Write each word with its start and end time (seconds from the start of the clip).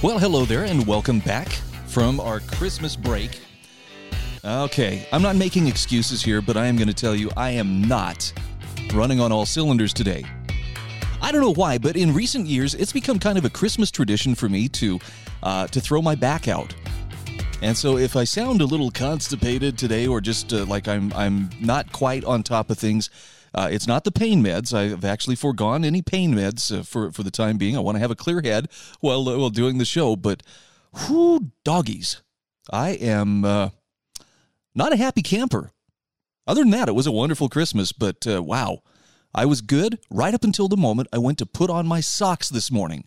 Well, 0.00 0.20
hello 0.20 0.44
there, 0.44 0.62
and 0.62 0.86
welcome 0.86 1.18
back 1.18 1.48
from 1.88 2.20
our 2.20 2.38
Christmas 2.38 2.94
break. 2.94 3.40
Okay, 4.44 5.08
I'm 5.10 5.22
not 5.22 5.34
making 5.34 5.66
excuses 5.66 6.22
here, 6.22 6.40
but 6.40 6.56
I 6.56 6.66
am 6.66 6.76
going 6.76 6.86
to 6.86 6.94
tell 6.94 7.16
you 7.16 7.32
I 7.36 7.50
am 7.50 7.82
not 7.82 8.32
running 8.94 9.18
on 9.18 9.32
all 9.32 9.44
cylinders 9.44 9.92
today. 9.92 10.24
I 11.20 11.32
don't 11.32 11.40
know 11.40 11.52
why, 11.52 11.78
but 11.78 11.96
in 11.96 12.14
recent 12.14 12.46
years, 12.46 12.74
it's 12.74 12.92
become 12.92 13.18
kind 13.18 13.36
of 13.38 13.44
a 13.44 13.50
Christmas 13.50 13.90
tradition 13.90 14.36
for 14.36 14.48
me 14.48 14.68
to 14.68 15.00
uh, 15.42 15.66
to 15.66 15.80
throw 15.80 16.00
my 16.00 16.14
back 16.14 16.46
out. 16.46 16.72
And 17.60 17.76
so, 17.76 17.98
if 17.98 18.14
I 18.14 18.22
sound 18.22 18.60
a 18.60 18.66
little 18.66 18.92
constipated 18.92 19.76
today, 19.76 20.06
or 20.06 20.20
just 20.20 20.52
uh, 20.52 20.64
like 20.66 20.86
I'm 20.86 21.12
I'm 21.12 21.50
not 21.60 21.90
quite 21.90 22.24
on 22.24 22.44
top 22.44 22.70
of 22.70 22.78
things, 22.78 23.10
uh, 23.54 23.68
it's 23.70 23.86
not 23.86 24.04
the 24.04 24.12
pain 24.12 24.42
meds. 24.42 24.72
I've 24.74 25.04
actually 25.04 25.36
foregone 25.36 25.84
any 25.84 26.02
pain 26.02 26.34
meds 26.34 26.76
uh, 26.76 26.82
for 26.82 27.12
for 27.12 27.22
the 27.22 27.30
time 27.30 27.58
being. 27.58 27.76
I 27.76 27.80
want 27.80 27.96
to 27.96 28.00
have 28.00 28.10
a 28.10 28.16
clear 28.16 28.40
head 28.42 28.68
while 29.00 29.28
uh, 29.28 29.38
while 29.38 29.50
doing 29.50 29.78
the 29.78 29.84
show. 29.84 30.16
But, 30.16 30.42
whoo, 31.08 31.50
doggies, 31.64 32.22
I 32.70 32.90
am 32.90 33.44
uh, 33.44 33.70
not 34.74 34.92
a 34.92 34.96
happy 34.96 35.22
camper. 35.22 35.72
Other 36.46 36.62
than 36.62 36.70
that, 36.70 36.88
it 36.88 36.94
was 36.94 37.06
a 37.06 37.12
wonderful 37.12 37.48
Christmas. 37.48 37.92
But 37.92 38.26
uh, 38.26 38.42
wow, 38.42 38.82
I 39.34 39.46
was 39.46 39.60
good 39.60 39.98
right 40.10 40.34
up 40.34 40.44
until 40.44 40.68
the 40.68 40.76
moment 40.76 41.08
I 41.12 41.18
went 41.18 41.38
to 41.38 41.46
put 41.46 41.70
on 41.70 41.86
my 41.86 42.00
socks 42.00 42.48
this 42.48 42.70
morning. 42.70 43.04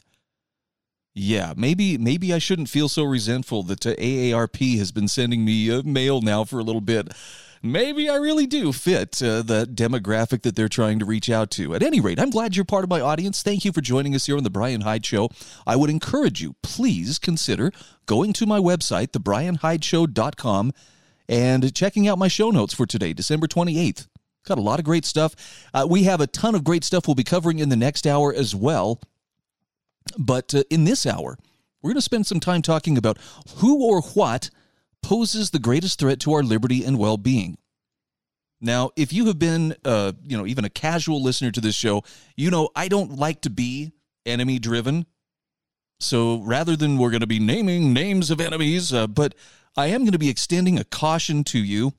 Yeah, 1.13 1.53
maybe 1.57 1.97
maybe 1.97 2.33
I 2.33 2.39
shouldn't 2.39 2.69
feel 2.69 2.87
so 2.87 3.03
resentful 3.03 3.63
that 3.63 3.85
uh, 3.85 3.95
AARP 3.95 4.77
has 4.77 4.91
been 4.91 5.09
sending 5.09 5.43
me 5.43 5.81
mail 5.83 6.21
now 6.21 6.45
for 6.45 6.57
a 6.59 6.63
little 6.63 6.81
bit 6.81 7.13
maybe 7.61 8.09
I 8.09 8.15
really 8.15 8.47
do 8.47 8.71
fit 8.71 9.21
uh, 9.21 9.41
the 9.41 9.65
demographic 9.65 10.41
that 10.43 10.55
they're 10.55 10.69
trying 10.69 10.99
to 10.99 11.05
reach 11.05 11.29
out 11.29 11.51
to. 11.51 11.75
At 11.75 11.83
any 11.83 11.99
rate, 11.99 12.19
I'm 12.19 12.29
glad 12.29 12.55
you're 12.55 12.65
part 12.65 12.83
of 12.83 12.89
my 12.89 13.01
audience. 13.01 13.43
Thank 13.43 13.65
you 13.65 13.71
for 13.71 13.81
joining 13.81 14.15
us 14.15 14.25
here 14.25 14.37
on 14.37 14.43
The 14.43 14.49
Brian 14.49 14.81
Hyde 14.81 15.05
Show. 15.05 15.29
I 15.65 15.75
would 15.75 15.89
encourage 15.89 16.41
you, 16.41 16.55
please 16.63 17.19
consider 17.19 17.71
going 18.05 18.33
to 18.33 18.45
my 18.45 18.59
website, 18.59 19.09
thebrianhydeshow.com, 19.09 20.71
and 21.29 21.75
checking 21.75 22.07
out 22.07 22.17
my 22.17 22.27
show 22.27 22.51
notes 22.51 22.73
for 22.73 22.85
today, 22.85 23.13
December 23.13 23.47
28th. 23.47 24.07
Got 24.45 24.57
a 24.57 24.61
lot 24.61 24.79
of 24.79 24.85
great 24.85 25.05
stuff. 25.05 25.35
Uh, 25.73 25.85
we 25.89 26.03
have 26.03 26.19
a 26.19 26.27
ton 26.27 26.55
of 26.55 26.63
great 26.63 26.83
stuff 26.83 27.07
we'll 27.07 27.15
be 27.15 27.23
covering 27.23 27.59
in 27.59 27.69
the 27.69 27.75
next 27.75 28.07
hour 28.07 28.33
as 28.33 28.55
well. 28.55 28.99
But 30.17 30.55
uh, 30.55 30.63
in 30.69 30.83
this 30.85 31.05
hour, 31.05 31.37
we're 31.81 31.89
going 31.89 31.95
to 31.95 32.01
spend 32.01 32.25
some 32.25 32.39
time 32.39 32.61
talking 32.61 32.97
about 32.97 33.17
who 33.57 33.83
or 33.83 34.01
what 34.01 34.49
poses 35.01 35.49
the 35.49 35.59
greatest 35.59 35.99
threat 35.99 36.19
to 36.21 36.33
our 36.33 36.43
liberty 36.43 36.83
and 36.83 36.97
well 36.97 37.17
being. 37.17 37.57
Now, 38.59 38.91
if 38.95 39.11
you 39.11 39.25
have 39.25 39.39
been, 39.39 39.75
uh, 39.83 40.11
you 40.23 40.37
know, 40.37 40.45
even 40.45 40.65
a 40.65 40.69
casual 40.69 41.21
listener 41.21 41.51
to 41.51 41.61
this 41.61 41.75
show, 41.75 42.03
you 42.35 42.51
know 42.51 42.69
I 42.75 42.87
don't 42.87 43.17
like 43.17 43.41
to 43.41 43.49
be 43.49 43.91
enemy 44.25 44.59
driven. 44.59 45.07
So 45.99 46.41
rather 46.41 46.75
than 46.75 46.97
we're 46.97 47.11
going 47.11 47.21
to 47.21 47.27
be 47.27 47.39
naming 47.39 47.93
names 47.93 48.31
of 48.31 48.41
enemies, 48.41 48.93
uh, 48.93 49.07
but 49.07 49.35
I 49.75 49.87
am 49.87 50.01
going 50.01 50.11
to 50.11 50.19
be 50.19 50.29
extending 50.29 50.79
a 50.79 50.83
caution 50.83 51.43
to 51.45 51.59
you 51.59 51.93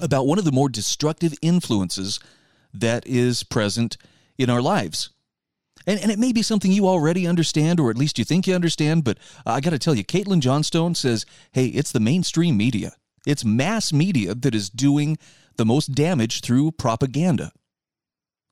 about 0.00 0.26
one 0.26 0.38
of 0.38 0.44
the 0.44 0.52
more 0.52 0.68
destructive 0.68 1.34
influences 1.42 2.20
that 2.72 3.06
is 3.06 3.42
present 3.42 3.96
in 4.38 4.50
our 4.50 4.62
lives. 4.62 5.10
And, 5.86 6.00
and 6.00 6.10
it 6.10 6.18
may 6.18 6.32
be 6.32 6.42
something 6.42 6.72
you 6.72 6.88
already 6.88 7.26
understand, 7.26 7.78
or 7.78 7.90
at 7.90 7.98
least 7.98 8.18
you 8.18 8.24
think 8.24 8.46
you 8.46 8.54
understand, 8.54 9.04
but 9.04 9.18
I 9.44 9.60
got 9.60 9.70
to 9.70 9.78
tell 9.78 9.94
you, 9.94 10.04
Caitlin 10.04 10.40
Johnstone 10.40 10.94
says, 10.94 11.26
hey, 11.52 11.66
it's 11.66 11.92
the 11.92 12.00
mainstream 12.00 12.56
media. 12.56 12.92
It's 13.26 13.44
mass 13.44 13.92
media 13.92 14.34
that 14.34 14.54
is 14.54 14.70
doing 14.70 15.18
the 15.56 15.64
most 15.64 15.94
damage 15.94 16.40
through 16.40 16.72
propaganda. 16.72 17.52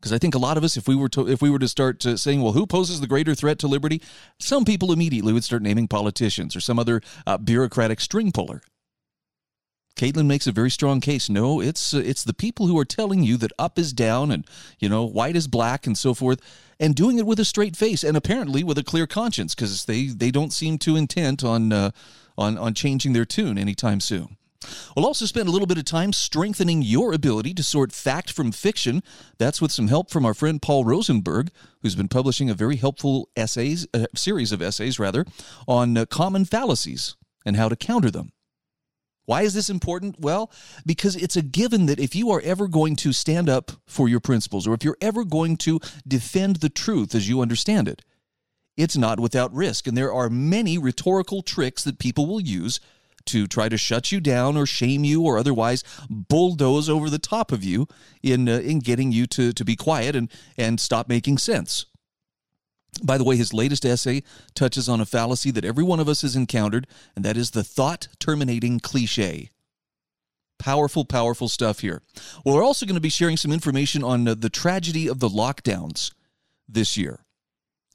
Because 0.01 0.13
I 0.13 0.19
think 0.19 0.35
a 0.35 0.39
lot 0.39 0.57
of 0.57 0.65
us, 0.65 0.77
if 0.77 0.89
we 0.89 0.97
were 0.97 1.09
to, 1.11 1.29
if 1.29 1.41
we 1.41 1.49
were 1.49 1.61
to 1.61 1.69
start 1.69 2.05
uh, 2.05 2.17
saying, 2.17 2.43
well, 2.43 2.53
who 2.53 2.67
poses 2.67 3.01
the 3.01 3.07
greater 3.07 3.37
threat 3.37 3.61
to 3.61 3.69
liberty? 3.69 4.03
Some 4.41 4.65
people 4.65 4.91
immediately 4.91 5.33
would 5.33 5.45
start 5.45 5.63
naming 5.63 5.87
politicians 5.87 6.57
or 6.57 6.61
some 6.61 6.79
other 6.79 7.01
uh, 7.25 7.39
bureaucratic 7.39 8.01
string 8.01 8.33
puller. 8.33 8.63
Caitlin 9.97 10.27
makes 10.27 10.47
a 10.47 10.53
very 10.53 10.71
strong 10.71 11.01
case. 11.01 11.29
No, 11.29 11.61
it's 11.61 11.95
uh, 11.95 12.03
it's 12.05 12.25
the 12.25 12.35
people 12.35 12.67
who 12.67 12.79
are 12.79 12.85
telling 12.85 13.23
you 13.23 13.37
that 13.37 13.53
up 13.59 13.79
is 13.79 13.93
down 13.93 14.31
and 14.31 14.47
you 14.79 14.89
know 14.89 15.05
white 15.05 15.37
is 15.37 15.47
black 15.47 15.87
and 15.87 15.97
so 15.97 16.15
forth, 16.15 16.41
and 16.81 16.95
doing 16.95 17.19
it 17.19 17.27
with 17.27 17.39
a 17.39 17.45
straight 17.45 17.77
face 17.77 18.03
and 18.03 18.17
apparently 18.17 18.65
with 18.65 18.79
a 18.79 18.85
clear 18.85 19.07
conscience 19.07 19.55
because 19.55 19.85
they 19.85 20.07
they 20.07 20.31
don't 20.31 20.53
seem 20.53 20.79
too 20.79 20.97
intent 20.97 21.45
on 21.45 21.73
uh, 21.73 21.91
on 22.37 22.57
on 22.59 22.75
changing 22.75 23.13
their 23.13 23.25
tune 23.25 23.59
anytime 23.59 24.01
soon. 24.01 24.37
We'll 24.97 25.07
also 25.07 25.27
spend 25.27 25.49
a 25.49 25.51
little 25.51 25.67
bit 25.67 25.79
of 25.79 25.85
time 25.85 26.13
strengthening 26.13 26.83
your 26.83 27.13
ability 27.13 27.55
to 27.55 27.63
sort 27.63 27.93
fact 27.93 28.31
from 28.31 28.53
fiction. 28.53 29.03
That's 29.39 29.61
with 29.61 29.73
some 29.73 29.89
help 29.89 30.11
from 30.11 30.25
our 30.25 30.35
friend 30.35 30.61
Paul 30.63 30.85
Rosenberg, 30.85 31.51
who's 31.81 31.97
been 31.97 32.09
publishing 32.09 32.51
a 32.51 32.55
very 32.55 32.77
helpful 32.77 33.29
essays, 33.37 33.87
uh, 33.93 34.07
series 34.15 34.53
of 34.53 34.63
essays 34.63 34.99
rather, 34.99 35.27
on 35.67 35.97
uh, 35.97 36.07
common 36.07 36.45
fallacies 36.45 37.17
and 37.45 37.57
how 37.57 37.69
to 37.69 37.77
counter 37.77 38.11
them. 38.11 38.33
Why 39.25 39.43
is 39.43 39.55
this 39.55 39.71
important? 39.71 40.19
Well, 40.19 40.51
because 40.85 41.15
it's 41.17 41.37
a 41.37 41.43
given 41.43 41.87
that 41.87 42.01
if 42.01 42.15
you 42.15 42.31
are 42.31 42.41
ever 42.41 42.67
going 42.67 42.97
to 42.97 43.13
stand 43.13 43.49
up 43.49 43.73
for 43.87 44.09
your 44.09 44.21
principles 44.21 44.67
or 44.67 44.75
if 44.75 44.85
you're 44.85 44.97
ever 45.01 45.25
going 45.25 45.57
to 45.59 45.81
defend 46.07 46.57
the 46.57 46.69
truth 46.69 47.15
as 47.15 47.29
you 47.29 47.41
understand 47.41 47.89
it, 47.89 48.03
it's 48.77 48.97
not 48.97 49.21
without 49.21 49.55
risk. 49.55 49.87
And 49.87 49.97
there 49.97 50.13
are 50.13 50.29
many 50.29 50.79
rhetorical 50.79 51.43
tricks 51.43 51.85
that 51.85 51.99
people 51.99 52.27
will 52.27 52.41
use 52.41 52.81
to 53.27 53.47
try 53.47 53.69
to 53.69 53.77
shut 53.77 54.11
you 54.11 54.21
down 54.21 54.57
or 54.57 54.67
shame 54.67 55.05
you 55.05 55.23
or 55.23 55.39
otherwise 55.39 55.85
bulldoze 56.11 56.89
over 56.89 57.09
the 57.09 57.19
top 57.19 57.53
of 57.53 57.63
you 57.63 57.87
in, 58.23 58.49
uh, 58.49 58.59
in 58.59 58.81
getting 58.81 59.13
you 59.13 59.27
to, 59.29 59.53
to 59.53 59.65
be 59.65 59.77
quiet 59.77 60.17
and, 60.17 60.29
and 60.57 60.81
stop 60.81 61.09
making 61.09 61.39
sense. 61.39 61.87
By 63.03 63.17
the 63.17 63.25
way, 63.25 63.37
his 63.37 63.55
latest 63.55 63.85
essay 63.85 64.23
touches 64.55 64.89
on 64.89 65.01
a 65.01 65.07
fallacy 65.07 65.51
that 65.53 65.65
every 65.65 65.85
one 65.85 66.01
of 66.01 66.09
us 66.09 66.23
has 66.23 66.37
encountered, 66.37 66.87
and 67.17 67.25
that 67.25 67.37
is 67.37 67.53
the 67.53 67.65
thought 67.65 68.09
terminating 68.19 68.81
cliche. 68.81 69.51
Powerful, 70.59 71.05
powerful 71.05 71.49
stuff 71.49 71.81
here. 71.81 72.03
Well, 72.45 72.55
we're 72.55 72.65
also 72.65 72.87
going 72.87 72.95
to 72.95 73.01
be 73.01 73.09
sharing 73.09 73.37
some 73.37 73.51
information 73.51 74.05
on 74.05 74.29
uh, 74.29 74.35
the 74.35 74.51
tragedy 74.51 75.09
of 75.09 75.21
the 75.21 75.29
lockdowns 75.29 76.13
this 76.69 76.97
year. 76.97 77.21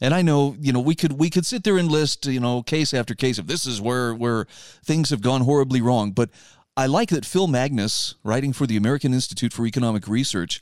And 0.01 0.13
I 0.13 0.21
know, 0.21 0.55
you 0.59 0.73
know, 0.73 0.79
we 0.79 0.95
could 0.95 1.13
we 1.13 1.29
could 1.29 1.45
sit 1.45 1.63
there 1.63 1.77
and 1.77 1.89
list, 1.89 2.25
you 2.25 2.39
know, 2.39 2.61
case 2.61 2.93
after 2.93 3.15
case 3.15 3.39
of 3.39 3.47
this 3.47 3.65
is 3.65 3.81
where 3.81 4.13
where 4.13 4.45
things 4.83 5.09
have 5.09 5.21
gone 5.21 5.41
horribly 5.41 5.81
wrong. 5.81 6.11
But 6.11 6.29
I 6.75 6.85
like 6.85 7.09
that 7.09 7.25
Phil 7.25 7.47
Magness, 7.47 8.15
writing 8.23 8.53
for 8.53 8.67
the 8.67 8.77
American 8.77 9.13
Institute 9.13 9.53
for 9.53 9.65
Economic 9.65 10.07
Research, 10.07 10.61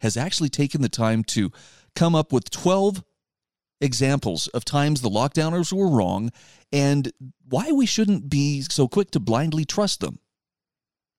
has 0.00 0.16
actually 0.16 0.50
taken 0.50 0.82
the 0.82 0.88
time 0.88 1.24
to 1.24 1.50
come 1.96 2.14
up 2.14 2.32
with 2.32 2.50
12 2.50 3.02
examples 3.80 4.46
of 4.48 4.64
times 4.64 5.00
the 5.00 5.10
lockdowners 5.10 5.72
were 5.72 5.88
wrong 5.88 6.30
and 6.72 7.12
why 7.48 7.70
we 7.70 7.86
shouldn't 7.86 8.28
be 8.28 8.62
so 8.62 8.88
quick 8.88 9.10
to 9.12 9.20
blindly 9.20 9.64
trust 9.64 10.00
them. 10.00 10.18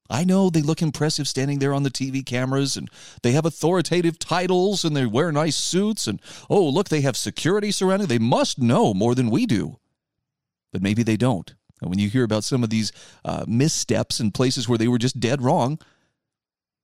I 0.10 0.24
know 0.24 0.50
they 0.50 0.62
look 0.62 0.82
impressive 0.82 1.28
standing 1.28 1.60
there 1.60 1.74
on 1.74 1.84
the 1.84 1.92
TV 1.92 2.26
cameras 2.26 2.78
and 2.78 2.90
they 3.24 3.34
have 3.34 3.46
authoritative 3.46 4.18
titles 4.18 4.86
and 4.86 4.96
they 4.96 5.06
wear 5.06 5.32
nice 5.32 5.58
suits 5.58 6.08
and 6.08 6.22
oh, 6.50 6.68
look, 6.68 6.90
they 6.90 7.02
have 7.02 7.18
security 7.18 7.72
surrounding. 7.72 8.08
They 8.08 8.20
must 8.20 8.60
know 8.60 8.94
more 8.94 9.16
than 9.16 9.30
we 9.30 9.46
do. 9.46 9.80
But 10.72 10.82
maybe 10.82 11.04
they 11.04 11.18
don't. 11.18 11.54
And 11.82 11.90
when 11.90 12.00
you 12.00 12.10
hear 12.10 12.24
about 12.24 12.44
some 12.44 12.64
of 12.64 12.70
these 12.70 12.92
uh, 13.24 13.46
missteps 13.48 14.20
and 14.20 14.34
places 14.34 14.68
where 14.68 14.78
they 14.78 14.88
were 14.88 14.98
just 14.98 15.20
dead 15.20 15.42
wrong, 15.42 15.80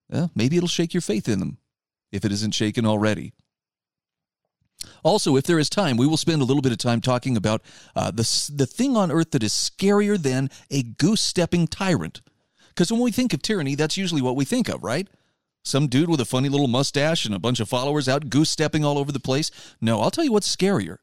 well, 0.09 0.31
maybe 0.35 0.57
it'll 0.57 0.67
shake 0.67 0.93
your 0.93 1.01
faith 1.01 1.27
in 1.27 1.39
them 1.39 1.57
if 2.11 2.25
it 2.25 2.31
isn't 2.31 2.53
shaken 2.53 2.85
already. 2.85 3.33
Also, 5.03 5.35
if 5.35 5.43
there 5.45 5.59
is 5.59 5.69
time, 5.69 5.97
we 5.97 6.07
will 6.07 6.17
spend 6.17 6.41
a 6.41 6.45
little 6.45 6.61
bit 6.61 6.71
of 6.71 6.77
time 6.77 7.01
talking 7.01 7.37
about 7.37 7.61
uh, 7.95 8.11
the, 8.11 8.51
the 8.53 8.65
thing 8.65 8.95
on 8.95 9.11
earth 9.11 9.31
that 9.31 9.43
is 9.43 9.53
scarier 9.53 10.17
than 10.17 10.49
a 10.69 10.83
goose 10.83 11.21
stepping 11.21 11.67
tyrant. 11.67 12.21
Because 12.69 12.91
when 12.91 13.01
we 13.01 13.11
think 13.11 13.33
of 13.33 13.41
tyranny, 13.41 13.75
that's 13.75 13.97
usually 13.97 14.21
what 14.21 14.35
we 14.35 14.45
think 14.45 14.67
of, 14.69 14.83
right? 14.83 15.07
Some 15.63 15.87
dude 15.87 16.09
with 16.09 16.19
a 16.19 16.25
funny 16.25 16.49
little 16.49 16.67
mustache 16.67 17.25
and 17.25 17.33
a 17.33 17.39
bunch 17.39 17.59
of 17.59 17.69
followers 17.69 18.09
out 18.09 18.29
goose 18.29 18.49
stepping 18.49 18.83
all 18.83 18.97
over 18.97 19.11
the 19.11 19.19
place. 19.19 19.49
No, 19.79 20.01
I'll 20.01 20.11
tell 20.11 20.23
you 20.23 20.31
what's 20.31 20.53
scarier 20.53 20.97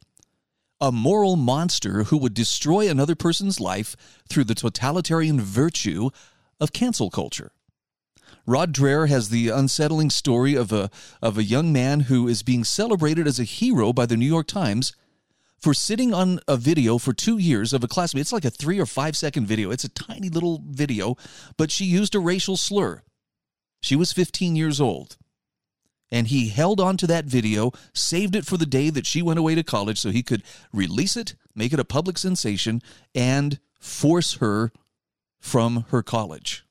a 0.80 0.90
moral 0.90 1.36
monster 1.36 2.04
who 2.04 2.16
would 2.16 2.32
destroy 2.32 2.88
another 2.88 3.14
person's 3.14 3.60
life 3.60 3.94
through 4.28 4.44
the 4.44 4.54
totalitarian 4.54 5.40
virtue 5.40 6.08
of 6.58 6.72
cancel 6.72 7.10
culture. 7.10 7.52
Rod 8.50 8.72
Dreher 8.72 9.08
has 9.08 9.28
the 9.28 9.48
unsettling 9.48 10.10
story 10.10 10.56
of 10.56 10.72
a, 10.72 10.90
of 11.22 11.38
a 11.38 11.44
young 11.44 11.72
man 11.72 12.00
who 12.00 12.26
is 12.26 12.42
being 12.42 12.64
celebrated 12.64 13.28
as 13.28 13.38
a 13.38 13.44
hero 13.44 13.92
by 13.92 14.06
the 14.06 14.16
New 14.16 14.26
York 14.26 14.48
Times 14.48 14.92
for 15.60 15.72
sitting 15.72 16.12
on 16.12 16.40
a 16.48 16.56
video 16.56 16.98
for 16.98 17.12
two 17.12 17.38
years 17.38 17.72
of 17.72 17.84
a 17.84 17.86
classmate. 17.86 18.22
It's 18.22 18.32
like 18.32 18.44
a 18.44 18.50
three 18.50 18.80
or 18.80 18.86
five 18.86 19.16
second 19.16 19.46
video. 19.46 19.70
It's 19.70 19.84
a 19.84 19.88
tiny 19.88 20.28
little 20.28 20.64
video, 20.66 21.16
but 21.56 21.70
she 21.70 21.84
used 21.84 22.16
a 22.16 22.18
racial 22.18 22.56
slur. 22.56 23.02
She 23.82 23.94
was 23.94 24.10
15 24.10 24.56
years 24.56 24.80
old. 24.80 25.16
And 26.10 26.26
he 26.26 26.48
held 26.48 26.80
on 26.80 26.96
to 26.96 27.06
that 27.06 27.26
video, 27.26 27.70
saved 27.94 28.34
it 28.34 28.46
for 28.46 28.56
the 28.56 28.66
day 28.66 28.90
that 28.90 29.06
she 29.06 29.22
went 29.22 29.38
away 29.38 29.54
to 29.54 29.62
college 29.62 30.00
so 30.00 30.10
he 30.10 30.24
could 30.24 30.42
release 30.72 31.16
it, 31.16 31.36
make 31.54 31.72
it 31.72 31.78
a 31.78 31.84
public 31.84 32.18
sensation, 32.18 32.82
and 33.14 33.60
force 33.78 34.38
her 34.38 34.72
from 35.38 35.84
her 35.90 36.02
college. 36.02 36.64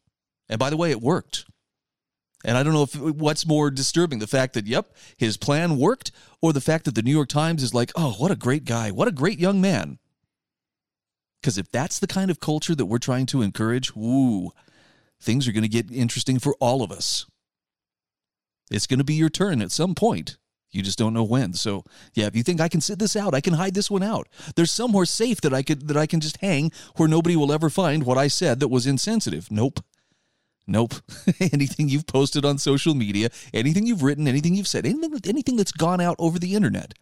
And 0.49 0.59
by 0.59 0.69
the 0.69 0.75
way, 0.75 0.91
it 0.91 1.01
worked. 1.01 1.45
And 2.45 2.57
I 2.57 2.63
don't 2.63 2.73
know 2.73 2.83
if 2.83 2.95
what's 2.95 3.45
more 3.45 3.69
disturbing 3.69 4.19
the 4.19 4.27
fact 4.27 4.53
that, 4.53 4.65
yep, 4.65 4.95
his 5.17 5.35
plan 5.35 5.77
worked, 5.77 6.11
or 6.41 6.53
the 6.53 6.61
fact 6.61 6.85
that 6.85 6.95
the 6.95 7.01
New 7.01 7.11
York 7.11 7.29
Times 7.29 7.61
is 7.61 7.73
like, 7.73 7.91
oh, 7.95 8.13
what 8.13 8.31
a 8.31 8.35
great 8.35 8.63
guy, 8.63 8.91
what 8.91 9.07
a 9.07 9.13
great 9.13 9.39
young 9.39 9.59
man. 9.59 9.99
Because 11.41 11.57
if 11.57 11.71
that's 11.71 11.99
the 11.99 12.07
kind 12.07 12.31
of 12.31 12.39
culture 12.39 12.75
that 12.75 12.85
we're 12.85 12.97
trying 12.97 13.25
to 13.27 13.41
encourage, 13.41 13.95
ooh, 13.95 14.51
things 15.21 15.47
are 15.47 15.51
going 15.51 15.63
to 15.63 15.69
get 15.69 15.91
interesting 15.91 16.39
for 16.39 16.55
all 16.59 16.81
of 16.81 16.91
us. 16.91 17.25
It's 18.71 18.87
going 18.87 18.99
to 18.99 19.05
be 19.05 19.15
your 19.15 19.29
turn 19.29 19.61
at 19.61 19.71
some 19.71 19.95
point. 19.95 20.37
You 20.71 20.83
just 20.83 20.99
don't 20.99 21.13
know 21.13 21.23
when. 21.23 21.53
So, 21.53 21.83
yeah, 22.13 22.27
if 22.27 22.35
you 22.35 22.43
think 22.43 22.61
I 22.61 22.67
can 22.67 22.81
sit 22.81 22.99
this 22.99 23.15
out, 23.15 23.33
I 23.33 23.41
can 23.41 23.55
hide 23.55 23.73
this 23.73 23.89
one 23.89 24.03
out. 24.03 24.27
There's 24.55 24.71
somewhere 24.71 25.05
safe 25.05 25.41
that 25.41 25.53
I 25.53 25.63
could 25.63 25.87
that 25.87 25.97
I 25.97 26.05
can 26.05 26.19
just 26.19 26.37
hang 26.37 26.71
where 26.95 27.09
nobody 27.09 27.35
will 27.35 27.51
ever 27.51 27.71
find 27.71 28.03
what 28.03 28.19
I 28.19 28.27
said 28.27 28.59
that 28.59 28.67
was 28.67 28.85
insensitive. 28.85 29.49
Nope. 29.49 29.79
Nope. 30.69 30.93
anything 31.39 31.89
you've 31.89 32.05
posted 32.05 32.45
on 32.45 32.59
social 32.59 32.93
media, 32.93 33.29
anything 33.55 33.87
you've 33.87 34.03
written, 34.03 34.27
anything 34.27 34.53
you've 34.53 34.67
said, 34.67 34.85
anything, 34.85 35.19
anything 35.25 35.55
that's 35.55 35.71
gone 35.71 35.99
out 35.99 36.15
over 36.19 36.37
the 36.37 36.53
internet, 36.53 36.93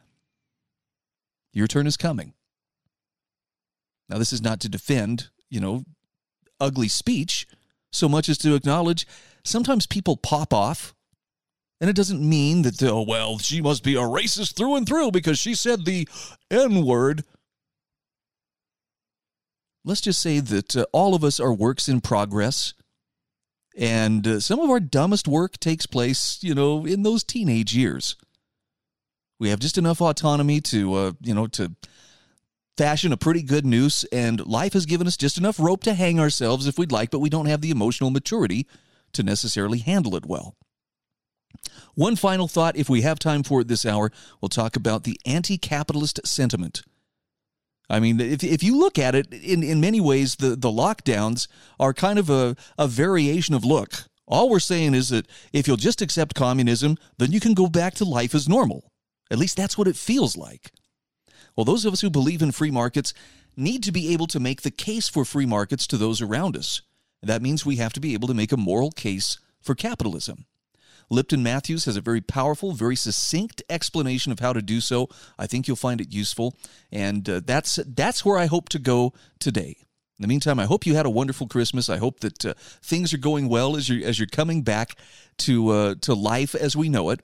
your 1.51 1.67
turn 1.67 1.85
is 1.85 1.97
coming. 1.97 2.33
Now, 4.07 4.17
this 4.19 4.31
is 4.31 4.41
not 4.41 4.61
to 4.61 4.69
defend, 4.69 5.31
you 5.49 5.59
know, 5.59 5.83
ugly 6.61 6.87
speech 6.87 7.45
so 7.91 8.07
much 8.07 8.29
as 8.29 8.37
to 8.39 8.55
acknowledge 8.55 9.05
sometimes 9.43 9.85
people 9.85 10.15
pop 10.15 10.53
off. 10.53 10.95
And 11.81 11.89
it 11.89 11.95
doesn't 11.95 12.27
mean 12.27 12.61
that, 12.61 12.81
oh, 12.81 13.01
well, 13.01 13.37
she 13.37 13.61
must 13.61 13.83
be 13.83 13.95
a 13.95 13.99
racist 13.99 14.55
through 14.55 14.77
and 14.77 14.87
through 14.87 15.11
because 15.11 15.37
she 15.37 15.53
said 15.53 15.83
the 15.83 16.07
N 16.49 16.85
word. 16.85 17.25
Let's 19.83 20.01
just 20.01 20.21
say 20.21 20.39
that 20.39 20.75
uh, 20.75 20.85
all 20.93 21.13
of 21.13 21.23
us 21.23 21.39
are 21.39 21.53
works 21.53 21.89
in 21.89 22.01
progress 22.01 22.73
and 23.77 24.27
uh, 24.27 24.39
some 24.39 24.59
of 24.59 24.69
our 24.71 24.79
dumbest 24.79 25.27
work 25.27 25.59
takes 25.59 25.85
place, 25.85 26.39
you 26.41 26.55
know, 26.55 26.85
in 26.85 27.03
those 27.03 27.23
teenage 27.23 27.75
years. 27.75 28.15
We 29.39 29.49
have 29.49 29.59
just 29.59 29.77
enough 29.77 30.01
autonomy 30.01 30.61
to, 30.61 30.93
uh, 30.95 31.11
you 31.21 31.35
know, 31.35 31.45
to 31.47 31.75
fashion 32.75 33.13
a 33.13 33.17
pretty 33.17 33.43
good 33.43 33.65
noose, 33.65 34.03
and 34.05 34.45
life 34.47 34.73
has 34.73 34.87
given 34.87 35.05
us 35.05 35.15
just 35.15 35.37
enough 35.37 35.59
rope 35.59 35.83
to 35.83 35.93
hang 35.93 36.19
ourselves 36.19 36.67
if 36.67 36.79
we'd 36.79 36.91
like, 36.91 37.11
but 37.11 37.19
we 37.19 37.29
don't 37.29 37.45
have 37.45 37.61
the 37.61 37.69
emotional 37.69 38.09
maturity 38.09 38.67
to 39.13 39.21
necessarily 39.21 39.77
handle 39.77 40.15
it 40.15 40.25
well. 40.25 40.55
One 41.93 42.15
final 42.15 42.47
thought, 42.47 42.75
if 42.75 42.89
we 42.89 43.01
have 43.01 43.19
time 43.19 43.43
for 43.43 43.61
it 43.61 43.67
this 43.67 43.85
hour, 43.85 44.11
we'll 44.41 44.49
talk 44.49 44.75
about 44.75 45.03
the 45.03 45.19
anti 45.25 45.57
capitalist 45.57 46.19
sentiment. 46.25 46.81
I 47.89 47.99
mean, 47.99 48.19
if, 48.19 48.43
if 48.43 48.63
you 48.63 48.77
look 48.77 48.99
at 48.99 49.15
it, 49.15 49.33
in, 49.33 49.63
in 49.63 49.79
many 49.79 50.01
ways, 50.01 50.35
the, 50.35 50.55
the 50.55 50.69
lockdowns 50.69 51.47
are 51.79 51.93
kind 51.93 52.19
of 52.19 52.29
a, 52.29 52.55
a 52.77 52.87
variation 52.87 53.55
of 53.55 53.63
look. 53.63 53.91
All 54.27 54.49
we're 54.49 54.59
saying 54.59 54.93
is 54.93 55.09
that 55.09 55.27
if 55.53 55.67
you'll 55.67 55.77
just 55.77 56.01
accept 56.01 56.35
communism, 56.35 56.97
then 57.17 57.31
you 57.31 57.39
can 57.39 57.53
go 57.53 57.67
back 57.67 57.93
to 57.95 58.05
life 58.05 58.35
as 58.35 58.49
normal. 58.49 58.91
At 59.31 59.37
least 59.37 59.55
that's 59.55 59.77
what 59.77 59.87
it 59.87 59.95
feels 59.95 60.35
like. 60.35 60.71
Well, 61.55 61.65
those 61.65 61.85
of 61.85 61.93
us 61.93 62.01
who 62.01 62.09
believe 62.09 62.41
in 62.41 62.51
free 62.51 62.71
markets 62.71 63.13
need 63.55 63.83
to 63.83 63.91
be 63.91 64.13
able 64.13 64.27
to 64.27 64.39
make 64.39 64.61
the 64.61 64.71
case 64.71 65.07
for 65.07 65.23
free 65.23 65.45
markets 65.45 65.87
to 65.87 65.97
those 65.97 66.21
around 66.21 66.57
us. 66.57 66.81
That 67.23 67.41
means 67.41 67.65
we 67.65 67.77
have 67.77 67.93
to 67.93 67.99
be 67.99 68.13
able 68.13 68.27
to 68.27 68.33
make 68.33 68.51
a 68.51 68.57
moral 68.57 68.91
case 68.91 69.39
for 69.61 69.75
capitalism. 69.75 70.45
Lipton 71.09 71.41
Matthews 71.41 71.85
has 71.85 71.95
a 71.95 72.01
very 72.01 72.21
powerful, 72.21 72.73
very 72.73 72.95
succinct 72.95 73.63
explanation 73.69 74.31
of 74.31 74.39
how 74.39 74.53
to 74.53 74.61
do 74.61 74.81
so. 74.81 75.07
I 75.39 75.47
think 75.47 75.67
you'll 75.67 75.77
find 75.77 76.01
it 76.01 76.13
useful, 76.13 76.55
and 76.91 77.27
uh, 77.29 77.41
that's 77.45 77.79
that's 77.85 78.25
where 78.25 78.37
I 78.37 78.47
hope 78.47 78.69
to 78.69 78.79
go 78.79 79.13
today. 79.39 79.77
In 80.19 80.23
the 80.23 80.27
meantime, 80.27 80.59
I 80.59 80.65
hope 80.65 80.85
you 80.85 80.95
had 80.95 81.05
a 81.05 81.11
wonderful 81.11 81.47
Christmas. 81.47 81.89
I 81.89 81.97
hope 81.97 82.21
that 82.21 82.45
uh, 82.45 82.53
things 82.81 83.13
are 83.13 83.19
going 83.19 83.47
well 83.47 83.77
as 83.77 83.87
you're 83.87 84.05
as 84.05 84.19
you're 84.19 84.27
coming 84.27 84.63
back 84.63 84.95
to 85.39 85.69
uh, 85.69 85.95
to 86.01 86.13
life 86.13 86.55
as 86.55 86.75
we 86.75 86.89
know 86.89 87.09
it. 87.11 87.21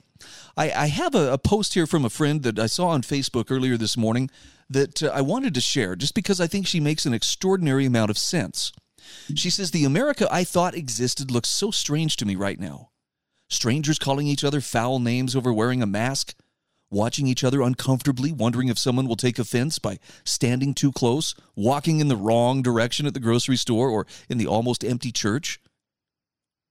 I, 0.56 0.72
I 0.72 0.88
have 0.88 1.16
a, 1.16 1.34
a, 1.34 1.38
post 1.38 1.74
here 1.74 1.86
from 1.86 2.06
a 2.06 2.10
friend 2.10 2.44
that 2.44 2.58
I 2.58 2.68
saw 2.68 2.90
on 2.90 3.02
Facebook 3.02 3.52
earlier 3.52 3.76
this 3.76 3.98
morning 3.98 4.30
that 4.70 5.04
uh, 5.04 5.12
I 5.14 5.20
wanted 5.20 5.54
to 5.56 5.62
share, 5.62 5.98
just 5.98 6.16
because 6.16 6.40
I 6.40 6.48
think 6.48 6.66
she 6.66 6.80
makes 6.80 7.06
an 7.06 7.14
extraordinary 7.14 7.86
amount 7.86 8.10
of 8.10 8.18
sense. 8.18 8.72
She 9.36 9.50
says 9.50 9.72
the 9.72 9.84
America 9.84 10.30
I 10.32 10.46
thought 10.46 10.76
existed 10.76 11.30
looks 11.30 11.50
so 11.50 11.72
strange 11.72 12.16
to 12.18 12.26
me 12.26 12.36
right 12.38 12.58
now 12.58 12.92
strangers 13.54 14.00
calling 14.00 14.28
each 14.28 14.44
other 14.44 14.62
foul 14.62 15.00
names 15.00 15.36
over 15.36 15.54
wearing 15.54 15.82
a 15.82 15.88
mask, 15.88 16.36
watching 16.90 17.28
each 17.28 17.44
other 17.44 17.62
uncomfortably, 17.62 18.32
wondering 18.32 18.68
if 18.68 18.78
someone 18.78 19.08
will 19.08 19.16
take 19.16 19.40
offense 19.40 19.80
by 19.80 19.98
standing 20.24 20.74
too 20.74 20.92
close, 20.92 21.34
walking 21.56 22.00
in 22.00 22.08
the 22.08 22.18
wrong 22.18 22.62
direction 22.62 23.06
at 23.06 23.14
the 23.14 23.20
grocery 23.20 23.58
store 23.58 23.90
or 23.90 24.06
in 24.30 24.38
the 24.38 24.48
almost 24.48 24.84
empty 24.84 25.12
church. 25.12 25.60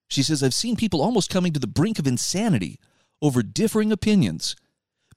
She 0.08 0.22
says, 0.22 0.42
I've 0.42 0.54
seen 0.54 0.76
people 0.76 1.00
almost 1.00 1.30
coming 1.30 1.52
to 1.52 1.60
the 1.60 1.66
brink 1.66 1.98
of 1.98 2.06
insanity 2.06 2.78
over 3.22 3.42
differing 3.42 3.90
opinions 3.92 4.54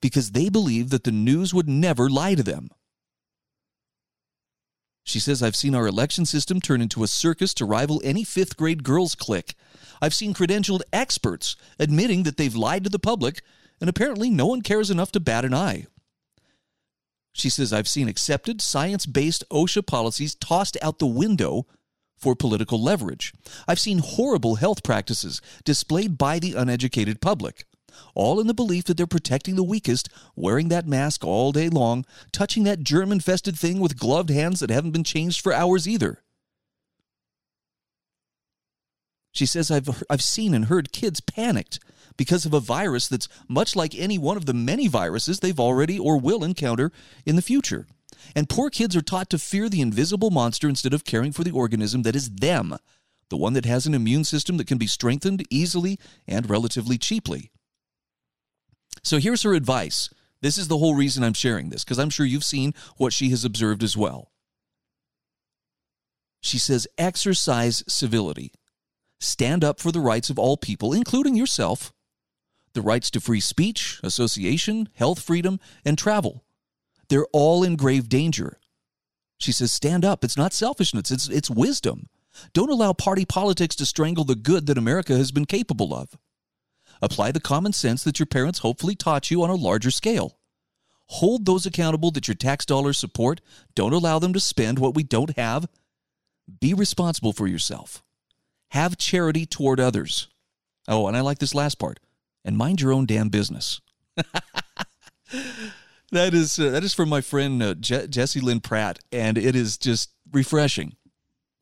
because 0.01 0.31
they 0.31 0.49
believe 0.49 0.89
that 0.89 1.03
the 1.03 1.11
news 1.11 1.53
would 1.53 1.67
never 1.67 2.09
lie 2.09 2.35
to 2.35 2.43
them. 2.43 2.69
She 5.05 5.19
says, 5.19 5.41
I've 5.41 5.55
seen 5.55 5.75
our 5.75 5.87
election 5.87 6.25
system 6.25 6.59
turn 6.59 6.81
into 6.81 7.03
a 7.03 7.07
circus 7.07 7.53
to 7.55 7.65
rival 7.65 8.01
any 8.03 8.23
fifth 8.23 8.57
grade 8.57 8.83
girls' 8.83 9.15
clique 9.15 9.55
I've 10.01 10.13
seen 10.13 10.33
credentialed 10.33 10.81
experts 10.91 11.55
admitting 11.79 12.23
that 12.23 12.37
they've 12.37 12.55
lied 12.55 12.83
to 12.83 12.89
the 12.89 12.99
public, 12.99 13.41
and 13.79 13.89
apparently 13.89 14.29
no 14.29 14.45
one 14.47 14.61
cares 14.61 14.89
enough 14.89 15.11
to 15.13 15.19
bat 15.19 15.45
an 15.45 15.53
eye. 15.53 15.87
She 17.33 17.49
says, 17.49 17.73
I've 17.73 17.87
seen 17.87 18.07
accepted 18.07 18.61
science 18.61 19.05
based 19.05 19.43
OSHA 19.49 19.85
policies 19.85 20.35
tossed 20.35 20.77
out 20.81 20.99
the 20.99 21.05
window 21.05 21.65
for 22.17 22.35
political 22.35 22.81
leverage. 22.81 23.33
I've 23.67 23.79
seen 23.79 23.97
horrible 23.99 24.55
health 24.55 24.83
practices 24.83 25.41
displayed 25.65 26.17
by 26.17 26.39
the 26.39 26.53
uneducated 26.53 27.19
public, 27.19 27.65
all 28.13 28.39
in 28.39 28.47
the 28.47 28.53
belief 28.53 28.85
that 28.85 28.97
they're 28.97 29.07
protecting 29.07 29.55
the 29.55 29.63
weakest, 29.63 30.09
wearing 30.35 30.69
that 30.69 30.87
mask 30.87 31.23
all 31.23 31.51
day 31.51 31.69
long, 31.69 32.05
touching 32.31 32.63
that 32.63 32.83
germ 32.83 33.11
infested 33.11 33.57
thing 33.57 33.79
with 33.79 33.99
gloved 33.99 34.29
hands 34.29 34.59
that 34.59 34.69
haven't 34.69 34.91
been 34.91 35.03
changed 35.03 35.41
for 35.41 35.53
hours 35.53 35.87
either. 35.87 36.21
She 39.31 39.45
says, 39.45 39.69
I've, 39.69 40.03
I've 40.09 40.23
seen 40.23 40.53
and 40.53 40.65
heard 40.65 40.93
kids 40.93 41.19
panicked 41.19 41.79
because 42.17 42.45
of 42.45 42.53
a 42.53 42.61
virus 42.61 43.07
that's 43.07 43.27
much 43.49 43.75
like 43.75 43.93
any 43.93 44.17
one 44.17 44.37
of 44.37 44.45
the 44.45 44.53
many 44.53 44.87
viruses 44.87 45.39
they've 45.39 45.59
already 45.59 45.99
or 45.99 46.17
will 46.17 46.43
encounter 46.43 46.91
in 47.25 47.35
the 47.35 47.41
future. 47.41 47.85
And 48.33 48.49
poor 48.49 48.69
kids 48.69 48.95
are 48.95 49.01
taught 49.01 49.29
to 49.31 49.37
fear 49.37 49.67
the 49.67 49.81
invisible 49.81 50.31
monster 50.31 50.69
instead 50.69 50.93
of 50.93 51.03
caring 51.03 51.33
for 51.33 51.43
the 51.43 51.51
organism 51.51 52.03
that 52.03 52.15
is 52.15 52.29
them, 52.29 52.77
the 53.29 53.37
one 53.37 53.53
that 53.53 53.65
has 53.65 53.85
an 53.85 53.93
immune 53.93 54.23
system 54.23 54.57
that 54.57 54.67
can 54.67 54.77
be 54.77 54.87
strengthened 54.87 55.45
easily 55.49 55.99
and 56.27 56.49
relatively 56.49 56.97
cheaply. 56.97 57.51
So 59.05 59.19
here's 59.19 59.43
her 59.43 59.53
advice. 59.53 60.09
This 60.41 60.57
is 60.57 60.67
the 60.67 60.79
whole 60.79 60.95
reason 60.95 61.23
I'm 61.23 61.33
sharing 61.33 61.69
this, 61.69 61.83
because 61.83 61.99
I'm 61.99 62.09
sure 62.09 62.25
you've 62.25 62.43
seen 62.43 62.73
what 62.97 63.13
she 63.13 63.29
has 63.29 63.45
observed 63.45 63.83
as 63.83 63.95
well. 63.95 64.31
She 66.41 66.57
says, 66.57 66.87
exercise 66.97 67.83
civility 67.87 68.51
stand 69.19 69.63
up 69.63 69.79
for 69.79 69.91
the 69.91 69.99
rights 69.99 70.29
of 70.29 70.37
all 70.37 70.57
people, 70.57 70.91
including 70.91 71.35
yourself, 71.35 71.93
the 72.73 72.81
rights 72.81 73.09
to 73.11 73.21
free 73.21 73.39
speech, 73.39 73.99
association, 74.03 74.89
health 74.93 75.21
freedom, 75.21 75.59
and 75.85 75.97
travel. 75.97 76.43
They're 77.07 77.27
all 77.31 77.63
in 77.63 77.75
grave 77.75 78.09
danger. 78.09 78.59
She 79.37 79.51
says, 79.51 79.71
stand 79.71 80.03
up. 80.03 80.23
It's 80.23 80.37
not 80.37 80.53
selfishness, 80.53 81.11
it's, 81.11 81.29
it's 81.29 81.49
wisdom. 81.49 82.09
Don't 82.53 82.71
allow 82.71 82.91
party 82.91 83.25
politics 83.25 83.75
to 83.77 83.85
strangle 83.85 84.25
the 84.25 84.35
good 84.35 84.65
that 84.65 84.77
America 84.77 85.15
has 85.15 85.31
been 85.31 85.45
capable 85.45 85.93
of. 85.93 86.17
Apply 87.05 87.31
the 87.31 87.39
common 87.39 87.71
sense 87.71 88.03
that 88.03 88.17
your 88.17 88.25
parents 88.25 88.59
hopefully 88.59 88.95
taught 88.95 89.29
you 89.29 89.43
on 89.43 89.51
a 89.51 89.55
larger 89.55 89.91
scale. 89.91 90.39
Hold 91.09 91.45
those 91.45 91.67
accountable 91.67 92.09
that 92.09 92.27
your 92.27 92.33
tax 92.33 92.65
dollars 92.65 92.97
support. 92.97 93.41
Don't 93.75 93.93
allow 93.93 94.17
them 94.17 94.33
to 94.33 94.39
spend 94.39 94.79
what 94.79 94.95
we 94.95 95.03
don't 95.03 95.37
have. 95.37 95.67
Be 96.59 96.73
responsible 96.73 97.31
for 97.31 97.45
yourself. 97.45 98.03
Have 98.69 98.97
charity 98.97 99.45
toward 99.45 99.79
others. 99.79 100.29
Oh, 100.87 101.05
and 101.07 101.15
I 101.15 101.21
like 101.21 101.37
this 101.37 101.53
last 101.53 101.75
part. 101.77 101.99
And 102.43 102.57
mind 102.57 102.81
your 102.81 102.91
own 102.91 103.05
damn 103.05 103.29
business. 103.29 103.81
that 106.11 106.33
is 106.33 106.57
uh, 106.57 106.71
that 106.71 106.83
is 106.83 106.95
from 106.95 107.09
my 107.09 107.21
friend 107.21 107.61
uh, 107.61 107.75
Je- 107.75 108.07
Jessie 108.07 108.41
Lynn 108.41 108.61
Pratt, 108.61 108.97
and 109.11 109.37
it 109.37 109.55
is 109.55 109.77
just 109.77 110.09
refreshing. 110.31 110.95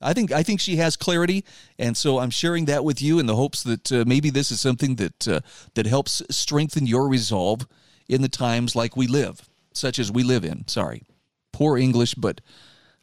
I 0.03 0.13
think 0.13 0.31
I 0.31 0.43
think 0.43 0.59
she 0.59 0.75
has 0.77 0.95
clarity, 0.95 1.45
and 1.79 1.95
so 1.95 2.19
I'm 2.19 2.29
sharing 2.29 2.65
that 2.65 2.83
with 2.83 3.01
you 3.01 3.19
in 3.19 3.25
the 3.25 3.35
hopes 3.35 3.63
that 3.63 3.91
uh, 3.91 4.03
maybe 4.05 4.29
this 4.29 4.51
is 4.51 4.59
something 4.61 4.95
that 4.95 5.27
uh, 5.27 5.39
that 5.75 5.85
helps 5.85 6.21
strengthen 6.29 6.85
your 6.85 7.07
resolve 7.07 7.67
in 8.07 8.21
the 8.21 8.29
times 8.29 8.75
like 8.75 8.97
we 8.97 9.07
live. 9.07 9.49
such 9.73 9.99
as 9.99 10.11
we 10.11 10.23
live 10.23 10.45
in. 10.45 10.67
Sorry. 10.67 11.03
Poor 11.51 11.77
English, 11.77 12.15
but 12.15 12.41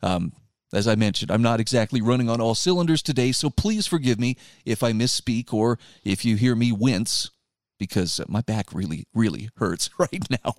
um, 0.02 0.33
as 0.73 0.87
I 0.87 0.95
mentioned, 0.95 1.30
I'm 1.30 1.42
not 1.42 1.61
exactly 1.61 2.00
running 2.00 2.28
on 2.28 2.40
all 2.40 2.54
cylinders 2.54 3.02
today, 3.02 3.33
so 3.33 3.50
please 3.50 3.87
forgive 3.87 4.19
me 4.19 4.37
if 4.64 4.83
I 4.83 4.92
misspeak 4.92 5.52
or 5.52 5.78
if 6.04 6.25
you 6.25 6.37
hear 6.37 6.54
me 6.54 6.73
wince 6.73 7.30
because 7.78 8.21
my 8.28 8.40
back 8.40 8.73
really, 8.73 9.07
really 9.14 9.50
hurts 9.57 9.90
right 9.99 10.25
now. 10.30 10.54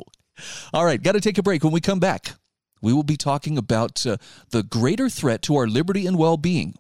All 0.73 0.85
right, 0.85 1.01
got 1.01 1.13
to 1.13 1.21
take 1.21 1.37
a 1.37 1.43
break. 1.43 1.63
When 1.63 1.73
we 1.73 1.81
come 1.81 1.99
back, 1.99 2.33
we 2.81 2.93
will 2.93 3.03
be 3.03 3.17
talking 3.17 3.57
about 3.57 4.05
uh, 4.05 4.17
the 4.49 4.63
greater 4.63 5.09
threat 5.09 5.41
to 5.43 5.55
our 5.55 5.67
liberty 5.67 6.05
and 6.07 6.17
well 6.17 6.37
being 6.37 6.75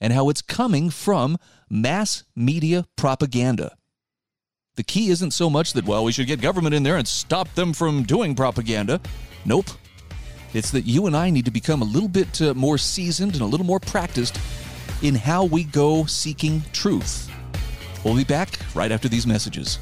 and 0.00 0.12
how 0.12 0.28
it's 0.28 0.42
coming 0.42 0.90
from 0.90 1.36
mass 1.68 2.24
media 2.36 2.86
propaganda. 2.96 3.76
The 4.76 4.84
key 4.84 5.10
isn't 5.10 5.32
so 5.32 5.50
much 5.50 5.72
that, 5.72 5.86
well, 5.86 6.04
we 6.04 6.12
should 6.12 6.28
get 6.28 6.40
government 6.40 6.74
in 6.74 6.84
there 6.84 6.96
and 6.96 7.08
stop 7.08 7.52
them 7.54 7.72
from 7.72 8.04
doing 8.04 8.36
propaganda. 8.36 9.00
Nope. 9.44 9.66
It's 10.54 10.70
that 10.70 10.86
you 10.86 11.06
and 11.06 11.16
I 11.16 11.30
need 11.30 11.44
to 11.46 11.50
become 11.50 11.82
a 11.82 11.84
little 11.84 12.08
bit 12.08 12.40
uh, 12.40 12.54
more 12.54 12.78
seasoned 12.78 13.32
and 13.32 13.42
a 13.42 13.46
little 13.46 13.66
more 13.66 13.80
practiced 13.80 14.40
in 15.02 15.14
how 15.14 15.44
we 15.44 15.64
go 15.64 16.04
seeking 16.06 16.62
truth. 16.72 17.28
We'll 18.04 18.16
be 18.16 18.24
back 18.24 18.58
right 18.74 18.92
after 18.92 19.08
these 19.08 19.26
messages. 19.26 19.78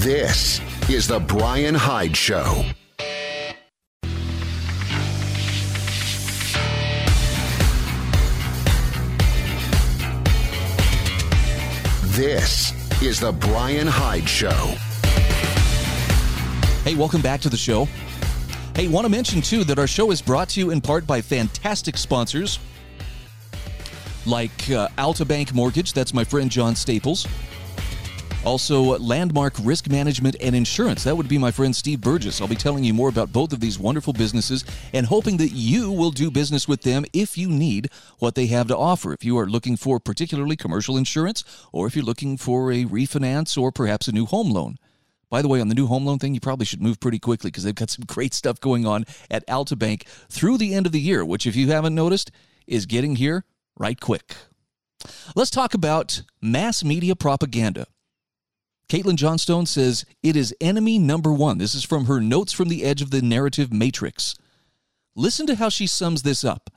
This 0.00 0.62
is 0.88 1.06
The 1.06 1.20
Brian 1.20 1.74
Hyde 1.74 2.16
Show. 2.16 2.64
This 12.12 12.72
is 13.02 13.20
The 13.20 13.30
Brian 13.30 13.86
Hyde 13.86 14.26
Show. 14.26 14.48
Hey, 16.82 16.94
welcome 16.94 17.20
back 17.20 17.42
to 17.42 17.50
the 17.50 17.58
show. 17.58 17.86
Hey, 18.74 18.88
want 18.88 19.04
to 19.04 19.10
mention 19.10 19.42
too 19.42 19.64
that 19.64 19.78
our 19.78 19.86
show 19.86 20.10
is 20.12 20.22
brought 20.22 20.48
to 20.50 20.60
you 20.60 20.70
in 20.70 20.80
part 20.80 21.06
by 21.06 21.20
fantastic 21.20 21.98
sponsors 21.98 22.58
like 24.26 24.70
uh, 24.70 24.88
Alta 24.98 25.24
Bank 25.24 25.54
Mortgage, 25.54 25.92
that's 25.92 26.14
my 26.14 26.24
friend 26.24 26.50
John 26.50 26.74
Staples. 26.76 27.26
Also, 28.44 28.94
uh, 28.94 28.98
Landmark 28.98 29.52
Risk 29.62 29.90
Management 29.90 30.34
and 30.40 30.56
Insurance. 30.56 31.04
That 31.04 31.14
would 31.14 31.28
be 31.28 31.36
my 31.36 31.50
friend 31.50 31.76
Steve 31.76 32.00
Burgess. 32.00 32.40
I'll 32.40 32.48
be 32.48 32.54
telling 32.54 32.84
you 32.84 32.94
more 32.94 33.10
about 33.10 33.34
both 33.34 33.52
of 33.52 33.60
these 33.60 33.78
wonderful 33.78 34.14
businesses 34.14 34.64
and 34.94 35.04
hoping 35.04 35.36
that 35.36 35.50
you 35.50 35.92
will 35.92 36.10
do 36.10 36.30
business 36.30 36.66
with 36.66 36.80
them 36.80 37.04
if 37.12 37.36
you 37.36 37.50
need 37.50 37.90
what 38.18 38.34
they 38.34 38.46
have 38.46 38.68
to 38.68 38.76
offer. 38.76 39.12
If 39.12 39.24
you 39.24 39.36
are 39.38 39.46
looking 39.46 39.76
for 39.76 40.00
particularly 40.00 40.56
commercial 40.56 40.96
insurance, 40.96 41.44
or 41.70 41.86
if 41.86 41.94
you're 41.94 42.04
looking 42.04 42.38
for 42.38 42.72
a 42.72 42.86
refinance 42.86 43.60
or 43.60 43.70
perhaps 43.70 44.08
a 44.08 44.12
new 44.12 44.24
home 44.24 44.50
loan. 44.50 44.78
By 45.28 45.42
the 45.42 45.48
way, 45.48 45.60
on 45.60 45.68
the 45.68 45.74
new 45.74 45.86
home 45.86 46.06
loan 46.06 46.18
thing, 46.18 46.32
you 46.32 46.40
probably 46.40 46.64
should 46.64 46.82
move 46.82 46.98
pretty 46.98 47.18
quickly 47.18 47.50
because 47.50 47.64
they've 47.64 47.74
got 47.74 47.90
some 47.90 48.04
great 48.06 48.32
stuff 48.32 48.58
going 48.58 48.86
on 48.86 49.04
at 49.30 49.44
Alta 49.48 49.76
Bank 49.76 50.06
through 50.30 50.56
the 50.56 50.74
end 50.74 50.86
of 50.86 50.92
the 50.92 51.00
year, 51.00 51.26
which, 51.26 51.46
if 51.46 51.56
you 51.56 51.68
haven't 51.68 51.94
noticed, 51.94 52.30
is 52.66 52.86
getting 52.86 53.16
here 53.16 53.44
right 53.78 54.00
quick. 54.00 54.34
Let's 55.36 55.50
talk 55.50 55.74
about 55.74 56.22
mass 56.40 56.82
media 56.82 57.14
propaganda. 57.14 57.86
Caitlin 58.90 59.14
Johnstone 59.14 59.66
says 59.66 60.04
it 60.20 60.34
is 60.34 60.52
enemy 60.60 60.98
number 60.98 61.32
one. 61.32 61.58
This 61.58 61.76
is 61.76 61.84
from 61.84 62.06
her 62.06 62.20
Notes 62.20 62.52
from 62.52 62.68
the 62.68 62.82
Edge 62.82 63.00
of 63.02 63.12
the 63.12 63.22
Narrative 63.22 63.72
Matrix. 63.72 64.34
Listen 65.14 65.46
to 65.46 65.54
how 65.54 65.68
she 65.68 65.86
sums 65.86 66.22
this 66.22 66.42
up. 66.42 66.70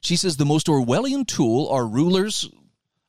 She 0.00 0.14
says 0.14 0.36
the 0.36 0.44
most 0.44 0.68
Orwellian 0.68 1.26
tool 1.26 1.68
our 1.68 1.84
rulers 1.84 2.48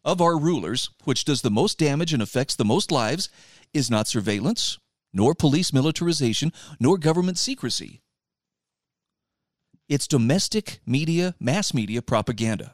of 0.04 0.22
our 0.22 0.40
rulers, 0.40 0.90
which 1.04 1.24
does 1.24 1.44
the 1.44 1.52
most 1.52 1.78
damage 1.78 2.14
and 2.14 2.22
affects 2.22 2.56
the 2.56 2.66
most 2.66 2.92
lives, 2.92 3.30
is 3.76 3.92
not 3.92 4.08
surveillance, 4.08 4.80
nor 5.14 5.36
police 5.36 5.72
militarization, 5.72 6.52
nor 6.80 6.98
government 6.98 7.38
secrecy. 7.38 8.02
It's 9.88 10.08
domestic 10.08 10.80
media, 10.84 11.36
mass 11.40 11.76
media 11.76 12.02
propaganda. 12.02 12.74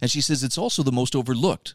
And 0.00 0.12
she 0.12 0.20
says 0.20 0.44
it's 0.44 0.58
also 0.58 0.84
the 0.84 0.92
most 0.92 1.16
overlooked. 1.16 1.74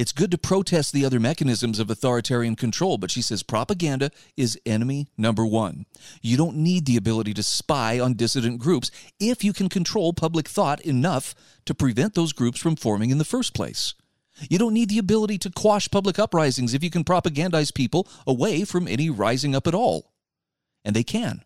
It's 0.00 0.12
good 0.12 0.30
to 0.30 0.38
protest 0.38 0.94
the 0.94 1.04
other 1.04 1.20
mechanisms 1.20 1.78
of 1.78 1.90
authoritarian 1.90 2.56
control, 2.56 2.96
but 2.96 3.10
she 3.10 3.20
says 3.20 3.42
propaganda 3.42 4.10
is 4.34 4.58
enemy 4.64 5.08
number 5.18 5.44
one. 5.44 5.84
You 6.22 6.38
don't 6.38 6.56
need 6.56 6.86
the 6.86 6.96
ability 6.96 7.34
to 7.34 7.42
spy 7.42 8.00
on 8.00 8.14
dissident 8.14 8.60
groups 8.60 8.90
if 9.20 9.44
you 9.44 9.52
can 9.52 9.68
control 9.68 10.14
public 10.14 10.48
thought 10.48 10.80
enough 10.80 11.34
to 11.66 11.74
prevent 11.74 12.14
those 12.14 12.32
groups 12.32 12.58
from 12.58 12.76
forming 12.76 13.10
in 13.10 13.18
the 13.18 13.26
first 13.26 13.52
place. 13.52 13.92
You 14.48 14.56
don't 14.56 14.72
need 14.72 14.88
the 14.88 14.96
ability 14.96 15.36
to 15.36 15.50
quash 15.50 15.90
public 15.90 16.18
uprisings 16.18 16.72
if 16.72 16.82
you 16.82 16.88
can 16.88 17.04
propagandize 17.04 17.74
people 17.74 18.08
away 18.26 18.64
from 18.64 18.88
any 18.88 19.10
rising 19.10 19.54
up 19.54 19.66
at 19.66 19.74
all. 19.74 20.14
And 20.82 20.96
they 20.96 21.04
can. 21.04 21.44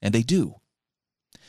And 0.00 0.14
they 0.14 0.22
do. 0.22 0.60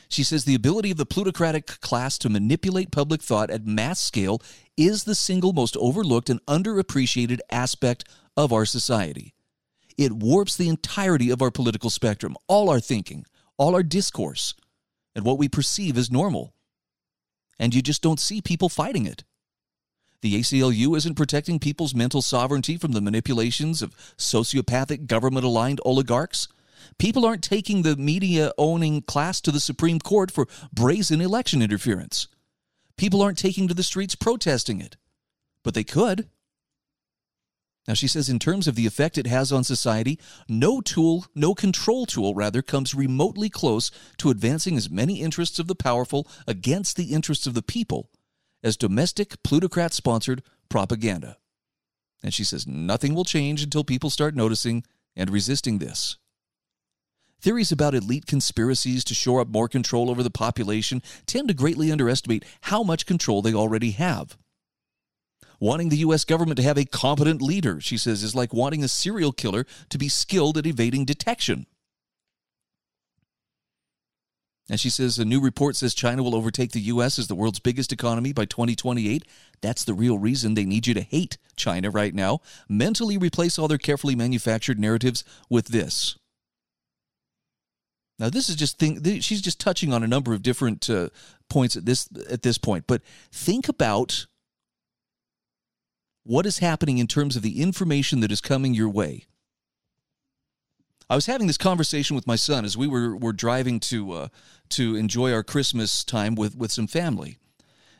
She 0.08 0.22
says 0.22 0.44
the 0.44 0.54
ability 0.54 0.90
of 0.90 0.96
the 0.96 1.06
plutocratic 1.06 1.66
class 1.80 2.18
to 2.18 2.28
manipulate 2.28 2.90
public 2.90 3.22
thought 3.22 3.50
at 3.50 3.66
mass 3.66 4.00
scale 4.00 4.40
is 4.76 5.04
the 5.04 5.14
single 5.14 5.52
most 5.52 5.76
overlooked 5.78 6.30
and 6.30 6.44
underappreciated 6.46 7.40
aspect 7.50 8.04
of 8.36 8.52
our 8.52 8.64
society. 8.64 9.34
It 9.96 10.12
warps 10.12 10.56
the 10.56 10.68
entirety 10.68 11.30
of 11.30 11.40
our 11.40 11.50
political 11.50 11.90
spectrum, 11.90 12.36
all 12.46 12.68
our 12.68 12.80
thinking, 12.80 13.24
all 13.56 13.74
our 13.74 13.82
discourse, 13.82 14.54
and 15.14 15.24
what 15.24 15.38
we 15.38 15.48
perceive 15.48 15.96
as 15.96 16.10
normal. 16.10 16.52
And 17.58 17.74
you 17.74 17.80
just 17.80 18.02
don't 18.02 18.20
see 18.20 18.42
people 18.42 18.68
fighting 18.68 19.06
it. 19.06 19.24
The 20.20 20.40
ACLU 20.40 20.96
isn't 20.96 21.14
protecting 21.14 21.58
people's 21.58 21.94
mental 21.94 22.20
sovereignty 22.20 22.76
from 22.76 22.92
the 22.92 23.00
manipulations 23.00 23.80
of 23.82 23.94
sociopathic 24.16 25.06
government 25.06 25.46
aligned 25.46 25.80
oligarchs. 25.84 26.48
People 26.98 27.24
aren't 27.24 27.42
taking 27.42 27.82
the 27.82 27.96
media 27.96 28.52
owning 28.58 29.02
class 29.02 29.40
to 29.42 29.52
the 29.52 29.60
Supreme 29.60 29.98
Court 29.98 30.30
for 30.30 30.46
brazen 30.72 31.20
election 31.20 31.62
interference. 31.62 32.28
People 32.96 33.22
aren't 33.22 33.38
taking 33.38 33.68
to 33.68 33.74
the 33.74 33.82
streets 33.82 34.14
protesting 34.14 34.80
it, 34.80 34.96
but 35.62 35.74
they 35.74 35.84
could. 35.84 36.28
Now, 37.86 37.94
she 37.94 38.08
says, 38.08 38.28
in 38.28 38.40
terms 38.40 38.66
of 38.66 38.74
the 38.74 38.86
effect 38.86 39.16
it 39.16 39.28
has 39.28 39.52
on 39.52 39.62
society, 39.62 40.18
no 40.48 40.80
tool, 40.80 41.26
no 41.34 41.54
control 41.54 42.04
tool, 42.04 42.34
rather, 42.34 42.60
comes 42.60 42.94
remotely 42.94 43.48
close 43.48 43.92
to 44.18 44.30
advancing 44.30 44.76
as 44.76 44.90
many 44.90 45.20
interests 45.20 45.58
of 45.60 45.68
the 45.68 45.76
powerful 45.76 46.26
against 46.48 46.96
the 46.96 47.12
interests 47.12 47.46
of 47.46 47.54
the 47.54 47.62
people 47.62 48.10
as 48.62 48.76
domestic, 48.76 49.40
plutocrat 49.44 49.94
sponsored 49.94 50.42
propaganda. 50.68 51.36
And 52.24 52.34
she 52.34 52.42
says, 52.42 52.66
nothing 52.66 53.14
will 53.14 53.24
change 53.24 53.62
until 53.62 53.84
people 53.84 54.10
start 54.10 54.34
noticing 54.34 54.82
and 55.14 55.30
resisting 55.30 55.78
this. 55.78 56.16
Theories 57.46 57.70
about 57.70 57.94
elite 57.94 58.26
conspiracies 58.26 59.04
to 59.04 59.14
shore 59.14 59.40
up 59.40 59.46
more 59.46 59.68
control 59.68 60.10
over 60.10 60.24
the 60.24 60.32
population 60.32 61.00
tend 61.26 61.46
to 61.46 61.54
greatly 61.54 61.92
underestimate 61.92 62.44
how 62.62 62.82
much 62.82 63.06
control 63.06 63.40
they 63.40 63.54
already 63.54 63.92
have. 63.92 64.36
Wanting 65.60 65.88
the 65.90 65.98
U.S. 65.98 66.24
government 66.24 66.56
to 66.56 66.64
have 66.64 66.76
a 66.76 66.84
competent 66.84 67.40
leader, 67.40 67.80
she 67.80 67.98
says, 67.98 68.24
is 68.24 68.34
like 68.34 68.52
wanting 68.52 68.82
a 68.82 68.88
serial 68.88 69.30
killer 69.30 69.64
to 69.90 69.96
be 69.96 70.08
skilled 70.08 70.58
at 70.58 70.66
evading 70.66 71.04
detection. 71.04 71.66
And 74.68 74.80
she 74.80 74.90
says 74.90 75.16
a 75.16 75.24
new 75.24 75.40
report 75.40 75.76
says 75.76 75.94
China 75.94 76.24
will 76.24 76.34
overtake 76.34 76.72
the 76.72 76.80
U.S. 76.80 77.16
as 77.16 77.28
the 77.28 77.36
world's 77.36 77.60
biggest 77.60 77.92
economy 77.92 78.32
by 78.32 78.46
2028. 78.46 79.24
That's 79.60 79.84
the 79.84 79.94
real 79.94 80.18
reason 80.18 80.54
they 80.54 80.64
need 80.64 80.88
you 80.88 80.94
to 80.94 81.00
hate 81.00 81.38
China 81.54 81.92
right 81.92 82.12
now. 82.12 82.40
Mentally 82.68 83.16
replace 83.16 83.56
all 83.56 83.68
their 83.68 83.78
carefully 83.78 84.16
manufactured 84.16 84.80
narratives 84.80 85.22
with 85.48 85.68
this. 85.68 86.16
Now, 88.18 88.30
this 88.30 88.48
is 88.48 88.56
just 88.56 88.78
thing. 88.78 89.02
She's 89.20 89.42
just 89.42 89.60
touching 89.60 89.92
on 89.92 90.02
a 90.02 90.06
number 90.06 90.32
of 90.32 90.42
different 90.42 90.88
uh, 90.88 91.10
points 91.50 91.76
at 91.76 91.84
this 91.84 92.08
at 92.30 92.42
this 92.42 92.56
point. 92.56 92.86
But 92.86 93.02
think 93.30 93.68
about 93.68 94.26
what 96.24 96.46
is 96.46 96.58
happening 96.58 96.98
in 96.98 97.06
terms 97.06 97.36
of 97.36 97.42
the 97.42 97.60
information 97.62 98.20
that 98.20 98.32
is 98.32 98.40
coming 98.40 98.74
your 98.74 98.88
way. 98.88 99.26
I 101.08 101.14
was 101.14 101.26
having 101.26 101.46
this 101.46 101.58
conversation 101.58 102.16
with 102.16 102.26
my 102.26 102.34
son 102.34 102.64
as 102.64 102.76
we 102.76 102.88
were, 102.88 103.16
were 103.16 103.32
driving 103.32 103.78
to 103.80 104.12
uh, 104.12 104.28
to 104.70 104.96
enjoy 104.96 105.32
our 105.32 105.44
Christmas 105.44 106.02
time 106.02 106.34
with 106.34 106.56
with 106.56 106.72
some 106.72 106.86
family, 106.86 107.38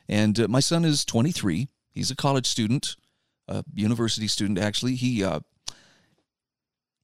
and 0.09 0.41
uh, 0.41 0.49
my 0.49 0.61
son 0.61 0.85
is 0.85 1.05
23. 1.05 1.69
He's 1.93 2.11
a 2.11 2.17
college 2.17 2.47
student, 2.47 2.97
a 3.47 3.65
university 3.75 4.27
student 4.27 4.59
actually. 4.59 4.97
He 4.97 5.23
uh, 5.23 5.41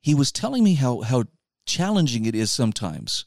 he 0.00 0.14
was 0.14 0.32
telling 0.32 0.64
me 0.64 0.74
how 0.74 1.02
how 1.02 1.24
challenging 1.66 2.24
it 2.26 2.34
is 2.34 2.50
sometimes 2.50 3.24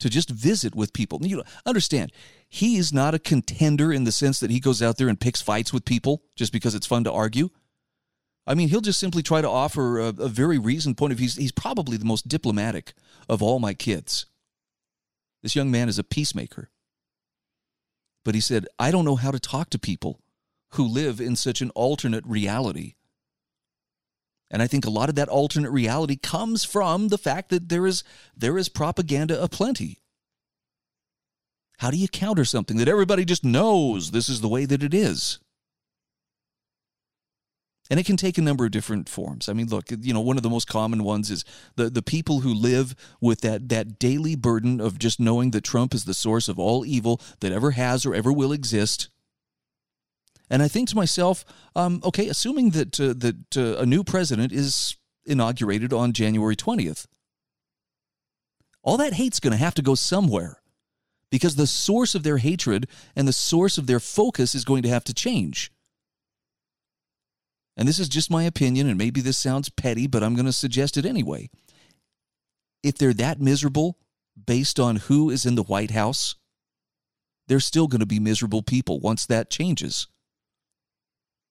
to 0.00 0.10
just 0.10 0.30
visit 0.30 0.74
with 0.74 0.92
people. 0.92 1.24
You 1.24 1.38
know, 1.38 1.42
understand, 1.64 2.12
he 2.48 2.76
is 2.76 2.92
not 2.92 3.14
a 3.14 3.18
contender 3.18 3.92
in 3.92 4.04
the 4.04 4.12
sense 4.12 4.40
that 4.40 4.50
he 4.50 4.60
goes 4.60 4.82
out 4.82 4.98
there 4.98 5.08
and 5.08 5.18
picks 5.18 5.40
fights 5.40 5.72
with 5.72 5.84
people 5.84 6.22
just 6.36 6.52
because 6.52 6.74
it's 6.74 6.86
fun 6.86 7.04
to 7.04 7.12
argue. 7.12 7.50
I 8.46 8.54
mean, 8.54 8.68
he'll 8.68 8.80
just 8.80 8.98
simply 8.98 9.22
try 9.22 9.40
to 9.40 9.48
offer 9.48 10.00
a, 10.00 10.08
a 10.08 10.28
very 10.28 10.58
reasoned 10.58 10.96
point 10.96 11.12
of 11.12 11.18
view. 11.18 11.26
He's, 11.26 11.36
he's 11.36 11.52
probably 11.52 11.96
the 11.96 12.04
most 12.04 12.26
diplomatic 12.28 12.94
of 13.28 13.42
all 13.42 13.60
my 13.60 13.74
kids. 13.74 14.26
This 15.42 15.54
young 15.54 15.70
man 15.70 15.88
is 15.88 15.98
a 15.98 16.04
peacemaker. 16.04 16.70
But 18.24 18.34
he 18.34 18.40
said, 18.40 18.66
I 18.78 18.90
don't 18.90 19.04
know 19.04 19.16
how 19.16 19.30
to 19.30 19.40
talk 19.40 19.70
to 19.70 19.78
people 19.78 20.20
who 20.72 20.86
live 20.86 21.20
in 21.20 21.36
such 21.36 21.60
an 21.60 21.70
alternate 21.70 22.24
reality. 22.26 22.94
And 24.52 24.62
I 24.62 24.66
think 24.66 24.84
a 24.84 24.90
lot 24.90 25.08
of 25.08 25.14
that 25.14 25.30
alternate 25.30 25.70
reality 25.70 26.16
comes 26.16 26.62
from 26.62 27.08
the 27.08 27.18
fact 27.18 27.48
that 27.48 27.70
there 27.70 27.86
is 27.86 28.04
there 28.36 28.58
is 28.58 28.68
propaganda 28.68 29.42
aplenty. 29.42 30.02
How 31.78 31.90
do 31.90 31.96
you 31.96 32.06
counter 32.06 32.44
something 32.44 32.76
that 32.76 32.86
everybody 32.86 33.24
just 33.24 33.44
knows 33.44 34.10
this 34.10 34.28
is 34.28 34.42
the 34.42 34.48
way 34.48 34.66
that 34.66 34.82
it 34.82 34.94
is? 34.94 35.40
And 37.90 37.98
it 37.98 38.06
can 38.06 38.16
take 38.16 38.38
a 38.38 38.42
number 38.42 38.64
of 38.64 38.70
different 38.70 39.08
forms. 39.08 39.48
I 39.48 39.52
mean, 39.52 39.68
look, 39.68 39.86
you 39.90 40.14
know, 40.14 40.20
one 40.20 40.36
of 40.36 40.42
the 40.42 40.50
most 40.50 40.68
common 40.68 41.02
ones 41.02 41.30
is 41.30 41.44
the, 41.76 41.90
the 41.90 42.02
people 42.02 42.40
who 42.40 42.54
live 42.54 42.94
with 43.20 43.40
that, 43.40 43.68
that 43.70 43.98
daily 43.98 44.36
burden 44.36 44.80
of 44.80 44.98
just 44.98 45.18
knowing 45.18 45.50
that 45.50 45.64
Trump 45.64 45.92
is 45.92 46.04
the 46.04 46.14
source 46.14 46.48
of 46.48 46.58
all 46.58 46.86
evil 46.86 47.20
that 47.40 47.52
ever 47.52 47.72
has 47.72 48.06
or 48.06 48.14
ever 48.14 48.32
will 48.32 48.52
exist. 48.52 49.10
And 50.52 50.62
I 50.62 50.68
think 50.68 50.90
to 50.90 50.96
myself, 50.96 51.46
um, 51.74 52.02
okay, 52.04 52.28
assuming 52.28 52.70
that 52.70 53.00
uh, 53.00 53.14
that 53.16 53.56
uh, 53.56 53.80
a 53.80 53.86
new 53.86 54.04
president 54.04 54.52
is 54.52 54.98
inaugurated 55.24 55.94
on 55.94 56.12
January 56.12 56.54
20th, 56.54 57.06
all 58.82 58.98
that 58.98 59.14
hate's 59.14 59.40
going 59.40 59.52
to 59.52 59.56
have 59.56 59.74
to 59.74 59.82
go 59.82 59.94
somewhere 59.94 60.60
because 61.30 61.56
the 61.56 61.66
source 61.66 62.14
of 62.14 62.22
their 62.22 62.36
hatred 62.36 62.86
and 63.16 63.26
the 63.26 63.32
source 63.32 63.78
of 63.78 63.86
their 63.86 63.98
focus 63.98 64.54
is 64.54 64.66
going 64.66 64.82
to 64.82 64.90
have 64.90 65.04
to 65.04 65.14
change. 65.14 65.72
And 67.74 67.88
this 67.88 67.98
is 67.98 68.10
just 68.10 68.30
my 68.30 68.42
opinion, 68.42 68.86
and 68.86 68.98
maybe 68.98 69.22
this 69.22 69.38
sounds 69.38 69.70
petty, 69.70 70.06
but 70.06 70.22
I'm 70.22 70.34
going 70.34 70.44
to 70.44 70.52
suggest 70.52 70.98
it 70.98 71.06
anyway. 71.06 71.48
If 72.82 72.98
they're 72.98 73.14
that 73.14 73.40
miserable 73.40 73.96
based 74.46 74.78
on 74.78 74.96
who 74.96 75.30
is 75.30 75.46
in 75.46 75.54
the 75.54 75.62
White 75.62 75.92
House, 75.92 76.34
they're 77.48 77.58
still 77.58 77.86
going 77.86 78.00
to 78.00 78.06
be 78.06 78.20
miserable 78.20 78.62
people 78.62 79.00
once 79.00 79.24
that 79.24 79.48
changes. 79.48 80.08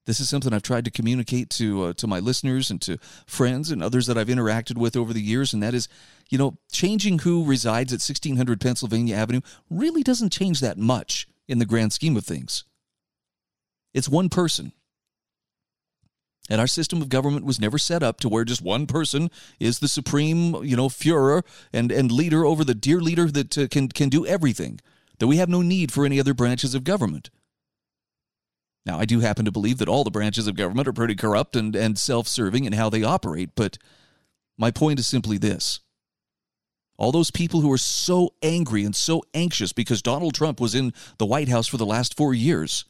This 0.06 0.20
is 0.20 0.30
something 0.30 0.52
I've 0.52 0.64
tried 0.64 0.86
to 0.86 0.92
communicate 0.92 1.50
to 1.52 1.84
uh, 1.84 1.94
to 1.94 2.08
my 2.08 2.20
listeners 2.20 2.72
and 2.72 2.82
to 2.82 2.98
friends 3.28 3.70
and 3.70 3.84
others 3.84 4.08
that 4.08 4.18
I've 4.18 4.28
interacted 4.28 4.78
with 4.78 4.96
over 4.98 5.14
the 5.14 5.22
years, 5.22 5.54
and 5.54 5.62
that 5.62 5.76
is, 5.76 5.88
you 6.30 6.38
know, 6.38 6.58
changing 6.72 7.20
who 7.20 7.46
resides 7.46 7.94
at 7.94 8.02
1600 8.02 8.60
Pennsylvania 8.60 9.16
Avenue 9.16 9.42
really 9.70 10.02
doesn't 10.02 10.34
change 10.34 10.60
that 10.60 10.78
much 10.78 11.28
in 11.48 11.60
the 11.60 11.66
grand 11.66 11.94
scheme 11.94 12.18
of 12.18 12.26
things. 12.26 12.64
It's 13.94 14.10
one 14.10 14.30
person. 14.30 14.72
And 16.50 16.60
our 16.60 16.68
system 16.68 17.02
of 17.02 17.10
government 17.10 17.46
was 17.46 17.62
never 17.62 17.78
set 17.78 18.04
up 18.04 18.20
to 18.22 18.30
where 18.30 18.44
just 18.44 18.62
one 18.62 18.88
person 18.88 19.30
is 19.60 19.80
the 19.80 19.88
supreme, 19.88 20.56
you 20.64 20.76
know, 20.76 20.90
Führer 20.90 21.44
and, 21.72 21.92
and 21.92 22.12
leader 22.12 22.46
over 22.46 22.64
the 22.64 22.76
dear 22.76 23.00
leader 23.00 23.28
that 23.28 23.58
uh, 23.58 23.68
can, 23.68 23.88
can 23.88 24.10
do 24.10 24.26
everything, 24.26 24.82
that 25.20 25.28
we 25.28 25.38
have 25.38 25.48
no 25.48 25.62
need 25.62 25.92
for 25.92 26.06
any 26.06 26.20
other 26.20 26.34
branches 26.34 26.74
of 26.74 26.84
government. 26.84 27.30
Now, 28.86 29.00
I 29.00 29.06
do 29.06 29.20
happen 29.20 29.46
to 29.46 29.52
believe 29.52 29.78
that 29.78 29.90
all 29.90 30.04
the 30.04 30.12
branches 30.12 30.48
of 30.48 30.56
government 30.56 30.88
are 30.88 30.94
pretty 30.94 31.16
corrupt 31.16 31.56
and, 31.56 31.76
and 31.76 32.00
self 32.00 32.28
serving 32.28 32.66
in 32.66 32.74
how 32.74 32.90
they 32.90 33.04
operate, 33.04 33.52
but 33.56 33.78
my 34.58 34.72
point 34.72 35.00
is 35.00 35.08
simply 35.08 35.38
this. 35.38 35.80
All 36.98 37.12
those 37.12 37.32
people 37.32 37.62
who 37.62 37.72
are 37.72 37.80
so 37.80 38.36
angry 38.44 38.84
and 38.84 38.96
so 38.96 39.24
anxious 39.34 39.74
because 39.74 40.02
Donald 40.02 40.36
Trump 40.36 40.60
was 40.60 40.76
in 40.76 40.94
the 41.18 41.26
White 41.26 41.50
House 41.50 41.68
for 41.68 41.78
the 41.78 41.86
last 41.86 42.16
four 42.16 42.34
years 42.34 42.86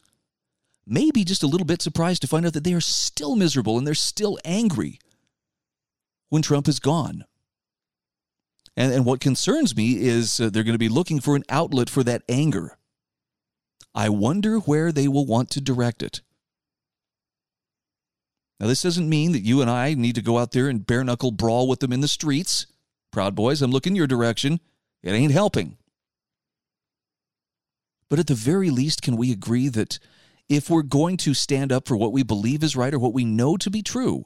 may 0.85 1.11
be 1.11 1.23
just 1.23 1.43
a 1.43 1.47
little 1.47 1.65
bit 1.65 1.81
surprised 1.81 2.21
to 2.21 2.27
find 2.27 2.45
out 2.45 2.53
that 2.53 2.63
they 2.63 2.73
are 2.73 2.81
still 2.81 3.35
miserable 3.35 3.77
and 3.77 3.85
they're 3.85 3.93
still 3.93 4.37
angry 4.43 4.99
when 6.29 6.41
Trump 6.41 6.67
is 6.67 6.79
gone. 6.79 7.25
And, 8.75 8.93
and 8.93 9.05
what 9.05 9.19
concerns 9.19 9.75
me 9.75 10.01
is 10.01 10.39
uh, 10.39 10.49
they're 10.49 10.63
going 10.63 10.73
to 10.73 10.79
be 10.79 10.89
looking 10.89 11.19
for 11.19 11.35
an 11.35 11.43
outlet 11.49 11.89
for 11.89 12.03
that 12.03 12.23
anger. 12.27 12.77
I 13.93 14.09
wonder 14.09 14.59
where 14.59 14.91
they 14.91 15.07
will 15.07 15.25
want 15.25 15.49
to 15.51 15.61
direct 15.61 16.01
it. 16.03 16.21
Now, 18.61 18.67
this 18.67 18.83
doesn't 18.83 19.09
mean 19.09 19.31
that 19.31 19.41
you 19.41 19.61
and 19.61 19.71
I 19.71 19.95
need 19.95 20.15
to 20.15 20.21
go 20.21 20.37
out 20.37 20.51
there 20.51 20.69
and 20.69 20.85
bare 20.85 21.03
knuckle 21.03 21.31
brawl 21.31 21.67
with 21.67 21.79
them 21.79 21.91
in 21.91 22.01
the 22.01 22.07
streets. 22.07 22.67
Proud 23.11 23.33
Boys, 23.33 23.61
I'm 23.61 23.71
looking 23.71 23.95
your 23.95 24.05
direction. 24.05 24.59
It 25.01 25.13
ain't 25.13 25.33
helping. 25.33 25.77
But 28.07 28.19
at 28.19 28.27
the 28.27 28.35
very 28.35 28.69
least, 28.69 29.01
can 29.01 29.17
we 29.17 29.31
agree 29.31 29.67
that 29.69 29.97
if 30.47 30.69
we're 30.69 30.83
going 30.83 31.17
to 31.17 31.33
stand 31.33 31.71
up 31.71 31.87
for 31.87 31.97
what 31.97 32.11
we 32.11 32.21
believe 32.21 32.63
is 32.63 32.75
right 32.75 32.93
or 32.93 32.99
what 32.99 33.13
we 33.13 33.25
know 33.25 33.57
to 33.57 33.71
be 33.71 33.81
true, 33.81 34.25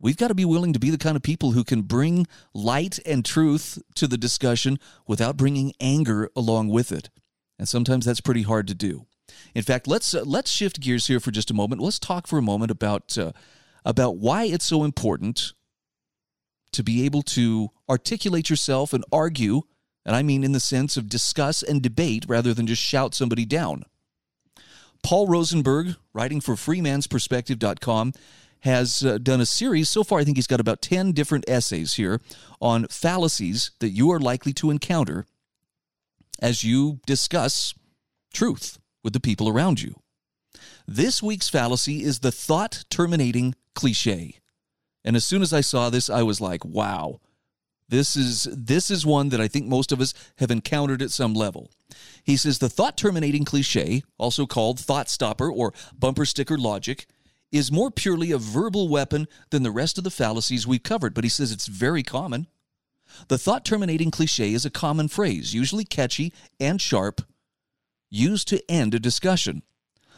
we've 0.00 0.16
got 0.16 0.28
to 0.28 0.34
be 0.34 0.46
willing 0.46 0.72
to 0.72 0.78
be 0.78 0.88
the 0.88 0.96
kind 0.96 1.16
of 1.16 1.22
people 1.22 1.52
who 1.52 1.64
can 1.64 1.82
bring 1.82 2.26
light 2.54 2.98
and 3.04 3.26
truth 3.26 3.78
to 3.96 4.06
the 4.06 4.16
discussion 4.16 4.78
without 5.06 5.36
bringing 5.36 5.74
anger 5.80 6.30
along 6.34 6.70
with 6.70 6.92
it 6.92 7.10
and 7.58 7.68
sometimes 7.68 8.06
that's 8.06 8.20
pretty 8.20 8.42
hard 8.42 8.66
to 8.68 8.74
do. 8.74 9.06
In 9.54 9.62
fact, 9.62 9.86
let's 9.86 10.14
uh, 10.14 10.22
let's 10.24 10.50
shift 10.50 10.80
gears 10.80 11.06
here 11.06 11.20
for 11.20 11.30
just 11.30 11.50
a 11.50 11.54
moment. 11.54 11.80
Let's 11.80 11.98
talk 11.98 12.26
for 12.26 12.38
a 12.38 12.42
moment 12.42 12.70
about 12.70 13.16
uh, 13.18 13.32
about 13.84 14.16
why 14.16 14.44
it's 14.44 14.64
so 14.64 14.84
important 14.84 15.52
to 16.72 16.82
be 16.82 17.04
able 17.04 17.22
to 17.22 17.70
articulate 17.88 18.48
yourself 18.48 18.92
and 18.92 19.04
argue, 19.12 19.62
and 20.04 20.16
I 20.16 20.22
mean 20.22 20.44
in 20.44 20.52
the 20.52 20.60
sense 20.60 20.96
of 20.96 21.08
discuss 21.08 21.62
and 21.62 21.82
debate 21.82 22.24
rather 22.28 22.54
than 22.54 22.66
just 22.66 22.82
shout 22.82 23.14
somebody 23.14 23.44
down. 23.44 23.84
Paul 25.02 25.26
Rosenberg, 25.26 25.96
writing 26.12 26.40
for 26.40 26.54
freemansperspective.com, 26.54 28.12
has 28.60 29.04
uh, 29.04 29.18
done 29.18 29.40
a 29.40 29.46
series. 29.46 29.90
So 29.90 30.04
far, 30.04 30.20
I 30.20 30.24
think 30.24 30.38
he's 30.38 30.46
got 30.46 30.60
about 30.60 30.80
10 30.80 31.12
different 31.12 31.44
essays 31.48 31.94
here 31.94 32.20
on 32.60 32.86
fallacies 32.86 33.72
that 33.80 33.90
you 33.90 34.12
are 34.12 34.20
likely 34.20 34.52
to 34.54 34.70
encounter 34.70 35.26
as 36.40 36.64
you 36.64 37.00
discuss 37.06 37.74
truth 38.32 38.78
with 39.02 39.12
the 39.12 39.20
people 39.20 39.48
around 39.48 39.82
you. 39.82 39.94
This 40.86 41.22
week's 41.22 41.48
fallacy 41.48 42.02
is 42.02 42.18
the 42.18 42.32
thought 42.32 42.84
terminating 42.90 43.54
cliche. 43.74 44.36
And 45.04 45.16
as 45.16 45.24
soon 45.24 45.42
as 45.42 45.52
I 45.52 45.60
saw 45.60 45.90
this, 45.90 46.08
I 46.10 46.22
was 46.22 46.40
like, 46.40 46.64
wow. 46.64 47.20
This 47.88 48.16
is 48.16 48.48
this 48.50 48.90
is 48.90 49.04
one 49.04 49.28
that 49.30 49.40
I 49.40 49.48
think 49.48 49.66
most 49.66 49.92
of 49.92 50.00
us 50.00 50.14
have 50.38 50.50
encountered 50.50 51.02
at 51.02 51.10
some 51.10 51.34
level. 51.34 51.70
He 52.24 52.38
says 52.38 52.58
the 52.58 52.70
thought 52.70 52.96
terminating 52.96 53.44
cliche, 53.44 54.02
also 54.16 54.46
called 54.46 54.80
thought 54.80 55.10
stopper 55.10 55.52
or 55.52 55.74
bumper 55.98 56.24
sticker 56.24 56.56
logic, 56.56 57.06
is 57.50 57.70
more 57.70 57.90
purely 57.90 58.32
a 58.32 58.38
verbal 58.38 58.88
weapon 58.88 59.28
than 59.50 59.62
the 59.62 59.70
rest 59.70 59.98
of 59.98 60.04
the 60.04 60.10
fallacies 60.10 60.66
we've 60.66 60.82
covered, 60.82 61.12
but 61.12 61.24
he 61.24 61.28
says 61.28 61.52
it's 61.52 61.66
very 61.66 62.02
common. 62.02 62.46
The 63.28 63.38
thought 63.38 63.64
terminating 63.64 64.10
cliche 64.10 64.52
is 64.52 64.64
a 64.64 64.70
common 64.70 65.08
phrase, 65.08 65.54
usually 65.54 65.84
catchy 65.84 66.32
and 66.60 66.80
sharp, 66.80 67.22
used 68.10 68.48
to 68.48 68.62
end 68.70 68.94
a 68.94 69.00
discussion. 69.00 69.62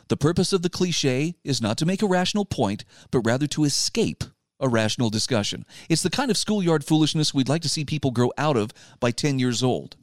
The 0.08 0.16
purpose 0.16 0.52
of 0.52 0.62
the 0.62 0.70
cliche 0.70 1.36
is 1.44 1.62
not 1.62 1.78
to 1.78 1.86
make 1.86 2.02
a 2.02 2.06
rational 2.06 2.44
point, 2.44 2.84
but 3.10 3.20
rather 3.20 3.46
to 3.48 3.64
escape 3.64 4.24
a 4.60 4.68
rational 4.68 5.10
discussion. 5.10 5.64
It's 5.88 6.02
the 6.02 6.10
kind 6.10 6.30
of 6.30 6.36
schoolyard 6.36 6.84
foolishness 6.84 7.34
we'd 7.34 7.48
like 7.48 7.62
to 7.62 7.68
see 7.68 7.84
people 7.84 8.10
grow 8.10 8.32
out 8.36 8.56
of 8.56 8.72
by 9.00 9.10
10 9.10 9.38
years 9.38 9.62
old. 9.62 9.96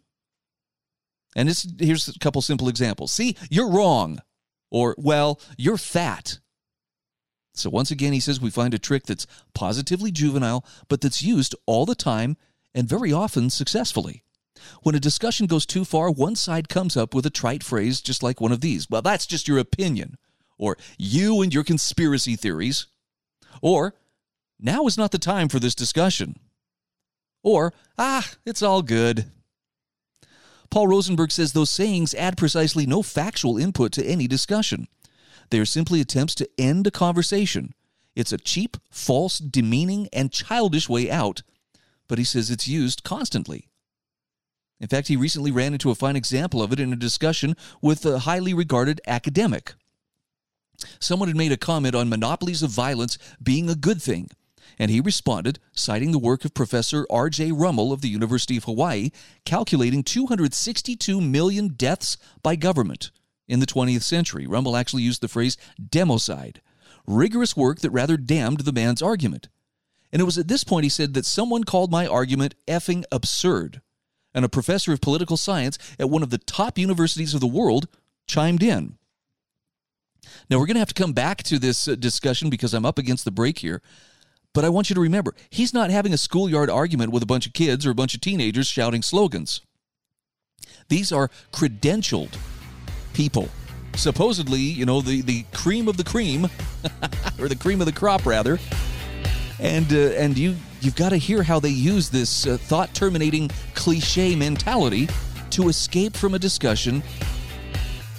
And 1.36 1.47
this, 1.47 1.67
here's 1.80 2.08
a 2.08 2.19
couple 2.19 2.41
simple 2.41 2.67
examples. 2.67 3.12
See, 3.12 3.38
you're 3.49 3.69
wrong. 3.69 4.19
Or, 4.69 4.95
well, 4.97 5.39
you're 5.58 5.77
fat. 5.77 6.39
So 7.54 7.69
once 7.69 7.91
again, 7.91 8.13
he 8.13 8.19
says 8.19 8.39
we 8.39 8.49
find 8.49 8.73
a 8.73 8.80
trick 8.80 9.04
that's 9.04 9.27
positively 9.54 10.12
juvenile, 10.12 10.65
but 10.88 11.01
that's 11.01 11.21
used 11.21 11.56
all 11.65 11.86
the 11.86 11.95
time 11.95 12.38
and 12.74 12.88
very 12.88 13.12
often 13.12 13.50
successfully. 13.50 14.24
When 14.84 14.96
a 14.96 15.00
discussion 15.00 15.48
goes 15.48 15.66
too 15.66 15.86
far, 15.86 16.12
one 16.12 16.36
side 16.36 16.70
comes 16.70 16.96
up 16.96 17.14
with 17.14 17.26
a 17.26 17.32
trite 17.32 17.64
phrase 17.64 18.02
just 18.02 18.24
like 18.24 18.42
one 18.42 18.52
of 18.52 18.62
these 18.62 18.90
Well, 18.90 19.02
that's 19.02 19.26
just 19.26 19.48
your 19.48 19.58
opinion. 19.58 20.18
Or, 20.58 20.78
you 20.98 21.42
and 21.42 21.54
your 21.54 21.64
conspiracy 21.64 22.36
theories. 22.36 22.88
Or, 23.62 23.96
now 24.60 24.86
is 24.86 24.98
not 24.98 25.12
the 25.12 25.18
time 25.18 25.50
for 25.50 25.60
this 25.60 25.74
discussion. 25.74 26.40
Or, 27.44 27.74
ah, 27.98 28.30
it's 28.46 28.62
all 28.62 28.84
good. 28.84 29.26
Paul 30.70 30.88
Rosenberg 30.88 31.32
says 31.32 31.54
those 31.54 31.72
sayings 31.72 32.14
add 32.14 32.38
precisely 32.38 32.86
no 32.86 33.02
factual 33.02 33.58
input 33.58 33.92
to 33.94 34.06
any 34.06 34.28
discussion. 34.28 34.88
They 35.50 35.60
are 35.60 35.66
simply 35.66 36.00
attempts 36.00 36.36
to 36.36 36.50
end 36.58 36.86
a 36.88 36.92
conversation. 36.92 37.74
It's 38.16 38.32
a 38.32 38.38
cheap, 38.38 38.78
false, 38.90 39.40
demeaning, 39.40 40.08
and 40.14 40.32
childish 40.32 40.88
way 40.88 41.10
out 41.10 41.42
but 42.12 42.19
he 42.19 42.26
says 42.26 42.52
it's 42.52 42.67
used 42.67 43.06
constantly. 43.06 43.69
In 44.82 44.89
fact, 44.89 45.08
he 45.08 45.15
recently 45.15 45.50
ran 45.50 45.71
into 45.71 45.91
a 45.91 45.95
fine 45.95 46.17
example 46.17 46.62
of 46.62 46.74
it 46.74 46.80
in 46.82 46.91
a 46.91 46.97
discussion 46.97 47.56
with 47.82 48.06
a 48.06 48.19
highly 48.19 48.54
regarded 48.54 49.00
academic. 49.08 49.76
Someone 51.00 51.30
had 51.30 51.38
made 51.38 51.54
a 51.54 51.58
comment 51.58 51.95
on 51.95 52.10
monopolies 52.10 52.63
of 52.63 52.69
violence 52.69 53.17
being 53.41 53.69
a 53.69 53.76
good 53.76 54.02
thing, 54.02 54.30
and 54.78 54.91
he 54.91 55.00
responded, 55.00 55.60
citing 55.71 56.12
the 56.12 56.19
work 56.19 56.43
of 56.43 56.54
Professor 56.54 57.08
R.J. 57.10 57.54
Rummel 57.54 57.93
of 57.93 58.02
the 58.02 58.10
University 58.10 58.58
of 58.58 58.65
Hawaii, 58.65 59.12
calculating 59.45 60.04
262 60.04 61.21
million 61.21 61.69
deaths 61.69 62.17
by 62.43 62.58
government 62.58 63.12
in 63.47 63.62
the 63.62 63.65
20th 63.65 64.04
century. 64.04 64.45
Rummel 64.45 64.76
actually 64.76 65.04
used 65.04 65.21
the 65.21 65.30
phrase 65.30 65.56
democide, 65.82 66.58
rigorous 67.08 67.56
work 67.56 67.80
that 67.80 67.91
rather 67.91 68.17
damned 68.17 68.65
the 68.65 68.74
man's 68.74 69.02
argument. 69.02 69.47
And 70.12 70.21
it 70.21 70.26
was 70.26 70.38
at 70.38 70.47
this 70.47 70.63
point 70.63 70.84
he 70.84 70.89
said 70.89 71.13
that 71.13 71.26
someone 71.26 71.63
called 71.63 71.91
my 71.91 72.06
argument 72.06 72.56
effing 72.67 73.04
absurd. 73.12 73.82
and 74.34 74.45
a 74.45 74.50
professor 74.50 74.93
of 74.93 75.02
political 75.02 75.36
science 75.36 75.78
at 76.00 76.10
one 76.10 76.24
of 76.24 76.30
the 76.30 76.38
top 76.38 76.78
universities 76.78 77.34
of 77.34 77.41
the 77.41 77.47
world 77.47 77.88
chimed 78.28 78.63
in. 78.63 78.97
Now, 80.50 80.58
we're 80.58 80.65
going 80.65 80.76
to 80.76 80.80
have 80.82 80.93
to 80.93 81.02
come 81.02 81.13
back 81.13 81.43
to 81.43 81.60
this 81.60 81.88
uh, 81.88 81.95
discussion 81.95 82.50
because 82.50 82.74
I'm 82.74 82.86
up 82.86 82.97
against 82.97 83.26
the 83.26 83.32
break 83.32 83.60
here. 83.60 83.82
But 84.54 84.65
I 84.65 84.69
want 84.69 84.89
you 84.89 84.93
to 84.95 85.02
remember, 85.02 85.34
he's 85.50 85.74
not 85.74 85.89
having 85.89 86.13
a 86.13 86.17
schoolyard 86.17 86.69
argument 86.69 87.12
with 87.12 87.24
a 87.24 87.26
bunch 87.26 87.45
of 87.45 87.54
kids 87.54 87.86
or 87.86 87.91
a 87.91 87.95
bunch 87.95 88.13
of 88.13 88.21
teenagers 88.21 88.67
shouting 88.67 89.02
slogans. 89.02 89.62
These 90.89 91.12
are 91.12 91.30
credentialed 91.54 92.38
people. 93.13 93.50
Supposedly, 93.95 94.60
you 94.60 94.86
know, 94.86 95.02
the, 95.02 95.21
the 95.21 95.43
cream 95.54 95.88
of 95.88 95.97
the 95.97 96.04
cream, 96.04 96.45
or 97.39 97.47
the 97.47 97.56
cream 97.56 97.82
of 97.82 97.86
the 97.86 97.93
crop, 97.93 98.26
rather. 98.26 98.60
And, 99.62 99.93
uh, 99.93 100.17
and 100.17 100.38
you, 100.38 100.56
you've 100.82 100.95
got 100.95 101.10
to 101.10 101.17
hear 101.17 101.43
how 101.43 101.60
they 101.60 101.69
use 101.69 102.10
this 102.10 102.47
uh, 102.47 102.58
thought 102.58 102.93
terminating 102.95 103.50
cliche 103.76 104.36
mentality 104.36 105.08
to 105.52 105.69
escape 105.69 106.17
from 106.17 106.34
a 106.34 106.39
discussion 106.39 107.04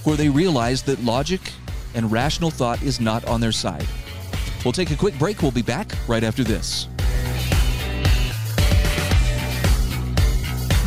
where 0.05 0.17
they 0.17 0.29
realize 0.29 0.83
that 0.83 1.03
logic 1.03 1.41
and 1.95 2.11
rational 2.11 2.51
thought 2.51 2.81
is 2.83 3.01
not 3.01 3.25
on 3.25 3.41
their 3.41 3.53
side. 3.53 3.87
We'll 4.65 4.73
take 4.73 4.93
a 4.93 4.97
quick 4.97 5.19
break. 5.19 5.43
We'll 5.43 5.51
be 5.51 5.63
back 5.63 5.93
right 6.07 6.23
after 6.23 6.45
this. 6.45 6.87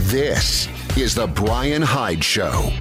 This 0.10 0.70
is 0.98 1.16
The 1.16 1.28
Brian 1.28 1.82
Hyde 1.82 2.24
Show. 2.24 2.72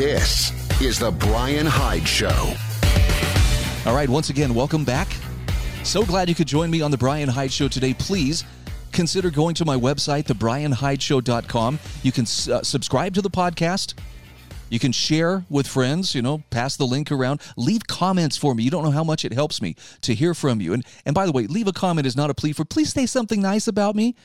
This 0.00 0.50
is 0.80 0.98
The 0.98 1.10
Brian 1.10 1.66
Hyde 1.66 2.08
Show. 2.08 2.54
All 3.84 3.94
right, 3.94 4.08
once 4.08 4.30
again, 4.30 4.54
welcome 4.54 4.82
back. 4.82 5.06
So 5.84 6.06
glad 6.06 6.26
you 6.30 6.34
could 6.34 6.48
join 6.48 6.70
me 6.70 6.80
on 6.80 6.90
The 6.90 6.96
Brian 6.96 7.28
Hyde 7.28 7.52
Show 7.52 7.68
today. 7.68 7.92
Please 7.92 8.46
consider 8.92 9.30
going 9.30 9.54
to 9.56 9.66
my 9.66 9.76
website, 9.76 10.24
thebrianhydeshow.com. 10.24 11.78
You 12.02 12.12
can 12.12 12.22
uh, 12.22 12.62
subscribe 12.62 13.12
to 13.12 13.20
the 13.20 13.28
podcast. 13.28 13.92
You 14.70 14.78
can 14.78 14.90
share 14.90 15.44
with 15.50 15.66
friends, 15.66 16.14
you 16.14 16.22
know, 16.22 16.44
pass 16.48 16.78
the 16.78 16.86
link 16.86 17.12
around. 17.12 17.42
Leave 17.58 17.86
comments 17.86 18.38
for 18.38 18.54
me. 18.54 18.62
You 18.62 18.70
don't 18.70 18.84
know 18.84 18.92
how 18.92 19.04
much 19.04 19.26
it 19.26 19.34
helps 19.34 19.60
me 19.60 19.76
to 20.00 20.14
hear 20.14 20.32
from 20.32 20.62
you. 20.62 20.72
And 20.72 20.82
and 21.04 21.14
by 21.14 21.26
the 21.26 21.32
way, 21.32 21.46
leave 21.46 21.68
a 21.68 21.74
comment 21.74 22.06
is 22.06 22.16
not 22.16 22.30
a 22.30 22.34
plea 22.34 22.54
for 22.54 22.64
please 22.64 22.90
say 22.90 23.04
something 23.04 23.42
nice 23.42 23.68
about 23.68 23.94
me. 23.94 24.16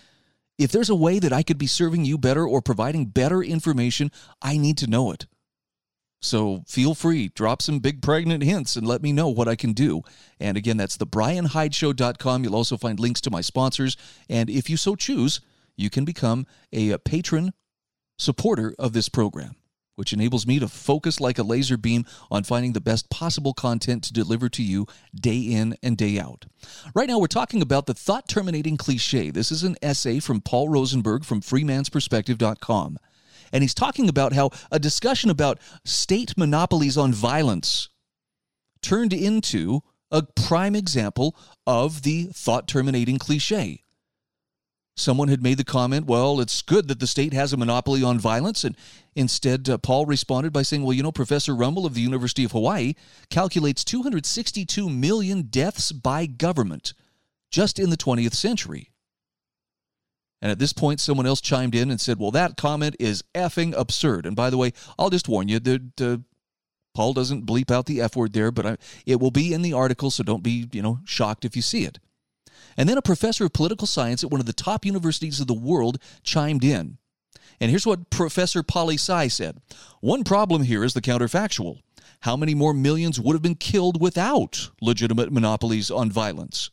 If 0.58 0.72
there's 0.72 0.90
a 0.90 0.96
way 0.96 1.20
that 1.20 1.34
I 1.34 1.44
could 1.44 1.58
be 1.58 1.68
serving 1.68 2.06
you 2.06 2.18
better 2.18 2.48
or 2.48 2.62
providing 2.62 3.08
better 3.08 3.44
information, 3.44 4.10
I 4.42 4.56
need 4.56 4.78
to 4.78 4.88
know 4.88 5.12
it. 5.12 5.26
So 6.26 6.64
feel 6.68 6.96
free, 6.96 7.30
drop 7.30 7.62
some 7.62 7.80
big 7.80 8.02
pregnant 8.02 8.44
hints 8.44 8.76
and 8.76 8.88
let 8.88 9.04
me 9.04 9.14
know 9.14 9.30
what 9.30 9.48
I 9.48 9.56
can 9.56 9.74
do. 9.74 10.02
And 10.40 10.58
again, 10.58 10.76
that's 10.76 10.98
the 10.98 11.06
brianhydeshow.com. 11.06 12.44
You'll 12.44 12.56
also 12.56 12.78
find 12.78 13.00
links 13.00 13.22
to 13.22 13.32
my 13.32 13.42
sponsors. 13.42 13.96
And 14.28 14.50
if 14.50 14.70
you 14.70 14.76
so 14.76 14.96
choose, 14.96 15.40
you 15.78 15.90
can 15.90 16.04
become 16.04 16.48
a 16.74 16.98
patron 16.98 17.54
supporter 18.18 18.74
of 18.80 18.94
this 18.94 19.08
program, 19.08 19.56
which 19.96 20.14
enables 20.14 20.48
me 20.48 20.58
to 20.58 20.68
focus 20.68 21.20
like 21.20 21.38
a 21.38 21.44
laser 21.44 21.78
beam 21.78 22.06
on 22.32 22.44
finding 22.44 22.74
the 22.74 22.82
best 22.82 23.10
possible 23.12 23.54
content 23.54 24.04
to 24.06 24.14
deliver 24.14 24.50
to 24.50 24.64
you 24.64 24.88
day 25.14 25.40
in 25.40 25.78
and 25.84 25.96
day 25.96 26.20
out. 26.20 26.46
Right 26.96 27.08
now, 27.08 27.20
we're 27.20 27.28
talking 27.28 27.62
about 27.62 27.86
the 27.86 27.94
thought 27.94 28.28
terminating 28.28 28.78
cliche. 28.78 29.30
This 29.30 29.52
is 29.52 29.64
an 29.64 29.76
essay 29.82 30.20
from 30.20 30.42
Paul 30.42 30.70
Rosenberg 30.70 31.24
from 31.24 31.42
freemansperspective.com. 31.42 32.98
And 33.56 33.64
he's 33.64 33.74
talking 33.74 34.10
about 34.10 34.34
how 34.34 34.50
a 34.70 34.80
discussion 34.80 35.30
about 35.30 35.62
state 35.86 36.38
monopolies 36.38 36.98
on 36.98 37.14
violence 37.14 37.88
turned 38.82 39.14
into 39.14 39.80
a 40.12 40.24
prime 40.24 40.76
example 40.76 41.38
of 41.66 42.02
the 42.02 42.26
thought 42.34 42.68
terminating 42.68 43.18
cliche. 43.18 43.86
Someone 44.98 45.30
had 45.30 45.42
made 45.42 45.58
the 45.58 45.64
comment, 45.64 46.06
well, 46.06 46.42
it's 46.42 46.62
good 46.62 46.90
that 46.90 47.00
the 47.00 47.08
state 47.08 47.32
has 47.32 47.54
a 47.54 47.58
monopoly 47.58 48.04
on 48.04 48.20
violence. 48.20 48.66
And 48.66 48.76
instead, 49.16 49.70
uh, 49.70 49.78
Paul 49.78 50.06
responded 50.06 50.52
by 50.52 50.64
saying, 50.64 50.84
well, 50.84 50.92
you 50.92 51.04
know, 51.04 51.14
Professor 51.14 51.56
Rummel 51.56 51.86
of 51.86 51.94
the 51.94 52.02
University 52.02 52.44
of 52.44 52.52
Hawaii 52.52 52.96
calculates 53.30 53.86
262 53.86 54.90
million 54.90 55.44
deaths 55.44 55.94
by 55.94 56.26
government 56.26 56.94
just 57.50 57.80
in 57.80 57.90
the 57.90 57.96
20th 57.96 58.34
century. 58.34 58.92
And 60.46 60.52
at 60.52 60.60
this 60.60 60.74
point, 60.74 61.02
someone 61.02 61.26
else 61.26 61.42
chimed 61.42 61.74
in 61.74 61.90
and 61.90 62.00
said, 62.00 62.20
Well, 62.20 62.30
that 62.30 62.56
comment 62.56 62.96
is 63.00 63.24
effing 63.34 63.74
absurd. 63.76 64.28
And 64.28 64.36
by 64.36 64.52
the 64.52 64.58
way, 64.58 64.74
I'll 65.00 65.10
just 65.10 65.28
warn 65.28 65.48
you 65.48 65.60
that 65.60 66.00
uh, 66.00 66.18
Paul 66.94 67.14
doesn't 67.14 67.48
bleep 67.48 67.72
out 67.72 67.88
the 67.88 68.00
F 68.00 68.16
word 68.16 68.34
there, 68.34 68.52
but 68.52 68.64
I, 68.64 68.78
it 69.08 69.20
will 69.20 69.32
be 69.32 69.54
in 69.54 69.64
the 69.64 69.74
article, 69.74 70.12
so 70.12 70.22
don't 70.22 70.44
be, 70.44 70.70
you 70.72 70.84
know, 70.84 71.00
shocked 71.04 71.46
if 71.46 71.56
you 71.56 71.64
see 71.64 71.84
it. 71.84 71.98
And 72.78 72.88
then 72.88 72.96
a 72.96 73.02
professor 73.02 73.46
of 73.46 73.54
political 73.54 73.88
science 73.88 74.24
at 74.24 74.30
one 74.30 74.40
of 74.40 74.46
the 74.46 74.54
top 74.54 74.86
universities 74.86 75.40
of 75.40 75.48
the 75.48 75.56
world 75.56 75.98
chimed 76.22 76.64
in. 76.64 77.00
And 77.60 77.72
here's 77.72 77.88
what 77.88 78.12
Professor 78.12 78.62
Poli 78.62 79.00
Sci 79.00 79.30
said 79.30 79.60
One 80.00 80.24
problem 80.24 80.62
here 80.62 80.84
is 80.84 80.94
the 80.94 81.02
counterfactual. 81.02 81.80
How 82.20 82.38
many 82.38 82.54
more 82.54 82.76
millions 82.76 83.20
would 83.20 83.34
have 83.34 83.42
been 83.42 83.56
killed 83.56 84.00
without 84.00 84.70
legitimate 84.80 85.32
monopolies 85.32 85.90
on 85.90 86.12
violence? 86.12 86.70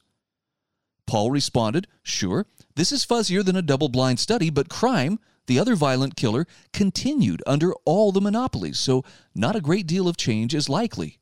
Paul 1.12 1.30
responded, 1.30 1.88
Sure, 2.02 2.46
this 2.74 2.90
is 2.90 3.04
fuzzier 3.04 3.44
than 3.44 3.54
a 3.54 3.60
double 3.60 3.90
blind 3.90 4.18
study, 4.18 4.48
but 4.48 4.70
crime, 4.70 5.18
the 5.46 5.58
other 5.58 5.76
violent 5.76 6.16
killer, 6.16 6.46
continued 6.72 7.42
under 7.46 7.74
all 7.84 8.12
the 8.12 8.20
monopolies, 8.22 8.78
so 8.78 9.04
not 9.34 9.54
a 9.54 9.60
great 9.60 9.86
deal 9.86 10.08
of 10.08 10.16
change 10.16 10.54
is 10.54 10.70
likely. 10.70 11.18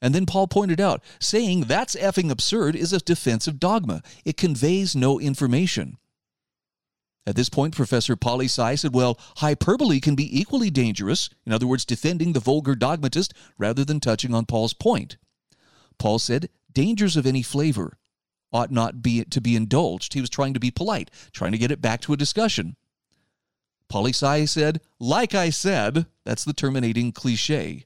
And 0.00 0.14
then 0.14 0.24
Paul 0.24 0.48
pointed 0.48 0.80
out, 0.80 1.02
saying 1.20 1.64
that's 1.64 1.94
effing 1.94 2.30
absurd 2.30 2.74
is 2.74 2.94
a 2.94 3.00
defensive 3.00 3.60
dogma. 3.60 4.02
It 4.24 4.38
conveys 4.38 4.96
no 4.96 5.20
information. 5.20 5.98
At 7.26 7.36
this 7.36 7.50
point, 7.50 7.76
Professor 7.76 8.16
Poli 8.16 8.48
said, 8.48 8.94
well, 8.94 9.18
hyperbole 9.36 10.00
can 10.00 10.14
be 10.14 10.40
equally 10.40 10.70
dangerous, 10.70 11.28
in 11.44 11.52
other 11.52 11.66
words, 11.66 11.84
defending 11.84 12.32
the 12.32 12.40
vulgar 12.40 12.74
dogmatist 12.74 13.34
rather 13.58 13.84
than 13.84 14.00
touching 14.00 14.32
on 14.32 14.46
Paul's 14.46 14.72
point. 14.72 15.18
Paul 15.98 16.18
said, 16.18 16.48
dangers 16.72 17.18
of 17.18 17.26
any 17.26 17.42
flavor 17.42 17.98
ought 18.54 18.70
not 18.70 19.02
be 19.02 19.24
to 19.24 19.40
be 19.40 19.56
indulged. 19.56 20.14
He 20.14 20.20
was 20.20 20.30
trying 20.30 20.54
to 20.54 20.60
be 20.60 20.70
polite, 20.70 21.10
trying 21.32 21.52
to 21.52 21.58
get 21.58 21.72
it 21.72 21.82
back 21.82 22.00
to 22.02 22.12
a 22.12 22.16
discussion. 22.16 22.76
Poli 23.88 24.12
Sci 24.12 24.46
said, 24.46 24.80
like 24.98 25.34
I 25.34 25.50
said, 25.50 26.06
that's 26.24 26.44
the 26.44 26.54
terminating 26.54 27.12
cliche. 27.12 27.84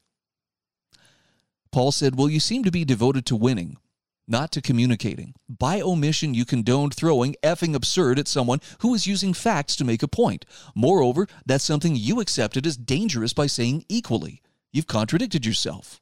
Paul 1.72 1.90
said, 1.90 2.16
Well, 2.16 2.28
you 2.28 2.40
seem 2.40 2.64
to 2.64 2.70
be 2.70 2.84
devoted 2.84 3.26
to 3.26 3.36
winning, 3.36 3.78
not 4.26 4.52
to 4.52 4.62
communicating. 4.62 5.34
By 5.48 5.80
omission, 5.80 6.34
you 6.34 6.44
condoned 6.44 6.94
throwing 6.94 7.34
effing 7.42 7.74
absurd 7.74 8.18
at 8.18 8.28
someone 8.28 8.60
who 8.80 8.94
is 8.94 9.06
using 9.06 9.34
facts 9.34 9.74
to 9.76 9.84
make 9.84 10.02
a 10.02 10.08
point. 10.08 10.44
Moreover, 10.74 11.26
that's 11.44 11.64
something 11.64 11.96
you 11.96 12.20
accepted 12.20 12.66
as 12.66 12.76
dangerous 12.76 13.32
by 13.32 13.46
saying 13.46 13.84
equally. 13.88 14.40
You've 14.72 14.86
contradicted 14.86 15.44
yourself. 15.44 16.00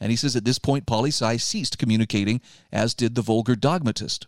And 0.00 0.10
he 0.10 0.16
says 0.16 0.34
at 0.36 0.44
this 0.44 0.58
point, 0.58 0.86
Poli 0.86 1.10
Sci 1.10 1.36
ceased 1.36 1.78
communicating, 1.78 2.40
as 2.72 2.94
did 2.94 3.14
the 3.14 3.22
vulgar 3.22 3.54
dogmatist. 3.54 4.26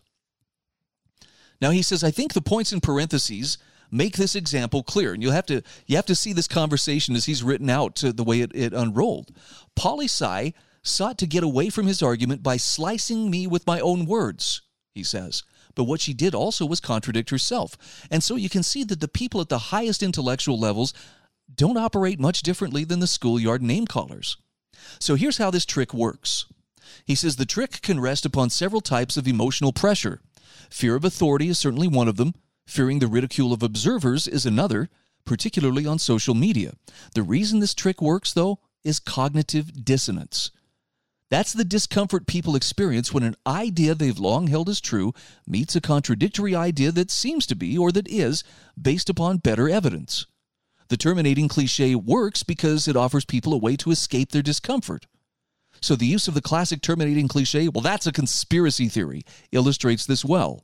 Now 1.59 1.71
he 1.71 1.81
says, 1.81 2.03
I 2.03 2.11
think 2.11 2.33
the 2.33 2.41
points 2.41 2.71
in 2.71 2.81
parentheses 2.81 3.57
make 3.91 4.17
this 4.17 4.35
example 4.35 4.83
clear. 4.83 5.13
And 5.13 5.21
you'll 5.21 5.31
have 5.31 5.45
to 5.47 5.61
you 5.85 5.95
have 5.95 6.05
to 6.05 6.15
see 6.15 6.33
this 6.33 6.47
conversation 6.47 7.15
as 7.15 7.25
he's 7.25 7.43
written 7.43 7.69
out 7.69 7.95
to 7.97 8.13
the 8.13 8.23
way 8.23 8.41
it, 8.41 8.51
it 8.53 8.73
unrolled. 8.73 9.31
Poli 9.75 10.05
Sci 10.05 10.53
sought 10.83 11.17
to 11.17 11.27
get 11.27 11.43
away 11.43 11.69
from 11.69 11.87
his 11.87 12.01
argument 12.01 12.43
by 12.43 12.57
slicing 12.57 13.29
me 13.29 13.47
with 13.47 13.67
my 13.67 13.79
own 13.79 14.05
words, 14.05 14.61
he 14.93 15.03
says. 15.03 15.43
But 15.75 15.83
what 15.83 16.01
she 16.01 16.13
did 16.13 16.33
also 16.33 16.65
was 16.65 16.79
contradict 16.79 17.29
herself. 17.29 17.77
And 18.09 18.23
so 18.23 18.35
you 18.35 18.49
can 18.49 18.63
see 18.63 18.83
that 18.85 18.99
the 18.99 19.07
people 19.07 19.41
at 19.41 19.49
the 19.49 19.59
highest 19.59 20.01
intellectual 20.01 20.59
levels 20.59 20.93
don't 21.53 21.77
operate 21.77 22.19
much 22.19 22.41
differently 22.41 22.83
than 22.83 22.99
the 22.99 23.07
schoolyard 23.07 23.61
name 23.61 23.85
callers. 23.85 24.37
So 24.99 25.15
here's 25.15 25.37
how 25.37 25.51
this 25.51 25.65
trick 25.65 25.93
works. 25.93 26.45
He 27.05 27.15
says 27.15 27.35
the 27.35 27.45
trick 27.45 27.81
can 27.81 27.99
rest 27.99 28.25
upon 28.25 28.49
several 28.49 28.81
types 28.81 29.17
of 29.17 29.27
emotional 29.27 29.73
pressure. 29.73 30.21
Fear 30.69 30.95
of 30.95 31.05
authority 31.05 31.49
is 31.49 31.59
certainly 31.59 31.87
one 31.87 32.07
of 32.07 32.17
them. 32.17 32.33
Fearing 32.65 32.99
the 32.99 33.07
ridicule 33.07 33.53
of 33.53 33.63
observers 33.63 34.27
is 34.27 34.45
another, 34.45 34.89
particularly 35.25 35.85
on 35.85 35.99
social 35.99 36.35
media. 36.35 36.73
The 37.13 37.23
reason 37.23 37.59
this 37.59 37.73
trick 37.73 38.01
works, 38.01 38.33
though, 38.33 38.59
is 38.83 38.99
cognitive 38.99 39.85
dissonance. 39.85 40.51
That's 41.29 41.51
the 41.51 41.65
discomfort 41.65 42.25
people 42.25 42.55
experience 42.55 43.13
when 43.13 43.23
an 43.23 43.35
idea 43.45 43.93
they've 43.93 44.17
long 44.17 44.47
held 44.47 44.69
as 44.69 44.79
true 44.79 45.13
meets 45.45 45.75
a 45.75 45.81
contradictory 45.81 46.55
idea 46.55 46.91
that 46.93 47.11
seems 47.11 47.45
to 47.47 47.55
be, 47.55 47.77
or 47.77 47.91
that 47.91 48.07
is, 48.07 48.43
based 48.81 49.09
upon 49.09 49.37
better 49.37 49.67
evidence. 49.67 50.25
The 50.89 50.97
terminating 50.97 51.47
cliche 51.47 51.95
works 51.95 52.43
because 52.43 52.87
it 52.87 52.95
offers 52.95 53.25
people 53.25 53.53
a 53.53 53.57
way 53.57 53.75
to 53.77 53.91
escape 53.91 54.31
their 54.31 54.41
discomfort. 54.41 55.05
So 55.81 55.95
the 55.95 56.05
use 56.05 56.27
of 56.27 56.33
the 56.33 56.41
classic 56.41 56.81
terminating 56.81 57.27
cliche, 57.27 57.67
well, 57.67 57.81
that's 57.81 58.07
a 58.07 58.11
conspiracy 58.11 58.87
theory, 58.87 59.23
illustrates 59.51 60.05
this 60.05 60.25
well. 60.25 60.63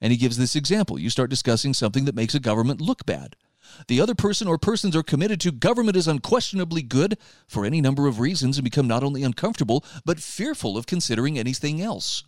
And 0.00 0.12
he 0.12 0.16
gives 0.16 0.38
this 0.38 0.56
example. 0.56 0.98
You 0.98 1.10
start 1.10 1.30
discussing 1.30 1.74
something 1.74 2.06
that 2.06 2.14
makes 2.14 2.34
a 2.34 2.40
government 2.40 2.80
look 2.80 3.04
bad. 3.04 3.36
The 3.86 4.00
other 4.00 4.14
person 4.14 4.48
or 4.48 4.58
persons 4.58 4.96
are 4.96 5.02
committed 5.02 5.40
to 5.42 5.52
government 5.52 5.96
is 5.96 6.08
unquestionably 6.08 6.82
good 6.82 7.18
for 7.46 7.64
any 7.64 7.80
number 7.80 8.06
of 8.06 8.18
reasons 8.18 8.56
and 8.56 8.64
become 8.64 8.88
not 8.88 9.04
only 9.04 9.22
uncomfortable, 9.22 9.84
but 10.04 10.20
fearful 10.20 10.76
of 10.76 10.86
considering 10.86 11.38
anything 11.38 11.80
else. 11.80 12.24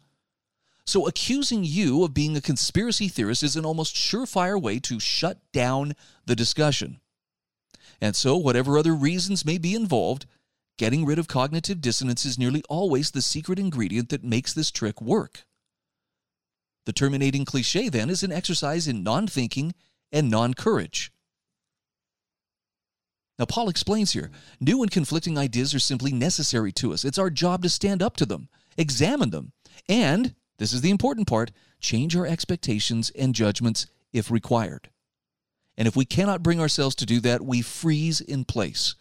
So, 0.85 1.06
accusing 1.06 1.64
you 1.64 2.02
of 2.02 2.12
being 2.12 2.37
a 2.37 2.40
conspiracy 2.40 3.08
theorist 3.08 3.42
is 3.42 3.56
an 3.56 3.64
almost 3.64 3.94
surefire 3.94 4.61
way 4.61 4.80
to 4.80 4.98
shut 4.98 5.38
down 5.52 5.94
the 6.26 6.35
discussion. 6.35 7.00
And 8.02 8.16
so, 8.16 8.36
whatever 8.36 8.76
other 8.76 8.96
reasons 8.96 9.44
may 9.44 9.58
be 9.58 9.76
involved, 9.76 10.26
getting 10.76 11.06
rid 11.06 11.20
of 11.20 11.28
cognitive 11.28 11.80
dissonance 11.80 12.24
is 12.24 12.36
nearly 12.36 12.64
always 12.68 13.12
the 13.12 13.22
secret 13.22 13.60
ingredient 13.60 14.08
that 14.08 14.24
makes 14.24 14.52
this 14.52 14.72
trick 14.72 15.00
work. 15.00 15.44
The 16.84 16.92
terminating 16.92 17.44
cliche, 17.44 17.88
then, 17.88 18.10
is 18.10 18.24
an 18.24 18.32
exercise 18.32 18.88
in 18.88 19.04
non 19.04 19.28
thinking 19.28 19.72
and 20.10 20.28
non 20.28 20.52
courage. 20.52 21.12
Now, 23.38 23.44
Paul 23.44 23.68
explains 23.68 24.14
here 24.14 24.32
new 24.60 24.82
and 24.82 24.90
conflicting 24.90 25.38
ideas 25.38 25.72
are 25.72 25.78
simply 25.78 26.10
necessary 26.10 26.72
to 26.72 26.92
us. 26.92 27.04
It's 27.04 27.18
our 27.18 27.30
job 27.30 27.62
to 27.62 27.68
stand 27.68 28.02
up 28.02 28.16
to 28.16 28.26
them, 28.26 28.48
examine 28.76 29.30
them, 29.30 29.52
and, 29.88 30.34
this 30.58 30.72
is 30.72 30.80
the 30.80 30.90
important 30.90 31.28
part, 31.28 31.52
change 31.80 32.16
our 32.16 32.26
expectations 32.26 33.10
and 33.10 33.32
judgments 33.32 33.86
if 34.12 34.28
required. 34.28 34.90
And 35.76 35.88
if 35.88 35.96
we 35.96 36.04
cannot 36.04 36.42
bring 36.42 36.61
ourselves 36.61 36.94
to 36.96 37.06
do 37.06 37.20
that, 37.20 37.42
we 37.42 37.62
freeze 37.62 38.20
in 38.20 38.44
place. 38.44 38.94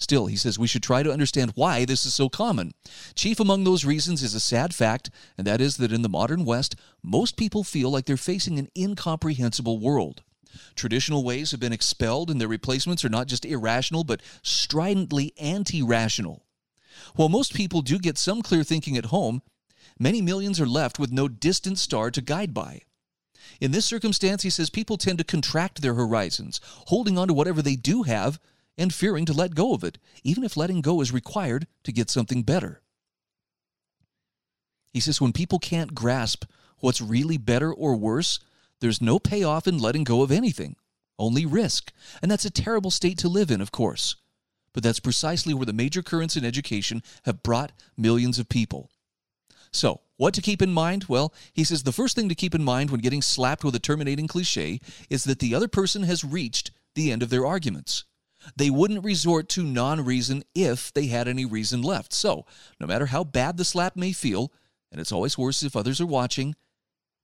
Still, 0.00 0.26
he 0.26 0.36
says 0.36 0.58
we 0.58 0.68
should 0.68 0.82
try 0.82 1.02
to 1.02 1.12
understand 1.12 1.52
why 1.54 1.84
this 1.84 2.06
is 2.06 2.14
so 2.14 2.28
common. 2.28 2.72
Chief 3.14 3.40
among 3.40 3.64
those 3.64 3.84
reasons 3.84 4.22
is 4.22 4.34
a 4.34 4.40
sad 4.40 4.72
fact, 4.72 5.10
and 5.36 5.46
that 5.46 5.60
is 5.60 5.76
that 5.78 5.92
in 5.92 6.02
the 6.02 6.08
modern 6.08 6.44
West, 6.44 6.76
most 7.02 7.36
people 7.36 7.64
feel 7.64 7.90
like 7.90 8.06
they're 8.06 8.16
facing 8.16 8.58
an 8.58 8.68
incomprehensible 8.76 9.80
world. 9.80 10.22
Traditional 10.76 11.24
ways 11.24 11.50
have 11.50 11.60
been 11.60 11.72
expelled, 11.72 12.30
and 12.30 12.40
their 12.40 12.48
replacements 12.48 13.04
are 13.04 13.10
not 13.10 13.26
just 13.26 13.44
irrational, 13.44 14.04
but 14.04 14.22
stridently 14.42 15.32
anti 15.36 15.82
rational. 15.82 16.44
While 17.16 17.28
most 17.28 17.54
people 17.54 17.82
do 17.82 17.98
get 17.98 18.18
some 18.18 18.42
clear 18.42 18.64
thinking 18.64 18.96
at 18.96 19.06
home, 19.06 19.42
many 19.98 20.22
millions 20.22 20.60
are 20.60 20.66
left 20.66 20.98
with 20.98 21.12
no 21.12 21.28
distant 21.28 21.78
star 21.78 22.10
to 22.12 22.20
guide 22.20 22.54
by. 22.54 22.82
In 23.60 23.72
this 23.72 23.86
circumstance, 23.86 24.42
he 24.42 24.50
says 24.50 24.70
people 24.70 24.96
tend 24.96 25.18
to 25.18 25.24
contract 25.24 25.82
their 25.82 25.94
horizons, 25.94 26.60
holding 26.86 27.18
on 27.18 27.28
to 27.28 27.34
whatever 27.34 27.62
they 27.62 27.76
do 27.76 28.04
have 28.04 28.38
and 28.76 28.94
fearing 28.94 29.24
to 29.26 29.32
let 29.32 29.54
go 29.54 29.74
of 29.74 29.82
it, 29.82 29.98
even 30.22 30.44
if 30.44 30.56
letting 30.56 30.80
go 30.80 31.00
is 31.00 31.12
required 31.12 31.66
to 31.82 31.92
get 31.92 32.10
something 32.10 32.42
better. 32.42 32.80
He 34.92 35.00
says 35.00 35.20
when 35.20 35.32
people 35.32 35.58
can't 35.58 35.94
grasp 35.94 36.44
what's 36.78 37.00
really 37.00 37.36
better 37.36 37.72
or 37.72 37.96
worse, 37.96 38.38
there's 38.80 39.02
no 39.02 39.18
payoff 39.18 39.66
in 39.66 39.78
letting 39.78 40.04
go 40.04 40.22
of 40.22 40.30
anything, 40.30 40.76
only 41.18 41.44
risk. 41.44 41.92
And 42.22 42.30
that's 42.30 42.44
a 42.44 42.50
terrible 42.50 42.90
state 42.90 43.18
to 43.18 43.28
live 43.28 43.50
in, 43.50 43.60
of 43.60 43.72
course. 43.72 44.16
But 44.72 44.82
that's 44.82 45.00
precisely 45.00 45.54
where 45.54 45.66
the 45.66 45.72
major 45.72 46.02
currents 46.02 46.36
in 46.36 46.44
education 46.44 47.02
have 47.24 47.42
brought 47.42 47.72
millions 47.96 48.38
of 48.38 48.48
people. 48.48 48.90
So, 49.72 50.00
what 50.18 50.34
to 50.34 50.42
keep 50.42 50.60
in 50.60 50.72
mind? 50.72 51.06
Well, 51.08 51.32
he 51.54 51.64
says 51.64 51.84
the 51.84 51.92
first 51.92 52.14
thing 52.14 52.28
to 52.28 52.34
keep 52.34 52.54
in 52.54 52.64
mind 52.64 52.90
when 52.90 53.00
getting 53.00 53.22
slapped 53.22 53.64
with 53.64 53.74
a 53.74 53.80
terminating 53.80 54.26
cliche 54.26 54.80
is 55.08 55.24
that 55.24 55.38
the 55.38 55.54
other 55.54 55.68
person 55.68 56.02
has 56.02 56.24
reached 56.24 56.72
the 56.94 57.10
end 57.10 57.22
of 57.22 57.30
their 57.30 57.46
arguments. 57.46 58.04
They 58.56 58.68
wouldn't 58.68 59.04
resort 59.04 59.48
to 59.50 59.62
non 59.62 60.04
reason 60.04 60.42
if 60.54 60.92
they 60.92 61.06
had 61.06 61.28
any 61.28 61.44
reason 61.44 61.82
left. 61.82 62.12
So, 62.12 62.46
no 62.80 62.86
matter 62.86 63.06
how 63.06 63.24
bad 63.24 63.56
the 63.56 63.64
slap 63.64 63.96
may 63.96 64.12
feel, 64.12 64.52
and 64.90 65.00
it's 65.00 65.12
always 65.12 65.38
worse 65.38 65.62
if 65.62 65.76
others 65.76 66.00
are 66.00 66.06
watching, 66.06 66.56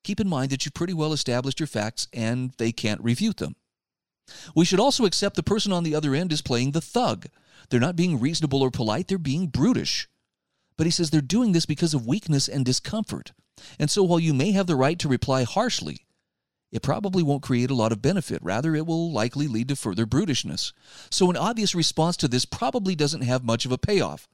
keep 0.04 0.20
in 0.20 0.28
mind 0.28 0.50
that 0.50 0.64
you've 0.64 0.74
pretty 0.74 0.94
well 0.94 1.12
established 1.12 1.58
your 1.58 1.66
facts 1.66 2.06
and 2.12 2.52
they 2.58 2.72
can't 2.72 3.00
refute 3.00 3.38
them. 3.38 3.56
We 4.54 4.64
should 4.64 4.80
also 4.80 5.04
accept 5.04 5.36
the 5.36 5.42
person 5.42 5.72
on 5.72 5.82
the 5.82 5.94
other 5.94 6.14
end 6.14 6.32
is 6.32 6.42
playing 6.42 6.70
the 6.70 6.80
thug. 6.80 7.26
They're 7.68 7.80
not 7.80 7.96
being 7.96 8.20
reasonable 8.20 8.62
or 8.62 8.70
polite, 8.70 9.08
they're 9.08 9.18
being 9.18 9.48
brutish. 9.48 10.08
But 10.76 10.86
he 10.86 10.90
says 10.90 11.10
they're 11.10 11.20
doing 11.20 11.52
this 11.52 11.66
because 11.66 11.94
of 11.94 12.06
weakness 12.06 12.48
and 12.48 12.64
discomfort. 12.64 13.32
And 13.78 13.90
so 13.90 14.02
while 14.02 14.20
you 14.20 14.34
may 14.34 14.52
have 14.52 14.66
the 14.66 14.76
right 14.76 14.98
to 14.98 15.08
reply 15.08 15.44
harshly, 15.44 16.06
it 16.72 16.82
probably 16.82 17.22
won't 17.22 17.42
create 17.42 17.70
a 17.70 17.74
lot 17.74 17.92
of 17.92 18.02
benefit. 18.02 18.42
Rather, 18.42 18.74
it 18.74 18.84
will 18.84 19.12
likely 19.12 19.46
lead 19.46 19.68
to 19.68 19.76
further 19.76 20.06
brutishness. 20.06 20.72
So, 21.08 21.30
an 21.30 21.36
obvious 21.36 21.72
response 21.72 22.16
to 22.16 22.26
this 22.26 22.44
probably 22.44 22.96
doesn't 22.96 23.20
have 23.20 23.44
much 23.44 23.64
of 23.64 23.70
a 23.70 23.78
payoff. 23.78 24.26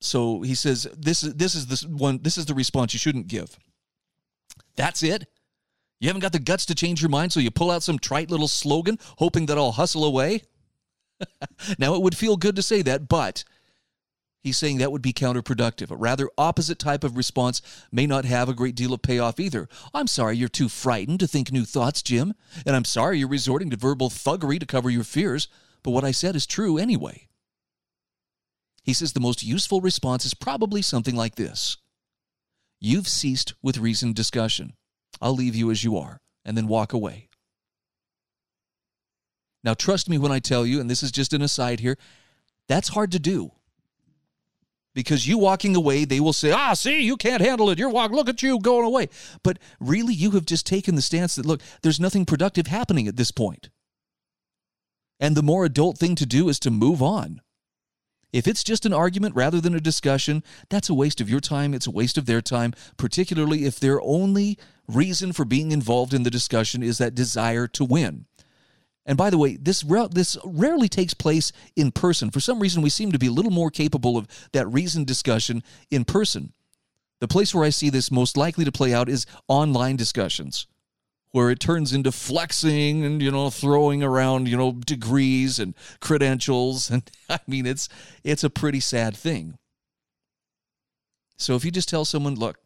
So 0.00 0.40
he 0.40 0.54
says 0.54 0.88
this 0.96 1.22
is 1.22 1.34
this 1.34 1.54
is 1.54 1.66
the 1.66 1.88
one 1.88 2.20
this 2.22 2.38
is 2.38 2.46
the 2.46 2.54
response 2.54 2.94
you 2.94 2.98
shouldn't 2.98 3.28
give. 3.28 3.58
That's 4.76 5.02
it. 5.02 5.26
You 6.00 6.08
haven't 6.08 6.22
got 6.22 6.32
the 6.32 6.38
guts 6.38 6.64
to 6.66 6.74
change 6.74 7.02
your 7.02 7.10
mind, 7.10 7.32
so 7.32 7.40
you 7.40 7.50
pull 7.50 7.70
out 7.70 7.82
some 7.82 7.98
trite 7.98 8.30
little 8.30 8.48
slogan, 8.48 8.98
hoping 9.18 9.46
that 9.46 9.58
I'll 9.58 9.72
hustle 9.72 10.04
away. 10.04 10.42
now 11.78 11.94
it 11.94 12.00
would 12.00 12.16
feel 12.16 12.38
good 12.38 12.56
to 12.56 12.62
say 12.62 12.80
that, 12.82 13.06
but 13.06 13.44
He's 14.42 14.56
saying 14.56 14.78
that 14.78 14.90
would 14.90 15.02
be 15.02 15.12
counterproductive. 15.12 15.90
A 15.90 15.96
rather 15.96 16.30
opposite 16.38 16.78
type 16.78 17.04
of 17.04 17.16
response 17.16 17.60
may 17.92 18.06
not 18.06 18.24
have 18.24 18.48
a 18.48 18.54
great 18.54 18.74
deal 18.74 18.94
of 18.94 19.02
payoff 19.02 19.38
either. 19.38 19.68
I'm 19.92 20.06
sorry 20.06 20.36
you're 20.36 20.48
too 20.48 20.70
frightened 20.70 21.20
to 21.20 21.26
think 21.26 21.52
new 21.52 21.66
thoughts, 21.66 22.02
Jim, 22.02 22.34
and 22.64 22.74
I'm 22.74 22.86
sorry 22.86 23.18
you're 23.18 23.28
resorting 23.28 23.68
to 23.70 23.76
verbal 23.76 24.08
thuggery 24.08 24.58
to 24.58 24.66
cover 24.66 24.88
your 24.88 25.04
fears, 25.04 25.48
but 25.82 25.90
what 25.90 26.04
I 26.04 26.10
said 26.10 26.36
is 26.36 26.46
true 26.46 26.78
anyway. 26.78 27.28
He 28.82 28.94
says 28.94 29.12
the 29.12 29.20
most 29.20 29.42
useful 29.42 29.82
response 29.82 30.24
is 30.24 30.32
probably 30.32 30.80
something 30.80 31.14
like 31.14 31.34
this 31.34 31.76
You've 32.80 33.08
ceased 33.08 33.52
with 33.62 33.76
reasoned 33.76 34.14
discussion. 34.14 34.72
I'll 35.20 35.34
leave 35.34 35.54
you 35.54 35.70
as 35.70 35.84
you 35.84 35.98
are, 35.98 36.18
and 36.46 36.56
then 36.56 36.66
walk 36.66 36.94
away. 36.94 37.28
Now, 39.62 39.74
trust 39.74 40.08
me 40.08 40.16
when 40.16 40.32
I 40.32 40.38
tell 40.38 40.64
you, 40.64 40.80
and 40.80 40.88
this 40.88 41.02
is 41.02 41.12
just 41.12 41.34
an 41.34 41.42
aside 41.42 41.80
here, 41.80 41.98
that's 42.68 42.88
hard 42.88 43.12
to 43.12 43.18
do 43.18 43.52
because 44.94 45.26
you 45.26 45.38
walking 45.38 45.76
away, 45.76 46.04
they 46.04 46.20
will 46.20 46.32
say, 46.32 46.50
ah, 46.50 46.74
see, 46.74 47.00
you 47.00 47.16
can't 47.16 47.42
handle 47.42 47.70
it. 47.70 47.78
You're 47.78 47.90
walking, 47.90 48.16
look 48.16 48.28
at 48.28 48.42
you 48.42 48.58
going 48.58 48.86
away. 48.86 49.08
But 49.42 49.58
really, 49.78 50.14
you 50.14 50.32
have 50.32 50.46
just 50.46 50.66
taken 50.66 50.94
the 50.94 51.02
stance 51.02 51.36
that, 51.36 51.46
look, 51.46 51.60
there's 51.82 52.00
nothing 52.00 52.24
productive 52.24 52.66
happening 52.66 53.06
at 53.06 53.16
this 53.16 53.30
point. 53.30 53.70
And 55.20 55.36
the 55.36 55.42
more 55.42 55.64
adult 55.64 55.98
thing 55.98 56.14
to 56.16 56.26
do 56.26 56.48
is 56.48 56.58
to 56.60 56.70
move 56.70 57.02
on. 57.02 57.40
If 58.32 58.46
it's 58.46 58.62
just 58.62 58.86
an 58.86 58.92
argument 58.92 59.34
rather 59.34 59.60
than 59.60 59.74
a 59.74 59.80
discussion, 59.80 60.44
that's 60.68 60.88
a 60.88 60.94
waste 60.94 61.20
of 61.20 61.28
your 61.28 61.40
time. 61.40 61.74
It's 61.74 61.86
a 61.86 61.90
waste 61.90 62.16
of 62.16 62.26
their 62.26 62.40
time, 62.40 62.72
particularly 62.96 63.64
if 63.64 63.80
their 63.80 64.00
only 64.02 64.56
reason 64.88 65.32
for 65.32 65.44
being 65.44 65.72
involved 65.72 66.14
in 66.14 66.22
the 66.22 66.30
discussion 66.30 66.82
is 66.82 66.98
that 66.98 67.14
desire 67.14 67.66
to 67.68 67.84
win. 67.84 68.26
And 69.06 69.16
by 69.16 69.30
the 69.30 69.38
way, 69.38 69.56
this 69.56 69.82
this 70.12 70.36
rarely 70.44 70.88
takes 70.88 71.14
place 71.14 71.52
in 71.74 71.90
person. 71.90 72.30
For 72.30 72.40
some 72.40 72.60
reason, 72.60 72.82
we 72.82 72.90
seem 72.90 73.12
to 73.12 73.18
be 73.18 73.28
a 73.28 73.32
little 73.32 73.50
more 73.50 73.70
capable 73.70 74.16
of 74.16 74.28
that 74.52 74.68
reasoned 74.68 75.06
discussion 75.06 75.62
in 75.90 76.04
person. 76.04 76.52
The 77.20 77.28
place 77.28 77.54
where 77.54 77.64
I 77.64 77.70
see 77.70 77.90
this 77.90 78.10
most 78.10 78.36
likely 78.36 78.64
to 78.64 78.72
play 78.72 78.94
out 78.94 79.08
is 79.08 79.26
online 79.48 79.96
discussions, 79.96 80.66
where 81.32 81.50
it 81.50 81.60
turns 81.60 81.92
into 81.92 82.12
flexing 82.12 83.04
and 83.04 83.22
you 83.22 83.30
know 83.30 83.50
throwing 83.50 84.02
around 84.02 84.48
you 84.48 84.56
know 84.56 84.72
degrees 84.72 85.58
and 85.58 85.74
credentials, 86.00 86.90
and 86.92 87.10
I 87.28 87.40
mean 87.46 87.66
it's 87.66 87.88
it's 88.22 88.44
a 88.44 88.50
pretty 88.50 88.80
sad 88.80 89.16
thing. 89.16 89.56
So 91.36 91.56
if 91.56 91.64
you 91.64 91.70
just 91.70 91.88
tell 91.88 92.04
someone, 92.04 92.34
look, 92.34 92.58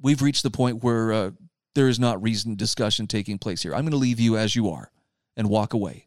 we've 0.00 0.22
reached 0.22 0.42
the 0.42 0.50
point 0.50 0.82
where 0.82 1.12
uh, 1.12 1.30
there 1.74 1.88
is 1.88 1.98
not 1.98 2.22
reasoned 2.22 2.58
discussion 2.58 3.06
taking 3.06 3.38
place 3.38 3.62
here. 3.62 3.74
I'm 3.74 3.82
going 3.82 3.92
to 3.92 3.96
leave 3.96 4.20
you 4.20 4.36
as 4.36 4.56
you 4.56 4.70
are 4.70 4.90
and 5.36 5.48
walk 5.48 5.72
away. 5.72 6.06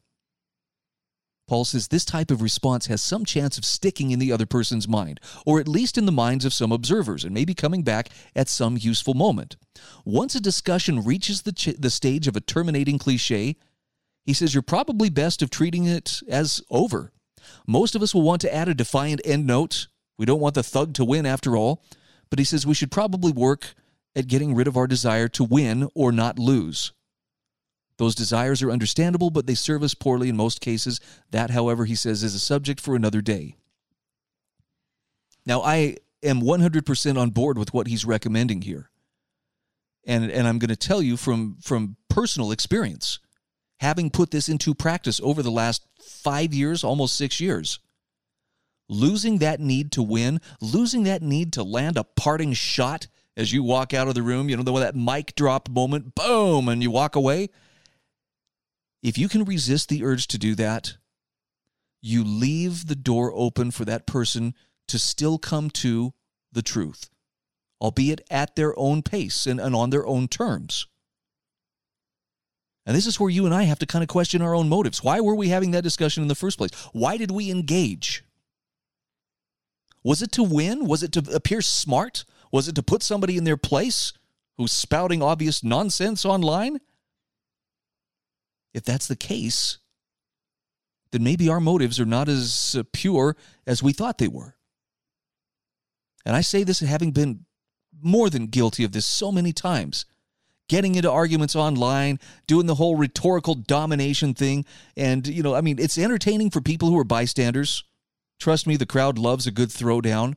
Paul 1.47 1.65
says 1.65 1.89
this 1.89 2.05
type 2.05 2.31
of 2.31 2.41
response 2.41 2.87
has 2.87 3.03
some 3.03 3.25
chance 3.25 3.57
of 3.57 3.65
sticking 3.65 4.11
in 4.11 4.19
the 4.19 4.31
other 4.31 4.45
person's 4.45 4.87
mind, 4.87 5.19
or 5.45 5.59
at 5.59 5.67
least 5.67 5.97
in 5.97 6.05
the 6.05 6.11
minds 6.11 6.45
of 6.45 6.53
some 6.53 6.71
observers, 6.71 7.25
and 7.25 7.33
maybe 7.33 7.53
coming 7.53 7.83
back 7.83 8.09
at 8.35 8.47
some 8.47 8.77
useful 8.79 9.13
moment. 9.13 9.57
Once 10.05 10.35
a 10.35 10.39
discussion 10.39 11.03
reaches 11.03 11.41
the, 11.41 11.51
ch- 11.51 11.75
the 11.77 11.89
stage 11.89 12.27
of 12.27 12.37
a 12.37 12.41
terminating 12.41 12.97
cliche, 12.97 13.57
he 14.25 14.33
says 14.33 14.53
you're 14.53 14.63
probably 14.63 15.09
best 15.09 15.41
of 15.41 15.49
treating 15.49 15.85
it 15.85 16.21
as 16.29 16.61
over. 16.69 17.11
Most 17.67 17.93
of 17.93 18.01
us 18.01 18.13
will 18.13 18.21
want 18.21 18.41
to 18.41 18.53
add 18.53 18.69
a 18.69 18.73
defiant 18.73 19.21
endnote. 19.25 19.87
We 20.17 20.25
don't 20.25 20.39
want 20.39 20.55
the 20.55 20.63
thug 20.63 20.93
to 20.93 21.05
win 21.05 21.25
after 21.25 21.57
all, 21.57 21.83
but 22.29 22.39
he 22.39 22.45
says 22.45 22.65
we 22.65 22.73
should 22.73 22.91
probably 22.91 23.33
work 23.33 23.75
at 24.15 24.27
getting 24.27 24.55
rid 24.55 24.67
of 24.67 24.77
our 24.77 24.87
desire 24.87 25.27
to 25.29 25.43
win 25.43 25.89
or 25.95 26.11
not 26.11 26.39
lose. 26.39 26.93
Those 27.97 28.15
desires 28.15 28.61
are 28.63 28.71
understandable, 28.71 29.29
but 29.29 29.45
they 29.47 29.55
serve 29.55 29.83
us 29.83 29.93
poorly 29.93 30.29
in 30.29 30.37
most 30.37 30.61
cases. 30.61 30.99
That, 31.31 31.51
however, 31.51 31.85
he 31.85 31.95
says, 31.95 32.23
is 32.23 32.35
a 32.35 32.39
subject 32.39 32.79
for 32.79 32.95
another 32.95 33.21
day. 33.21 33.55
Now, 35.45 35.61
I 35.61 35.97
am 36.23 36.41
100% 36.41 37.17
on 37.17 37.29
board 37.31 37.57
with 37.57 37.73
what 37.73 37.87
he's 37.87 38.05
recommending 38.05 38.61
here. 38.61 38.89
And, 40.05 40.29
and 40.31 40.47
I'm 40.47 40.59
going 40.59 40.69
to 40.69 40.75
tell 40.75 41.01
you 41.01 41.17
from, 41.17 41.57
from 41.61 41.95
personal 42.09 42.51
experience, 42.51 43.19
having 43.79 44.09
put 44.09 44.31
this 44.31 44.49
into 44.49 44.73
practice 44.73 45.21
over 45.23 45.41
the 45.41 45.51
last 45.51 45.85
five 46.01 46.53
years, 46.53 46.83
almost 46.83 47.15
six 47.15 47.39
years, 47.39 47.79
losing 48.89 49.37
that 49.37 49.59
need 49.59 49.91
to 49.93 50.03
win, 50.03 50.41
losing 50.61 51.03
that 51.03 51.21
need 51.21 51.53
to 51.53 51.63
land 51.63 51.97
a 51.97 52.03
parting 52.03 52.53
shot 52.53 53.07
as 53.35 53.51
you 53.51 53.63
walk 53.63 53.93
out 53.93 54.07
of 54.07 54.15
the 54.15 54.21
room, 54.21 54.49
you 54.49 54.57
know, 54.57 54.79
that 54.79 54.95
mic 54.95 55.35
drop 55.35 55.69
moment, 55.69 56.15
boom, 56.15 56.69
and 56.69 56.83
you 56.83 56.91
walk 56.91 57.15
away. 57.15 57.49
If 59.01 59.17
you 59.17 59.27
can 59.27 59.43
resist 59.43 59.89
the 59.89 60.03
urge 60.03 60.27
to 60.27 60.37
do 60.37 60.55
that, 60.55 60.97
you 62.01 62.23
leave 62.23 62.87
the 62.87 62.95
door 62.95 63.31
open 63.33 63.71
for 63.71 63.85
that 63.85 64.05
person 64.05 64.53
to 64.87 64.99
still 64.99 65.37
come 65.37 65.69
to 65.69 66.13
the 66.51 66.61
truth, 66.61 67.09
albeit 67.81 68.21
at 68.29 68.55
their 68.55 68.77
own 68.77 69.01
pace 69.01 69.47
and, 69.47 69.59
and 69.59 69.75
on 69.75 69.89
their 69.89 70.05
own 70.05 70.27
terms. 70.27 70.87
And 72.85 72.95
this 72.95 73.07
is 73.07 73.19
where 73.19 73.29
you 73.29 73.45
and 73.45 73.55
I 73.55 73.63
have 73.63 73.79
to 73.79 73.85
kind 73.85 74.03
of 74.03 74.09
question 74.09 74.41
our 74.41 74.53
own 74.53 74.67
motives. 74.67 75.03
Why 75.03 75.21
were 75.21 75.35
we 75.35 75.49
having 75.49 75.71
that 75.71 75.83
discussion 75.83 76.21
in 76.21 76.27
the 76.27 76.35
first 76.35 76.57
place? 76.57 76.71
Why 76.91 77.17
did 77.17 77.31
we 77.31 77.49
engage? 77.49 78.25
Was 80.03 80.21
it 80.21 80.33
to 80.33 80.43
win? 80.43 80.85
Was 80.85 81.01
it 81.01 81.13
to 81.13 81.23
appear 81.33 81.61
smart? 81.61 82.25
Was 82.53 82.67
it 82.67 82.75
to 82.75 82.83
put 82.83 83.01
somebody 83.01 83.35
in 83.35 83.45
their 83.45 83.57
place 83.57 84.13
who's 84.57 84.71
spouting 84.71 85.23
obvious 85.23 85.63
nonsense 85.63 86.23
online? 86.23 86.79
If 88.75 88.83
that's 88.83 89.07
the 89.07 89.15
case, 89.15 89.79
then 91.11 91.23
maybe 91.23 91.49
our 91.49 91.59
motives 91.59 91.99
are 91.99 92.05
not 92.05 92.29
as 92.29 92.75
uh, 92.77 92.83
pure 92.93 93.35
as 93.65 93.81
we 93.81 93.91
thought 93.91 94.19
they 94.19 94.27
were. 94.27 94.55
And 96.25 96.35
I 96.35 96.41
say 96.41 96.63
this 96.63 96.79
having 96.79 97.11
been 97.11 97.45
more 97.99 98.29
than 98.29 98.47
guilty 98.47 98.83
of 98.83 98.91
this 98.91 99.07
so 99.07 99.31
many 99.31 99.51
times. 99.51 100.05
Getting 100.69 100.93
into 100.93 101.11
arguments 101.11 101.55
online, 101.55 102.19
doing 102.45 102.67
the 102.67 102.75
whole 102.75 102.95
rhetorical 102.95 103.55
domination 103.55 104.35
thing. 104.35 104.63
And, 104.95 105.27
you 105.27 105.41
know, 105.41 105.55
I 105.55 105.61
mean, 105.61 105.79
it's 105.79 105.97
entertaining 105.97 106.51
for 106.51 106.61
people 106.61 106.89
who 106.89 106.99
are 106.99 107.03
bystanders. 107.03 107.83
Trust 108.39 108.67
me, 108.67 108.77
the 108.77 108.85
crowd 108.85 109.17
loves 109.17 109.47
a 109.47 109.51
good 109.51 109.69
throwdown. 109.69 110.35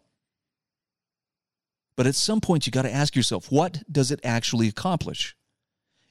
But 1.96 2.06
at 2.06 2.14
some 2.14 2.40
point, 2.40 2.66
you 2.66 2.72
got 2.72 2.82
to 2.82 2.92
ask 2.92 3.16
yourself, 3.16 3.50
what 3.50 3.82
does 3.90 4.10
it 4.10 4.20
actually 4.22 4.68
accomplish? 4.68 5.34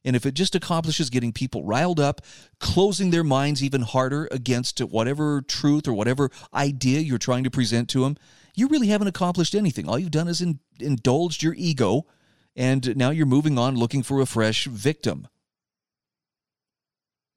And 0.03 0.15
if 0.15 0.25
it 0.25 0.35
just 0.35 0.53
accomplishes 0.53 1.09
getting 1.09 1.31
people 1.31 1.63
riled 1.63 1.99
up, 1.99 2.21
closing 2.59 3.09
their 3.09 3.23
minds 3.23 3.63
even 3.63 3.81
harder 3.81 4.27
against 4.31 4.79
whatever 4.79 5.41
truth 5.41 5.87
or 5.87 5.93
whatever 5.93 6.29
idea 6.53 6.99
you're 6.99 7.17
trying 7.17 7.43
to 7.43 7.51
present 7.51 7.89
to 7.89 8.01
them, 8.01 8.17
you 8.55 8.67
really 8.67 8.87
haven't 8.87 9.07
accomplished 9.07 9.55
anything. 9.55 9.89
All 9.89 9.97
you've 9.97 10.11
done 10.11 10.27
is 10.27 10.41
in, 10.41 10.59
indulged 10.79 11.41
your 11.41 11.55
ego, 11.57 12.05
and 12.55 12.95
now 12.95 13.09
you're 13.09 13.25
moving 13.25 13.57
on 13.57 13.75
looking 13.75 14.03
for 14.03 14.21
a 14.21 14.27
fresh 14.27 14.65
victim. 14.65 15.27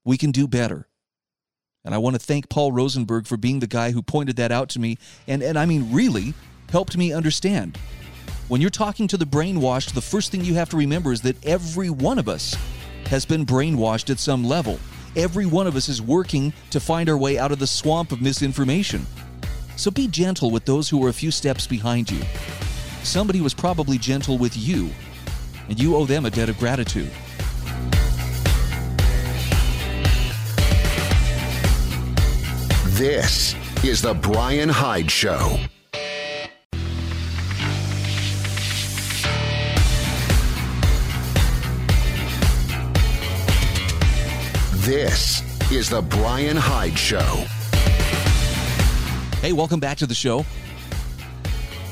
We 0.04 0.18
can 0.18 0.30
do 0.30 0.46
better. 0.46 0.88
And 1.84 1.94
I 1.94 1.98
want 1.98 2.16
to 2.16 2.20
thank 2.20 2.50
Paul 2.50 2.72
Rosenberg 2.72 3.26
for 3.26 3.38
being 3.38 3.61
the 3.61 3.66
guy 3.66 3.92
who 3.92 4.02
pointed 4.02 4.37
that 4.37 4.52
out 4.52 4.68
to 4.70 4.78
me 4.78 4.98
and, 5.26 5.42
and 5.42 5.58
I 5.58 5.64
mean, 5.64 5.92
really 5.92 6.34
helped 6.70 6.98
me 6.98 7.12
understand. 7.12 7.78
When 8.48 8.62
you're 8.62 8.70
talking 8.70 9.06
to 9.08 9.18
the 9.18 9.26
brainwashed, 9.26 9.92
the 9.92 10.00
first 10.00 10.32
thing 10.32 10.42
you 10.42 10.54
have 10.54 10.70
to 10.70 10.78
remember 10.78 11.12
is 11.12 11.20
that 11.20 11.44
every 11.44 11.90
one 11.90 12.18
of 12.18 12.30
us 12.30 12.56
has 13.04 13.26
been 13.26 13.44
brainwashed 13.44 14.08
at 14.08 14.18
some 14.18 14.42
level. 14.42 14.80
Every 15.16 15.44
one 15.44 15.66
of 15.66 15.76
us 15.76 15.90
is 15.90 16.00
working 16.00 16.54
to 16.70 16.80
find 16.80 17.11
our 17.11 17.18
way 17.18 17.38
out 17.38 17.52
of 17.52 17.58
the 17.58 17.66
swamp 17.66 18.11
of 18.11 18.22
misinformation. 18.22 19.06
So 19.76 19.90
be 19.90 20.08
gentle 20.08 20.50
with 20.50 20.64
those 20.64 20.88
who 20.88 21.04
are 21.04 21.11
a 21.11 21.12
few 21.12 21.30
steps 21.30 21.66
behind 21.66 22.11
you. 22.11 22.22
Somebody 23.02 23.42
was 23.42 23.52
probably 23.52 23.98
gentle 23.98 24.38
with 24.38 24.56
you, 24.56 24.88
and 25.68 25.78
you 25.78 25.94
owe 25.94 26.06
them 26.06 26.24
a 26.24 26.30
debt 26.30 26.48
of 26.48 26.58
gratitude. 26.58 27.11
This 32.96 33.54
is 33.84 34.00
The 34.00 34.14
Brian 34.14 34.70
Hyde 34.70 35.11
Show. 35.11 35.58
This 44.88 45.42
is 45.70 45.90
The 45.90 46.01
Brian 46.01 46.57
Hyde 46.57 46.98
Show. 46.98 47.44
Hey, 49.42 49.53
welcome 49.53 49.81
back 49.81 49.98
to 49.98 50.07
the 50.07 50.14
show. 50.14 50.46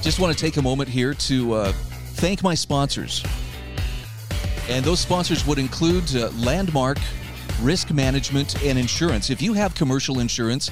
Just 0.00 0.18
want 0.18 0.32
to 0.32 0.40
take 0.42 0.56
a 0.56 0.62
moment 0.62 0.88
here 0.88 1.12
to 1.12 1.52
uh, 1.52 1.72
thank 2.14 2.42
my 2.42 2.54
sponsors. 2.54 3.22
And 4.70 4.82
those 4.82 4.98
sponsors 4.98 5.46
would 5.46 5.58
include 5.58 6.04
uh, 6.16 6.30
Landmark, 6.36 6.96
Risk 7.60 7.90
Management, 7.90 8.64
and 8.64 8.78
Insurance. 8.78 9.28
If 9.28 9.42
you 9.42 9.52
have 9.52 9.74
commercial 9.74 10.20
insurance, 10.20 10.70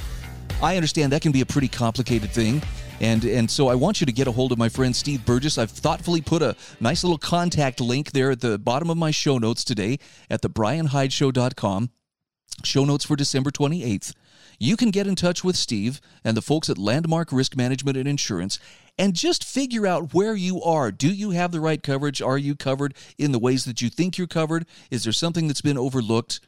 I 0.63 0.77
understand 0.77 1.11
that 1.11 1.21
can 1.21 1.31
be 1.31 1.41
a 1.41 1.45
pretty 1.45 1.67
complicated 1.67 2.31
thing. 2.31 2.59
And, 3.01 3.23
and 3.23 3.51
so 3.51 3.67
I 3.67 3.75
want 3.75 4.01
you 4.01 4.07
to 4.07 4.11
get 4.11 4.27
a 4.27 4.31
hold 4.31 4.51
of 4.51 4.57
my 4.57 4.69
friend 4.69 4.95
Steve 4.95 5.23
Burgess. 5.27 5.59
I've 5.59 5.69
thoughtfully 5.69 6.21
put 6.21 6.41
a 6.41 6.55
nice 6.79 7.03
little 7.03 7.19
contact 7.19 7.79
link 7.79 8.13
there 8.13 8.31
at 8.31 8.41
the 8.41 8.57
bottom 8.57 8.89
of 8.89 8.97
my 8.97 9.11
show 9.11 9.37
notes 9.37 9.63
today 9.63 9.99
at 10.27 10.41
thebrianhydeshow.com. 10.41 11.91
Show 12.63 12.85
notes 12.85 13.05
for 13.05 13.15
December 13.15 13.51
28th. 13.51 14.13
You 14.57 14.77
can 14.77 14.89
get 14.89 15.07
in 15.07 15.15
touch 15.15 15.43
with 15.43 15.57
Steve 15.57 15.99
and 16.23 16.37
the 16.37 16.41
folks 16.41 16.69
at 16.69 16.77
Landmark 16.77 17.31
Risk 17.31 17.55
Management 17.55 17.97
and 17.97 18.07
Insurance 18.07 18.57
and 18.97 19.13
just 19.13 19.43
figure 19.43 19.85
out 19.85 20.13
where 20.13 20.35
you 20.35 20.61
are. 20.63 20.91
Do 20.91 21.09
you 21.09 21.31
have 21.31 21.51
the 21.51 21.59
right 21.59 21.83
coverage? 21.83 22.21
Are 22.21 22.37
you 22.37 22.55
covered 22.55 22.95
in 23.17 23.33
the 23.33 23.39
ways 23.39 23.65
that 23.65 23.81
you 23.81 23.89
think 23.89 24.17
you're 24.17 24.27
covered? 24.27 24.65
Is 24.89 25.03
there 25.03 25.13
something 25.13 25.47
that's 25.47 25.61
been 25.61 25.77
overlooked? 25.77 26.39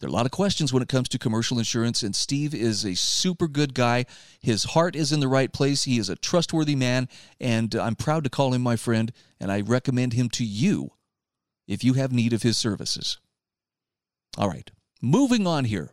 There 0.00 0.08
are 0.08 0.10
a 0.10 0.14
lot 0.14 0.26
of 0.26 0.32
questions 0.32 0.72
when 0.72 0.82
it 0.82 0.88
comes 0.88 1.08
to 1.10 1.18
commercial 1.18 1.58
insurance, 1.58 2.02
and 2.02 2.16
Steve 2.16 2.54
is 2.54 2.84
a 2.84 2.96
super 2.96 3.46
good 3.46 3.72
guy. 3.72 4.06
His 4.40 4.64
heart 4.64 4.96
is 4.96 5.12
in 5.12 5.20
the 5.20 5.28
right 5.28 5.52
place. 5.52 5.84
He 5.84 5.98
is 5.98 6.08
a 6.08 6.16
trustworthy 6.16 6.74
man, 6.74 7.08
and 7.38 7.72
I'm 7.76 7.94
proud 7.94 8.24
to 8.24 8.30
call 8.30 8.52
him 8.52 8.62
my 8.62 8.74
friend, 8.74 9.12
and 9.38 9.52
I 9.52 9.60
recommend 9.60 10.14
him 10.14 10.28
to 10.30 10.44
you 10.44 10.90
if 11.68 11.84
you 11.84 11.92
have 11.92 12.10
need 12.10 12.32
of 12.32 12.42
his 12.42 12.58
services. 12.58 13.18
All 14.36 14.48
right, 14.48 14.68
moving 15.02 15.46
on 15.46 15.66
here. 15.66 15.90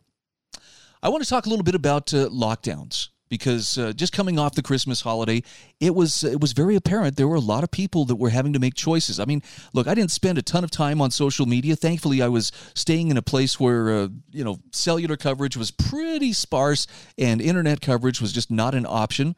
I 1.02 1.08
want 1.08 1.22
to 1.22 1.28
talk 1.28 1.46
a 1.46 1.48
little 1.48 1.64
bit 1.64 1.74
about 1.74 2.14
uh, 2.14 2.28
lockdowns 2.28 3.08
because 3.30 3.78
uh, 3.78 3.92
just 3.92 4.12
coming 4.12 4.38
off 4.38 4.54
the 4.54 4.62
Christmas 4.62 5.00
holiday, 5.00 5.42
it 5.78 5.94
was 5.94 6.24
it 6.24 6.40
was 6.40 6.52
very 6.52 6.76
apparent 6.76 7.16
there 7.16 7.28
were 7.28 7.36
a 7.36 7.40
lot 7.40 7.64
of 7.64 7.70
people 7.70 8.04
that 8.06 8.16
were 8.16 8.28
having 8.28 8.52
to 8.52 8.58
make 8.58 8.74
choices. 8.74 9.18
I 9.18 9.24
mean, 9.24 9.42
look, 9.72 9.86
I 9.86 9.94
didn't 9.94 10.10
spend 10.10 10.36
a 10.36 10.42
ton 10.42 10.64
of 10.64 10.70
time 10.70 11.00
on 11.00 11.10
social 11.10 11.46
media. 11.46 11.76
Thankfully, 11.76 12.20
I 12.20 12.28
was 12.28 12.52
staying 12.74 13.10
in 13.10 13.16
a 13.16 13.22
place 13.22 13.58
where 13.58 13.90
uh, 13.90 14.08
you 14.30 14.44
know 14.44 14.60
cellular 14.72 15.16
coverage 15.16 15.56
was 15.56 15.70
pretty 15.70 16.32
sparse 16.32 16.86
and 17.16 17.40
internet 17.40 17.80
coverage 17.80 18.20
was 18.20 18.32
just 18.32 18.50
not 18.50 18.74
an 18.74 18.84
option. 18.86 19.36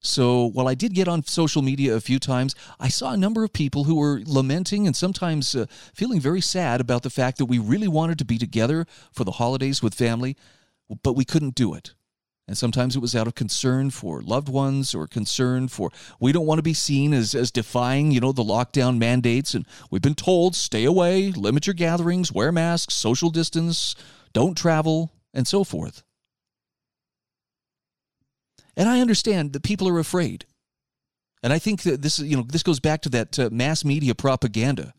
So 0.00 0.46
while 0.46 0.66
I 0.66 0.74
did 0.74 0.94
get 0.94 1.08
on 1.08 1.24
social 1.24 1.60
media 1.60 1.94
a 1.94 2.00
few 2.00 2.18
times, 2.18 2.54
I 2.78 2.88
saw 2.88 3.12
a 3.12 3.18
number 3.18 3.44
of 3.44 3.52
people 3.52 3.84
who 3.84 3.96
were 3.96 4.22
lamenting 4.24 4.86
and 4.86 4.96
sometimes 4.96 5.54
uh, 5.54 5.66
feeling 5.94 6.20
very 6.20 6.40
sad 6.40 6.80
about 6.80 7.02
the 7.02 7.10
fact 7.10 7.36
that 7.38 7.46
we 7.46 7.58
really 7.58 7.88
wanted 7.88 8.18
to 8.18 8.24
be 8.24 8.38
together 8.38 8.86
for 9.12 9.24
the 9.24 9.32
holidays 9.32 9.82
with 9.82 9.94
family, 9.94 10.36
but 11.02 11.16
we 11.16 11.26
couldn't 11.26 11.54
do 11.54 11.74
it. 11.74 11.92
And 12.48 12.56
sometimes 12.56 12.96
it 12.96 13.00
was 13.00 13.14
out 13.14 13.28
of 13.28 13.34
concern 13.34 13.90
for 13.90 14.22
loved 14.22 14.48
ones 14.48 14.94
or 14.94 15.06
concern 15.06 15.68
for 15.68 15.90
we 16.18 16.32
don't 16.32 16.46
want 16.46 16.58
to 16.58 16.64
be 16.64 16.74
seen 16.74 17.12
as, 17.12 17.34
as 17.34 17.52
defying, 17.52 18.10
you 18.10 18.20
know, 18.20 18.32
the 18.32 18.42
lockdown 18.42 18.98
mandates. 18.98 19.54
And 19.54 19.66
we've 19.90 20.02
been 20.02 20.16
told 20.16 20.56
stay 20.56 20.84
away, 20.84 21.30
limit 21.30 21.66
your 21.66 21.74
gatherings, 21.74 22.32
wear 22.32 22.50
masks, 22.50 22.94
social 22.94 23.30
distance, 23.30 23.94
don't 24.32 24.56
travel, 24.56 25.12
and 25.32 25.46
so 25.46 25.62
forth. 25.62 26.02
And 28.80 28.88
I 28.88 29.02
understand 29.02 29.52
that 29.52 29.62
people 29.62 29.86
are 29.90 29.98
afraid. 29.98 30.46
And 31.42 31.52
I 31.52 31.58
think 31.58 31.82
that 31.82 32.00
this, 32.00 32.18
you 32.18 32.34
know, 32.34 32.44
this 32.44 32.62
goes 32.62 32.80
back 32.80 33.02
to 33.02 33.10
that 33.10 33.38
uh, 33.38 33.50
mass 33.52 33.84
media 33.84 34.14
propaganda. 34.14 34.94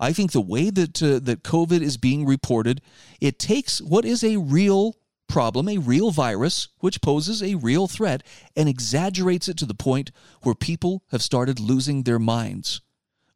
I 0.00 0.14
think 0.14 0.32
the 0.32 0.40
way 0.40 0.70
that 0.70 1.02
uh, 1.02 1.18
that 1.18 1.42
COVID 1.42 1.82
is 1.82 1.98
being 1.98 2.24
reported, 2.24 2.80
it 3.20 3.38
takes 3.38 3.78
what 3.82 4.06
is 4.06 4.24
a 4.24 4.38
real 4.38 4.96
problem, 5.28 5.68
a 5.68 5.76
real 5.76 6.12
virus, 6.12 6.68
which 6.78 7.02
poses 7.02 7.42
a 7.42 7.56
real 7.56 7.86
threat, 7.88 8.22
and 8.56 8.70
exaggerates 8.70 9.48
it 9.48 9.58
to 9.58 9.66
the 9.66 9.74
point 9.74 10.12
where 10.40 10.54
people 10.54 11.02
have 11.10 11.20
started 11.20 11.60
losing 11.60 12.04
their 12.04 12.18
minds. 12.18 12.80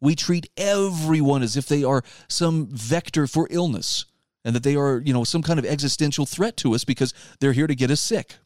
We 0.00 0.14
treat 0.14 0.48
everyone 0.56 1.42
as 1.42 1.58
if 1.58 1.66
they 1.68 1.84
are 1.84 2.02
some 2.26 2.68
vector 2.68 3.26
for 3.26 3.48
illness 3.50 4.06
and 4.46 4.56
that 4.56 4.62
they 4.62 4.76
are, 4.76 5.02
you 5.04 5.12
know, 5.12 5.24
some 5.24 5.42
kind 5.42 5.58
of 5.58 5.66
existential 5.66 6.24
threat 6.24 6.56
to 6.58 6.74
us 6.74 6.84
because 6.84 7.12
they're 7.40 7.52
here 7.52 7.66
to 7.66 7.74
get 7.74 7.90
us 7.90 8.00
sick. 8.00 8.38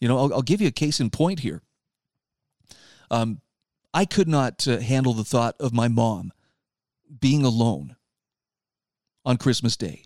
You 0.00 0.08
know, 0.08 0.18
I'll, 0.18 0.34
I'll 0.34 0.42
give 0.42 0.60
you 0.60 0.68
a 0.68 0.72
case 0.72 1.00
in 1.00 1.10
point 1.10 1.40
here. 1.40 1.62
Um, 3.10 3.40
I 3.94 4.04
could 4.04 4.28
not 4.28 4.66
uh, 4.68 4.78
handle 4.78 5.14
the 5.14 5.24
thought 5.24 5.56
of 5.58 5.72
my 5.72 5.88
mom 5.88 6.32
being 7.20 7.44
alone 7.44 7.96
on 9.24 9.36
Christmas 9.36 9.76
Day. 9.76 10.04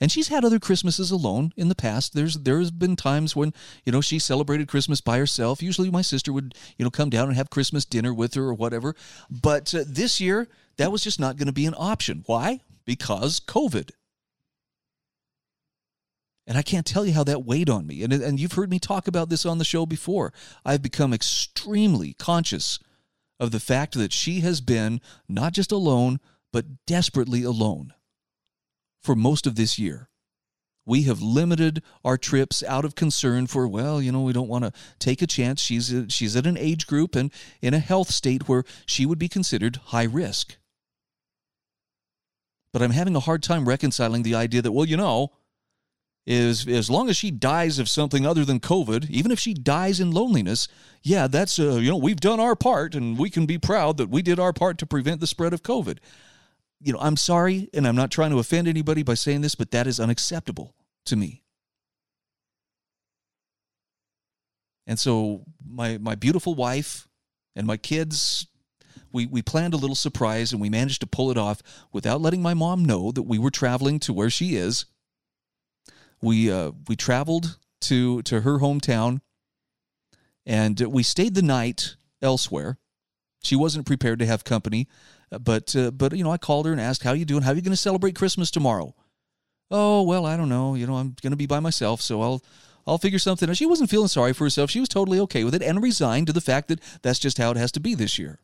And 0.00 0.10
she's 0.10 0.28
had 0.28 0.44
other 0.44 0.58
Christmases 0.58 1.12
alone 1.12 1.52
in 1.56 1.68
the 1.68 1.76
past. 1.76 2.12
There's 2.12 2.34
there's 2.34 2.72
been 2.72 2.96
times 2.96 3.36
when, 3.36 3.54
you 3.84 3.92
know, 3.92 4.00
she 4.00 4.18
celebrated 4.18 4.66
Christmas 4.66 5.00
by 5.00 5.16
herself. 5.16 5.62
Usually 5.62 5.92
my 5.92 6.02
sister 6.02 6.32
would, 6.32 6.56
you 6.76 6.84
know, 6.84 6.90
come 6.90 7.08
down 7.08 7.28
and 7.28 7.36
have 7.36 7.50
Christmas 7.50 7.84
dinner 7.84 8.12
with 8.12 8.34
her 8.34 8.42
or 8.42 8.54
whatever. 8.54 8.96
But 9.30 9.72
uh, 9.72 9.84
this 9.86 10.20
year, 10.20 10.48
that 10.76 10.90
was 10.90 11.04
just 11.04 11.20
not 11.20 11.36
going 11.36 11.46
to 11.46 11.52
be 11.52 11.66
an 11.66 11.76
option. 11.78 12.24
Why? 12.26 12.62
Because 12.84 13.38
COVID. 13.38 13.90
And 16.46 16.58
I 16.58 16.62
can't 16.62 16.86
tell 16.86 17.06
you 17.06 17.12
how 17.12 17.24
that 17.24 17.44
weighed 17.44 17.70
on 17.70 17.86
me. 17.86 18.02
And, 18.02 18.12
and 18.12 18.40
you've 18.40 18.52
heard 18.52 18.70
me 18.70 18.78
talk 18.78 19.06
about 19.06 19.28
this 19.28 19.46
on 19.46 19.58
the 19.58 19.64
show 19.64 19.86
before. 19.86 20.32
I've 20.64 20.82
become 20.82 21.12
extremely 21.12 22.14
conscious 22.14 22.78
of 23.38 23.52
the 23.52 23.60
fact 23.60 23.94
that 23.94 24.12
she 24.12 24.40
has 24.40 24.60
been 24.60 25.00
not 25.28 25.52
just 25.52 25.72
alone, 25.72 26.18
but 26.52 26.84
desperately 26.86 27.42
alone 27.42 27.92
for 29.00 29.14
most 29.14 29.46
of 29.46 29.54
this 29.54 29.78
year. 29.78 30.08
We 30.84 31.02
have 31.02 31.22
limited 31.22 31.82
our 32.04 32.18
trips 32.18 32.62
out 32.64 32.84
of 32.84 32.96
concern 32.96 33.46
for, 33.46 33.68
well, 33.68 34.02
you 34.02 34.10
know, 34.10 34.22
we 34.22 34.32
don't 34.32 34.48
want 34.48 34.64
to 34.64 34.72
take 34.98 35.22
a 35.22 35.28
chance. 35.28 35.60
She's, 35.60 35.92
a, 35.92 36.10
she's 36.10 36.34
at 36.34 36.46
an 36.46 36.58
age 36.58 36.88
group 36.88 37.14
and 37.14 37.32
in 37.60 37.72
a 37.72 37.78
health 37.78 38.10
state 38.10 38.48
where 38.48 38.64
she 38.84 39.06
would 39.06 39.18
be 39.18 39.28
considered 39.28 39.76
high 39.76 40.04
risk. 40.04 40.56
But 42.72 42.82
I'm 42.82 42.90
having 42.90 43.14
a 43.14 43.20
hard 43.20 43.44
time 43.44 43.68
reconciling 43.68 44.24
the 44.24 44.34
idea 44.34 44.62
that, 44.62 44.72
well, 44.72 44.86
you 44.86 44.96
know, 44.96 45.30
is 46.26 46.68
as 46.68 46.88
long 46.88 47.08
as 47.08 47.16
she 47.16 47.30
dies 47.30 47.78
of 47.78 47.88
something 47.88 48.24
other 48.24 48.44
than 48.44 48.60
COVID, 48.60 49.10
even 49.10 49.32
if 49.32 49.38
she 49.40 49.54
dies 49.54 49.98
in 49.98 50.12
loneliness, 50.12 50.68
yeah, 51.02 51.26
that's, 51.26 51.58
uh, 51.58 51.76
you 51.76 51.90
know, 51.90 51.96
we've 51.96 52.20
done 52.20 52.38
our 52.38 52.54
part 52.54 52.94
and 52.94 53.18
we 53.18 53.28
can 53.28 53.44
be 53.44 53.58
proud 53.58 53.96
that 53.96 54.08
we 54.08 54.22
did 54.22 54.38
our 54.38 54.52
part 54.52 54.78
to 54.78 54.86
prevent 54.86 55.20
the 55.20 55.26
spread 55.26 55.52
of 55.52 55.62
COVID 55.62 55.98
you 56.82 56.92
know, 56.92 56.98
I'm 57.00 57.16
sorry, 57.16 57.70
and 57.72 57.86
I'm 57.86 57.94
not 57.94 58.10
trying 58.10 58.32
to 58.32 58.38
offend 58.38 58.66
anybody 58.66 59.02
by 59.02 59.14
saying 59.14 59.40
this, 59.40 59.54
but 59.54 59.70
that 59.70 59.86
is 59.86 60.00
unacceptable 60.00 60.74
to 61.06 61.16
me. 61.16 61.42
And 64.86 64.98
so 64.98 65.44
my 65.64 65.98
my 65.98 66.16
beautiful 66.16 66.56
wife 66.56 67.06
and 67.54 67.68
my 67.68 67.76
kids, 67.76 68.48
we 69.12 69.26
we 69.26 69.42
planned 69.42 69.74
a 69.74 69.76
little 69.76 69.94
surprise 69.94 70.50
and 70.50 70.60
we 70.60 70.68
managed 70.68 71.00
to 71.02 71.06
pull 71.06 71.30
it 71.30 71.38
off 71.38 71.62
without 71.92 72.20
letting 72.20 72.42
my 72.42 72.52
mom 72.52 72.84
know 72.84 73.12
that 73.12 73.22
we 73.22 73.38
were 73.38 73.50
traveling 73.50 74.00
to 74.00 74.12
where 74.12 74.30
she 74.30 74.56
is. 74.56 74.86
We 76.22 76.50
uh, 76.50 76.72
we 76.88 76.96
traveled 76.96 77.58
to 77.82 78.22
to 78.22 78.40
her 78.40 78.60
hometown, 78.60 79.20
and 80.46 80.80
we 80.80 81.02
stayed 81.02 81.34
the 81.34 81.42
night 81.42 81.96
elsewhere. 82.22 82.78
She 83.42 83.56
wasn't 83.56 83.86
prepared 83.86 84.20
to 84.20 84.26
have 84.26 84.44
company 84.44 84.88
but 85.40 85.74
uh, 85.74 85.90
but 85.90 86.16
you 86.16 86.24
know, 86.24 86.30
I 86.30 86.38
called 86.38 86.66
her 86.66 86.72
and 86.72 86.80
asked, 86.80 87.02
"How 87.02 87.12
you 87.12 87.24
doing? 87.24 87.42
How 87.42 87.52
are 87.52 87.54
you 87.54 87.62
going 87.62 87.70
to 87.70 87.76
celebrate 87.76 88.16
Christmas 88.16 88.50
tomorrow?" 88.50 88.94
Oh 89.70 90.02
well, 90.02 90.26
I 90.26 90.36
don't 90.36 90.48
know. 90.48 90.74
You 90.74 90.86
know, 90.86 90.96
I'm 90.96 91.16
going 91.22 91.30
to 91.30 91.36
be 91.36 91.46
by 91.46 91.60
myself, 91.60 92.02
so 92.02 92.20
I'll 92.20 92.44
I'll 92.86 92.98
figure 92.98 93.18
something 93.18 93.48
out. 93.48 93.56
She 93.56 93.66
wasn't 93.66 93.90
feeling 93.90 94.08
sorry 94.08 94.32
for 94.32 94.44
herself. 94.44 94.70
She 94.70 94.80
was 94.80 94.88
totally 94.88 95.18
okay 95.20 95.44
with 95.44 95.54
it 95.54 95.62
and 95.62 95.82
resigned 95.82 96.26
to 96.26 96.32
the 96.32 96.40
fact 96.40 96.68
that 96.68 96.80
that's 97.02 97.18
just 97.18 97.38
how 97.38 97.50
it 97.50 97.56
has 97.56 97.72
to 97.72 97.80
be 97.80 97.94
this 97.94 98.18
year. 98.18 98.40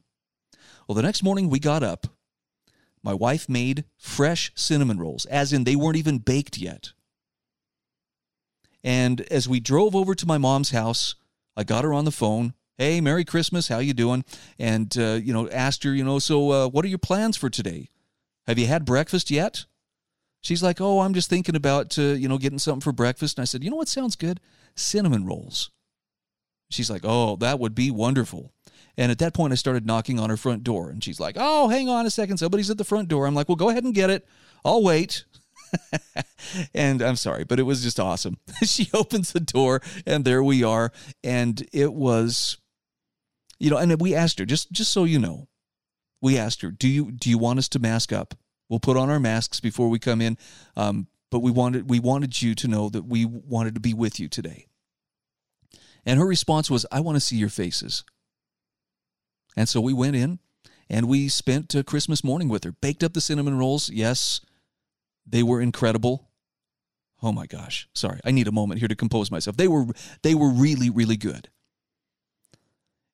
Well, 0.86 0.94
the 0.94 1.02
next 1.02 1.22
morning 1.22 1.50
we 1.50 1.58
got 1.58 1.82
up. 1.82 2.06
My 3.02 3.14
wife 3.14 3.48
made 3.48 3.84
fresh 3.96 4.50
cinnamon 4.54 4.98
rolls, 4.98 5.24
as 5.26 5.52
in 5.52 5.64
they 5.64 5.76
weren't 5.76 5.96
even 5.96 6.18
baked 6.18 6.58
yet. 6.58 6.92
And 8.84 9.20
as 9.22 9.48
we 9.48 9.60
drove 9.60 9.96
over 9.96 10.14
to 10.14 10.26
my 10.26 10.38
mom's 10.38 10.70
house, 10.70 11.14
I 11.56 11.64
got 11.64 11.84
her 11.84 11.92
on 11.92 12.04
the 12.04 12.12
phone. 12.12 12.54
Hey 12.76 13.00
merry 13.00 13.24
christmas. 13.24 13.66
How 13.66 13.80
you 13.80 13.92
doing? 13.92 14.24
And 14.56 14.96
uh, 14.96 15.18
you 15.20 15.32
know 15.32 15.48
asked 15.48 15.82
her 15.82 15.92
you 15.92 16.04
know 16.04 16.20
so 16.20 16.52
uh, 16.52 16.68
what 16.68 16.84
are 16.84 16.88
your 16.88 16.98
plans 16.98 17.36
for 17.36 17.50
today? 17.50 17.88
Have 18.46 18.58
you 18.58 18.66
had 18.66 18.84
breakfast 18.84 19.30
yet? 19.30 19.64
She's 20.40 20.62
like 20.62 20.80
oh 20.80 21.00
i'm 21.00 21.14
just 21.14 21.28
thinking 21.28 21.56
about 21.56 21.98
uh, 21.98 22.02
you 22.02 22.28
know 22.28 22.38
getting 22.38 22.60
something 22.60 22.80
for 22.80 22.92
breakfast. 22.92 23.36
And 23.36 23.42
i 23.42 23.46
said 23.46 23.64
you 23.64 23.70
know 23.70 23.76
what 23.76 23.88
sounds 23.88 24.14
good? 24.14 24.38
Cinnamon 24.76 25.26
rolls. 25.26 25.72
She's 26.70 26.88
like 26.88 27.02
oh 27.02 27.34
that 27.36 27.58
would 27.58 27.74
be 27.74 27.90
wonderful. 27.90 28.52
And 28.96 29.10
at 29.10 29.18
that 29.18 29.34
point 29.34 29.52
i 29.52 29.56
started 29.56 29.84
knocking 29.84 30.20
on 30.20 30.30
her 30.30 30.36
front 30.36 30.62
door. 30.62 30.88
And 30.90 31.02
she's 31.02 31.18
like 31.18 31.34
oh 31.36 31.66
hang 31.66 31.88
on 31.88 32.06
a 32.06 32.10
second. 32.10 32.36
Somebody's 32.36 32.70
at 32.70 32.78
the 32.78 32.84
front 32.84 33.08
door. 33.08 33.26
I'm 33.26 33.34
like 33.34 33.48
well 33.48 33.56
go 33.56 33.70
ahead 33.70 33.82
and 33.82 33.92
get 33.92 34.08
it. 34.08 34.24
I'll 34.64 34.84
wait 34.84 35.24
and 36.74 37.02
I'm 37.02 37.16
sorry, 37.16 37.44
but 37.44 37.58
it 37.58 37.64
was 37.64 37.82
just 37.82 38.00
awesome. 38.00 38.38
she 38.64 38.88
opens 38.94 39.32
the 39.32 39.40
door 39.40 39.80
and 40.06 40.24
there 40.24 40.42
we 40.42 40.62
are. 40.62 40.92
And 41.22 41.66
it 41.72 41.92
was 41.92 42.58
you 43.58 43.70
know, 43.70 43.76
and 43.76 44.00
we 44.00 44.14
asked 44.14 44.38
her 44.38 44.44
just 44.44 44.70
just 44.70 44.92
so 44.92 45.04
you 45.04 45.18
know, 45.18 45.48
we 46.20 46.38
asked 46.38 46.62
her, 46.62 46.70
do 46.70 46.88
you 46.88 47.10
do 47.10 47.28
you 47.28 47.38
want 47.38 47.58
us 47.58 47.68
to 47.70 47.78
mask 47.78 48.12
up? 48.12 48.34
We'll 48.68 48.80
put 48.80 48.96
on 48.96 49.10
our 49.10 49.20
masks 49.20 49.60
before 49.60 49.88
we 49.88 49.98
come 49.98 50.20
in, 50.20 50.36
um, 50.76 51.08
but 51.30 51.40
we 51.40 51.50
wanted 51.50 51.88
we 51.88 52.00
wanted 52.00 52.40
you 52.40 52.54
to 52.54 52.68
know 52.68 52.88
that 52.90 53.04
we 53.04 53.24
wanted 53.24 53.74
to 53.74 53.80
be 53.80 53.94
with 53.94 54.20
you 54.20 54.28
today. 54.28 54.66
And 56.04 56.18
her 56.18 56.26
response 56.26 56.70
was, 56.70 56.86
"I 56.92 57.00
want 57.00 57.16
to 57.16 57.20
see 57.20 57.36
your 57.36 57.48
faces." 57.48 58.04
And 59.56 59.68
so 59.68 59.80
we 59.80 59.92
went 59.92 60.14
in, 60.14 60.38
and 60.88 61.08
we 61.08 61.28
spent 61.28 61.74
uh, 61.74 61.82
Christmas 61.82 62.22
morning 62.22 62.48
with 62.48 62.64
her. 62.64 62.72
Baked 62.72 63.02
up 63.02 63.14
the 63.14 63.20
cinnamon 63.20 63.58
rolls. 63.58 63.90
Yes, 63.90 64.40
they 65.28 65.42
were 65.42 65.60
incredible. 65.60 66.28
Oh 67.22 67.32
my 67.32 67.46
gosh! 67.46 67.88
Sorry, 67.94 68.20
I 68.24 68.30
need 68.30 68.48
a 68.48 68.52
moment 68.52 68.78
here 68.78 68.88
to 68.88 68.96
compose 68.96 69.30
myself. 69.30 69.56
They 69.56 69.68
were 69.68 69.86
they 70.22 70.34
were 70.34 70.50
really 70.50 70.90
really 70.90 71.16
good. 71.16 71.48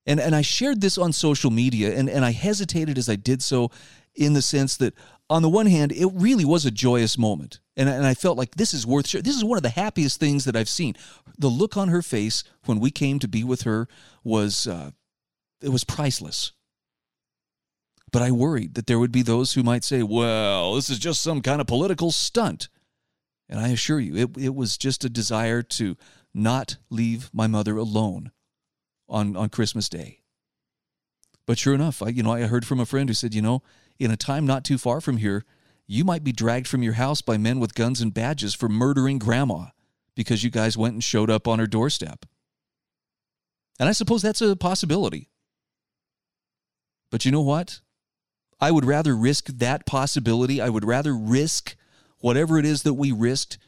And, 0.07 0.21
and 0.21 0.35
I 0.35 0.43
shared 0.43 0.81
this 0.81 0.99
on 0.99 1.13
social 1.13 1.51
media, 1.51 1.97
and, 1.97 2.11
and 2.11 2.25
I 2.25 2.33
hesitated 2.33 2.99
as 2.99 3.09
I 3.09 3.17
did 3.17 3.43
so 3.43 3.71
in 4.15 4.35
the 4.35 4.43
sense 4.43 4.77
that, 4.77 4.95
on 5.31 5.41
the 5.41 5.49
one 5.49 5.65
hand, 5.65 5.93
it 5.93 6.11
really 6.13 6.45
was 6.45 6.67
a 6.67 6.71
joyous 6.71 7.17
moment. 7.17 7.61
And, 7.77 7.89
and 7.89 8.05
I 8.05 8.13
felt 8.13 8.37
like 8.37 8.57
this 8.57 8.75
is 8.75 8.87
worth 8.87 9.09
sharing. 9.09 9.25
This 9.25 9.37
is 9.37 9.45
one 9.45 9.57
of 9.57 9.63
the 9.63 9.71
happiest 9.71 10.21
things 10.21 10.45
that 10.45 10.55
I've 10.55 10.69
seen. 10.69 10.95
The 11.39 11.49
look 11.49 11.79
on 11.79 11.89
her 11.89 12.03
face 12.03 12.45
when 12.67 12.79
we 12.79 12.91
came 12.91 13.19
to 13.21 13.29
be 13.29 13.43
with 13.43 13.63
her 13.63 13.89
was, 14.23 14.67
uh, 14.67 14.91
it 15.63 15.71
was 15.71 15.85
priceless. 15.85 16.53
But 18.15 18.23
I 18.23 18.31
worried 18.31 18.75
that 18.75 18.87
there 18.87 19.01
would 19.01 19.11
be 19.11 19.23
those 19.23 19.55
who 19.55 19.65
might 19.65 19.83
say, 19.83 20.05
well, 20.05 20.77
this 20.77 20.89
is 20.89 21.01
just 21.01 21.21
some 21.21 21.41
kind 21.41 21.61
of 21.61 21.67
political 21.67 22.13
stunt. 22.13 22.69
And 23.49 23.59
I 23.59 23.71
assure 23.71 23.99
you, 23.99 24.15
it, 24.15 24.37
it 24.39 24.55
was 24.55 24.79
just 24.79 25.03
a 25.03 25.11
desire 25.11 25.63
to 25.63 25.97
not 26.33 26.77
leave 26.91 27.29
my 27.33 27.49
mother 27.49 27.77
alone 27.77 28.31
on, 29.09 29.35
on 29.35 29.49
Christmas 29.49 29.89
Day. 29.89 30.21
But 31.45 31.59
sure 31.59 31.75
enough, 31.75 32.03
I, 32.03 32.11
you 32.11 32.23
know, 32.23 32.31
I 32.31 32.43
heard 32.43 32.65
from 32.65 32.79
a 32.79 32.87
friend 32.87 33.11
who 33.11 33.15
said, 33.15 33.35
you 33.35 33.43
know, 33.43 33.65
in 33.99 34.13
a 34.13 34.17
time 34.17 34.47
not 34.47 34.63
too 34.63 34.79
far 34.79 35.01
from 35.01 35.17
here, 35.17 35.45
you 35.85 36.05
might 36.05 36.23
be 36.23 36.31
dragged 36.31 36.69
from 36.69 36.85
your 36.85 36.93
house 36.93 37.21
by 37.21 37.37
men 37.37 37.59
with 37.59 37.75
guns 37.75 38.01
and 38.01 38.15
badges 38.15 38.55
for 38.55 38.69
murdering 38.69 39.19
grandma 39.19 39.71
because 40.15 40.45
you 40.45 40.51
guys 40.51 40.79
went 40.79 40.95
and 40.95 41.03
showed 41.03 41.31
up 41.31 41.49
on 41.49 41.59
her 41.59 41.67
doorstep. 41.67 42.27
And 43.81 43.89
I 43.89 43.93
suppose 43.93 44.23
that's 44.23 44.41
a 44.41 44.55
possibility. 44.55 45.31
But 47.11 47.25
you 47.25 47.33
know 47.33 47.43
what? 47.43 47.81
I 48.61 48.71
would 48.71 48.85
rather 48.85 49.17
risk 49.17 49.47
that 49.47 49.87
possibility. 49.87 50.61
I 50.61 50.69
would 50.69 50.85
rather 50.85 51.15
risk 51.15 51.77
whatever 52.21 52.59
it 52.59 52.65
is 52.65 52.83
that 52.83 52.95
we 52.95 53.13
risked 53.13 53.59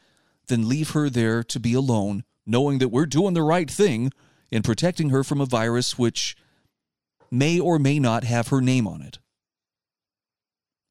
than 0.47 0.67
leave 0.67 0.91
her 0.91 1.09
there 1.09 1.43
to 1.43 1.59
be 1.59 1.73
alone, 1.73 2.23
knowing 2.45 2.79
that 2.79 2.89
we're 2.89 3.05
doing 3.05 3.33
the 3.33 3.43
right 3.43 3.69
thing 3.69 4.11
in 4.49 4.63
protecting 4.63 5.09
her 5.09 5.23
from 5.23 5.41
a 5.41 5.45
virus 5.45 5.97
which 5.97 6.35
may 7.29 7.59
or 7.59 7.77
may 7.77 7.99
not 7.99 8.23
have 8.23 8.47
her 8.47 8.61
name 8.61 8.87
on 8.87 9.01
it. 9.01 9.19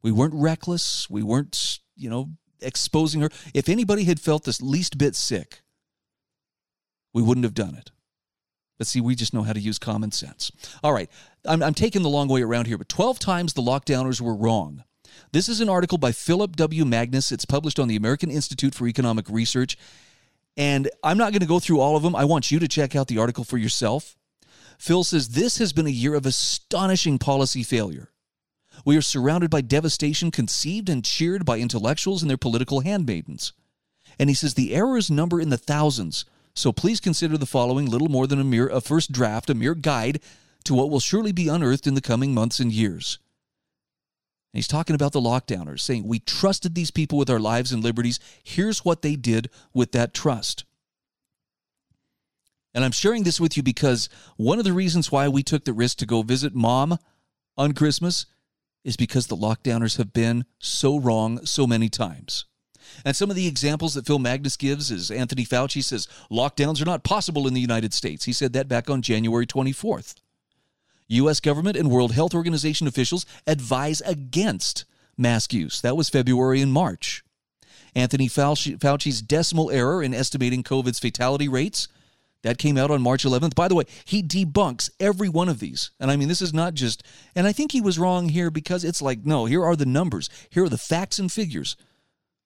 We 0.03 0.13
weren't 0.13 0.35
reckless. 0.35 1.09
We 1.11 1.23
weren't, 1.23 1.81
you 1.97 2.11
know, 2.11 2.31
exposing 2.61 3.23
her. 3.23 3.31
If 3.55 3.69
anybody 3.69 4.05
had 4.05 4.21
felt 4.21 4.45
the 4.45 4.57
least 4.61 4.99
bit 4.99 5.17
sick, 5.17 5.63
we 7.13 7.23
wouldn't 7.23 7.45
have 7.45 7.55
done 7.55 7.75
it. 7.75 7.91
But 8.79 8.87
see, 8.87 9.01
we 9.01 9.15
just 9.15 9.33
know 9.33 9.43
how 9.43 9.55
to 9.55 9.61
use 9.61 9.79
common 9.79 10.13
sense. 10.13 10.53
All 10.83 10.93
right, 10.93 11.11
I'm, 11.49 11.63
I'm 11.63 11.75
taking 11.75 12.03
the 12.03 12.09
long 12.09 12.29
way 12.29 12.43
around 12.43 12.67
here, 12.67 12.79
but 12.79 12.89
12 12.89 13.19
times 13.19 13.53
the 13.53 13.63
lockdowners 13.63 14.21
were 14.21 14.35
wrong. 14.35 14.85
This 15.33 15.49
is 15.49 15.61
an 15.61 15.69
article 15.69 15.99
by 15.99 16.13
Philip 16.13 16.57
W. 16.57 16.85
Magness. 16.85 17.33
It's 17.33 17.45
published 17.45 17.79
on 17.79 17.89
the 17.89 17.97
American 17.97 18.31
Institute 18.31 18.75
for 18.75 18.87
Economic 18.87 19.29
Research. 19.29 19.77
And 20.57 20.89
I'm 21.03 21.19
not 21.19 21.33
going 21.33 21.41
to 21.41 21.47
go 21.47 21.61
through 21.61 21.81
all 21.81 21.97
of 21.97 22.03
them. 22.03 22.17
I 22.17 22.25
want 22.25 22.51
you 22.51 22.59
to 22.59 22.69
check 22.69 22.97
out 22.97 23.09
the 23.09 23.19
article 23.19 23.45
for 23.45 23.59
yourself. 23.59 24.17
Phil 24.79 25.05
says 25.05 25.31
this 25.31 25.59
has 25.59 25.73
been 25.73 25.87
a 25.87 25.91
year 25.91 26.15
of 26.15 26.27
astonishing 26.27 27.19
policy 27.19 27.63
failure. 27.63 28.11
We 28.85 28.97
are 28.97 29.03
surrounded 29.03 29.51
by 29.51 29.63
devastation 29.63 30.31
conceived 30.31 30.89
and 30.89 31.05
cheered 31.05 31.45
by 31.45 31.59
intellectuals 31.59 32.23
and 32.23 32.31
their 32.31 32.37
political 32.37 32.81
handmaidens. 32.81 33.53
And 34.19 34.29
he 34.31 34.35
says 34.35 34.55
the 34.55 34.75
errors 34.75 35.11
number 35.11 35.41
in 35.41 35.49
the 35.49 35.57
thousands. 35.57 36.25
So 36.55 36.73
please 36.73 37.01
consider 37.01 37.37
the 37.37 37.47
following 37.47 37.87
little 37.87 38.09
more 38.09 38.27
than 38.27 38.41
a 38.41 38.45
mere 38.45 38.69
a 38.69 38.81
first 38.81 39.13
draft, 39.13 39.51
a 39.51 39.55
mere 39.55 39.75
guide 39.75 40.21
to 40.67 40.75
what 40.75 40.91
will 40.91 41.01
surely 41.01 41.33
be 41.33 41.49
unearthed 41.49 41.87
in 41.87 41.95
the 41.95 42.01
coming 42.01 42.35
months 42.35 42.61
and 42.61 42.73
years. 42.73 43.19
And 44.53 44.59
he's 44.59 44.69
talking 44.69 44.95
about 44.95 45.13
the 45.13 45.21
lockdowners, 45.21 45.81
saying, 45.81 46.07
We 46.07 46.19
trusted 46.19 46.75
these 46.75 46.91
people 46.91 47.19
with 47.19 47.31
our 47.31 47.41
lives 47.41 47.73
and 47.73 47.83
liberties. 47.83 48.19
Here's 48.43 48.85
what 48.85 49.03
they 49.03 49.17
did 49.17 49.51
with 49.75 49.93
that 49.93 50.15
trust. 50.15 50.65
And 52.75 52.85
I'm 52.85 52.93
sharing 52.93 53.23
this 53.23 53.41
with 53.41 53.57
you 53.57 53.63
because 53.63 54.09
one 54.37 54.59
of 54.59 54.65
the 54.65 54.73
reasons 54.73 55.11
why 55.11 55.29
we 55.29 55.43
took 55.43 55.65
the 55.65 55.73
risk 55.73 55.99
to 55.99 56.07
go 56.07 56.23
visit 56.23 56.55
mom 56.55 56.99
on 57.57 57.73
Christmas 57.73 58.27
is 58.85 58.97
because 58.97 59.27
the 59.27 59.37
lockdowners 59.37 59.97
have 59.97 60.13
been 60.13 60.45
so 60.59 60.99
wrong 60.99 61.45
so 61.45 61.67
many 61.67 61.89
times. 61.89 62.45
And 63.05 63.17
some 63.17 63.31
of 63.31 63.37
the 63.37 63.47
examples 63.47 63.95
that 63.95 64.07
Phil 64.07 64.19
Magness 64.19 64.59
gives 64.59 64.91
is 64.91 65.11
Anthony 65.11 65.45
Fauci 65.45 65.83
says 65.83 66.07
lockdowns 66.31 66.81
are 66.81 66.87
not 66.87 67.03
possible 67.05 67.49
in 67.49 67.55
the 67.55 67.61
United 67.61 67.93
States. 67.93 68.25
He 68.25 68.33
said 68.33 68.53
that 68.53 68.69
back 68.69 68.89
on 68.89 69.03
January 69.03 69.47
24th. 69.47 70.15
U.S. 71.09 71.41
government 71.41 71.77
and 71.77 71.91
World 71.91 72.13
Health 72.13 72.35
Organization 72.35 72.87
officials 72.87 73.27
advise 73.47 74.01
against 74.03 74.85
mask 75.17 75.53
use. 75.53 75.81
That 75.81 75.97
was 75.97 76.09
February 76.09 76.61
and 76.61 76.73
March. 76.73 77.23
Anthony 77.95 78.29
Fauci, 78.29 78.79
Fauci's 78.79 79.23
decimal 79.23 79.71
error 79.71 80.03
in 80.03 80.13
estimating 80.13 80.63
COVID's 80.63 80.99
fatality 80.99 81.49
rates. 81.49 81.89
That 82.43 82.59
came 82.59 82.77
out 82.77 82.91
on 82.91 83.03
March 83.03 83.25
11th. 83.25 83.55
By 83.55 83.67
the 83.67 83.75
way, 83.75 83.85
he 84.05 84.23
debunks 84.23 84.91
every 85.01 85.29
one 85.29 85.49
of 85.49 85.59
these. 85.59 85.91
And 85.99 86.11
I 86.11 86.17
mean, 86.17 86.29
this 86.29 86.43
is 86.43 86.55
not 86.55 86.75
just, 86.75 87.03
and 87.35 87.47
I 87.47 87.53
think 87.53 87.73
he 87.73 87.81
was 87.81 87.99
wrong 87.99 88.29
here 88.29 88.51
because 88.51 88.85
it's 88.85 89.03
like, 89.03 89.25
no, 89.25 89.47
here 89.47 89.65
are 89.65 89.75
the 89.75 89.87
numbers, 89.87 90.29
here 90.51 90.65
are 90.65 90.69
the 90.69 90.79
facts 90.79 91.19
and 91.19 91.33
figures. 91.33 91.77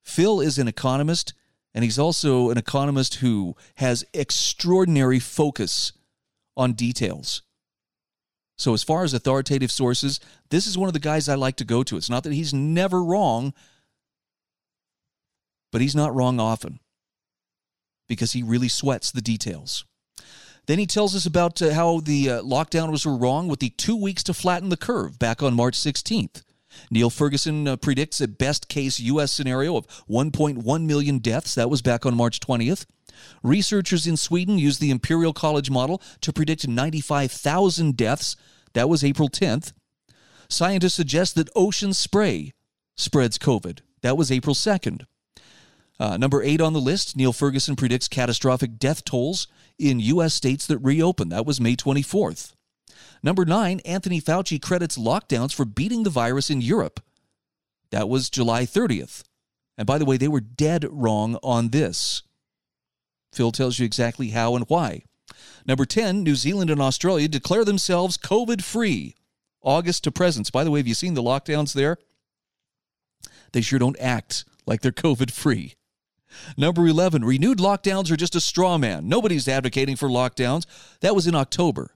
Phil 0.02 0.40
is 0.40 0.56
an 0.56 0.68
economist, 0.68 1.34
and 1.74 1.84
he's 1.84 1.98
also 1.98 2.50
an 2.50 2.56
economist 2.56 3.16
who 3.16 3.56
has 3.74 4.04
extraordinary 4.14 5.18
focus 5.18 5.92
on 6.56 6.72
details. 6.72 7.42
So, 8.60 8.74
as 8.74 8.82
far 8.82 9.04
as 9.04 9.14
authoritative 9.14 9.72
sources, 9.72 10.20
this 10.50 10.66
is 10.66 10.76
one 10.76 10.86
of 10.86 10.92
the 10.92 10.98
guys 10.98 11.30
I 11.30 11.34
like 11.34 11.56
to 11.56 11.64
go 11.64 11.82
to. 11.82 11.96
It's 11.96 12.10
not 12.10 12.24
that 12.24 12.34
he's 12.34 12.52
never 12.52 13.02
wrong, 13.02 13.54
but 15.72 15.80
he's 15.80 15.96
not 15.96 16.14
wrong 16.14 16.38
often 16.38 16.78
because 18.06 18.32
he 18.32 18.42
really 18.42 18.68
sweats 18.68 19.10
the 19.10 19.22
details. 19.22 19.86
Then 20.66 20.78
he 20.78 20.84
tells 20.84 21.16
us 21.16 21.24
about 21.24 21.62
uh, 21.62 21.72
how 21.72 22.00
the 22.00 22.28
uh, 22.28 22.42
lockdown 22.42 22.90
was 22.90 23.06
wrong 23.06 23.48
with 23.48 23.60
the 23.60 23.70
two 23.70 23.96
weeks 23.96 24.22
to 24.24 24.34
flatten 24.34 24.68
the 24.68 24.76
curve 24.76 25.18
back 25.18 25.42
on 25.42 25.54
March 25.54 25.78
16th. 25.78 26.42
Neil 26.90 27.08
Ferguson 27.08 27.66
uh, 27.66 27.76
predicts 27.76 28.20
a 28.20 28.28
best 28.28 28.68
case 28.68 29.00
U.S. 29.00 29.32
scenario 29.32 29.74
of 29.74 29.86
1.1 30.06 30.84
million 30.84 31.18
deaths. 31.18 31.54
That 31.54 31.70
was 31.70 31.80
back 31.80 32.04
on 32.04 32.14
March 32.14 32.40
20th. 32.40 32.84
Researchers 33.42 34.06
in 34.06 34.16
Sweden 34.16 34.58
used 34.58 34.80
the 34.80 34.90
Imperial 34.90 35.32
College 35.32 35.70
model 35.70 36.02
to 36.20 36.32
predict 36.32 36.68
95,000 36.68 37.96
deaths. 37.96 38.36
That 38.74 38.88
was 38.88 39.04
April 39.04 39.28
10th. 39.28 39.72
Scientists 40.48 40.94
suggest 40.94 41.34
that 41.36 41.48
ocean 41.54 41.92
spray 41.92 42.52
spreads 42.96 43.38
COVID. 43.38 43.80
That 44.02 44.16
was 44.16 44.32
April 44.32 44.54
2nd. 44.54 45.04
Uh, 45.98 46.16
number 46.16 46.42
eight 46.42 46.62
on 46.62 46.72
the 46.72 46.80
list, 46.80 47.14
Neil 47.14 47.32
Ferguson 47.32 47.76
predicts 47.76 48.08
catastrophic 48.08 48.78
death 48.78 49.04
tolls 49.04 49.46
in 49.78 50.00
U.S. 50.00 50.32
states 50.32 50.66
that 50.66 50.78
reopen. 50.78 51.28
That 51.28 51.44
was 51.44 51.60
May 51.60 51.76
24th. 51.76 52.54
Number 53.22 53.44
nine, 53.44 53.80
Anthony 53.80 54.20
Fauci 54.20 54.60
credits 54.60 54.96
lockdowns 54.96 55.54
for 55.54 55.66
beating 55.66 56.02
the 56.02 56.10
virus 56.10 56.48
in 56.48 56.62
Europe. 56.62 57.00
That 57.90 58.08
was 58.08 58.30
July 58.30 58.64
30th. 58.64 59.24
And 59.76 59.86
by 59.86 59.98
the 59.98 60.04
way, 60.06 60.16
they 60.16 60.28
were 60.28 60.40
dead 60.40 60.86
wrong 60.90 61.38
on 61.42 61.68
this. 61.68 62.22
Phil 63.32 63.52
tells 63.52 63.78
you 63.78 63.84
exactly 63.84 64.30
how 64.30 64.56
and 64.56 64.64
why. 64.68 65.02
Number 65.66 65.84
10, 65.84 66.22
New 66.22 66.34
Zealand 66.34 66.70
and 66.70 66.80
Australia 66.80 67.28
declare 67.28 67.64
themselves 67.64 68.16
COVID 68.16 68.62
free. 68.62 69.14
August 69.62 70.04
to 70.04 70.10
present. 70.10 70.50
By 70.50 70.64
the 70.64 70.70
way, 70.70 70.80
have 70.80 70.88
you 70.88 70.94
seen 70.94 71.14
the 71.14 71.22
lockdowns 71.22 71.74
there? 71.74 71.98
They 73.52 73.60
sure 73.60 73.78
don't 73.78 74.00
act 74.00 74.44
like 74.66 74.80
they're 74.80 74.92
COVID 74.92 75.30
free. 75.30 75.74
Number 76.56 76.86
11, 76.86 77.24
renewed 77.24 77.58
lockdowns 77.58 78.10
are 78.10 78.16
just 78.16 78.36
a 78.36 78.40
straw 78.40 78.78
man. 78.78 79.08
Nobody's 79.08 79.48
advocating 79.48 79.96
for 79.96 80.08
lockdowns. 80.08 80.64
That 81.00 81.14
was 81.14 81.26
in 81.26 81.34
October. 81.34 81.94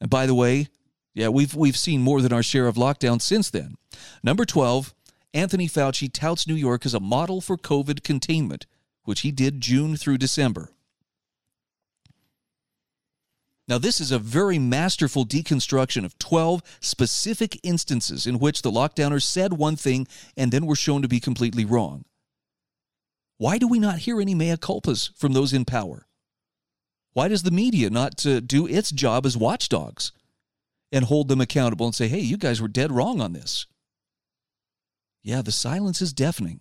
And 0.00 0.08
by 0.08 0.26
the 0.26 0.34
way, 0.34 0.68
yeah, 1.14 1.28
we've 1.28 1.54
we've 1.54 1.76
seen 1.76 2.00
more 2.00 2.22
than 2.22 2.32
our 2.32 2.44
share 2.44 2.68
of 2.68 2.76
lockdowns 2.76 3.22
since 3.22 3.50
then. 3.50 3.74
Number 4.22 4.44
12, 4.44 4.94
Anthony 5.34 5.68
Fauci 5.68 6.08
touts 6.12 6.46
New 6.46 6.54
York 6.54 6.86
as 6.86 6.94
a 6.94 7.00
model 7.00 7.40
for 7.40 7.56
COVID 7.56 8.04
containment, 8.04 8.66
which 9.08 9.20
he 9.20 9.32
did 9.32 9.62
June 9.62 9.96
through 9.96 10.18
December. 10.18 10.70
Now, 13.66 13.78
this 13.78 14.02
is 14.02 14.12
a 14.12 14.18
very 14.18 14.58
masterful 14.58 15.24
deconstruction 15.24 16.04
of 16.04 16.18
12 16.18 16.62
specific 16.80 17.58
instances 17.62 18.26
in 18.26 18.38
which 18.38 18.60
the 18.60 18.70
lockdowners 18.70 19.22
said 19.22 19.54
one 19.54 19.76
thing 19.76 20.06
and 20.36 20.52
then 20.52 20.66
were 20.66 20.76
shown 20.76 21.00
to 21.00 21.08
be 21.08 21.20
completely 21.20 21.64
wrong. 21.64 22.04
Why 23.38 23.56
do 23.56 23.66
we 23.66 23.78
not 23.78 24.00
hear 24.00 24.20
any 24.20 24.34
mea 24.34 24.58
culpas 24.58 25.16
from 25.16 25.32
those 25.32 25.54
in 25.54 25.64
power? 25.64 26.06
Why 27.14 27.28
does 27.28 27.44
the 27.44 27.50
media 27.50 27.88
not 27.88 28.26
uh, 28.26 28.40
do 28.40 28.66
its 28.66 28.90
job 28.90 29.24
as 29.24 29.38
watchdogs 29.38 30.12
and 30.92 31.06
hold 31.06 31.28
them 31.28 31.40
accountable 31.40 31.86
and 31.86 31.94
say, 31.94 32.08
hey, 32.08 32.20
you 32.20 32.36
guys 32.36 32.60
were 32.60 32.68
dead 32.68 32.92
wrong 32.92 33.22
on 33.22 33.32
this? 33.32 33.64
Yeah, 35.22 35.40
the 35.40 35.50
silence 35.50 36.02
is 36.02 36.12
deafening. 36.12 36.60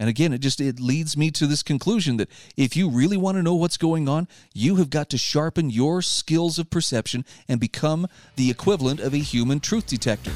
And 0.00 0.08
again, 0.08 0.32
it 0.32 0.38
just 0.38 0.62
it 0.62 0.80
leads 0.80 1.14
me 1.14 1.30
to 1.32 1.46
this 1.46 1.62
conclusion 1.62 2.16
that 2.16 2.30
if 2.56 2.74
you 2.74 2.88
really 2.88 3.18
want 3.18 3.36
to 3.36 3.42
know 3.42 3.54
what's 3.54 3.76
going 3.76 4.08
on, 4.08 4.28
you 4.54 4.76
have 4.76 4.88
got 4.88 5.10
to 5.10 5.18
sharpen 5.18 5.68
your 5.68 6.00
skills 6.00 6.58
of 6.58 6.70
perception 6.70 7.22
and 7.46 7.60
become 7.60 8.08
the 8.36 8.50
equivalent 8.50 8.98
of 9.00 9.12
a 9.12 9.18
human 9.18 9.60
truth 9.60 9.86
detector. 9.86 10.32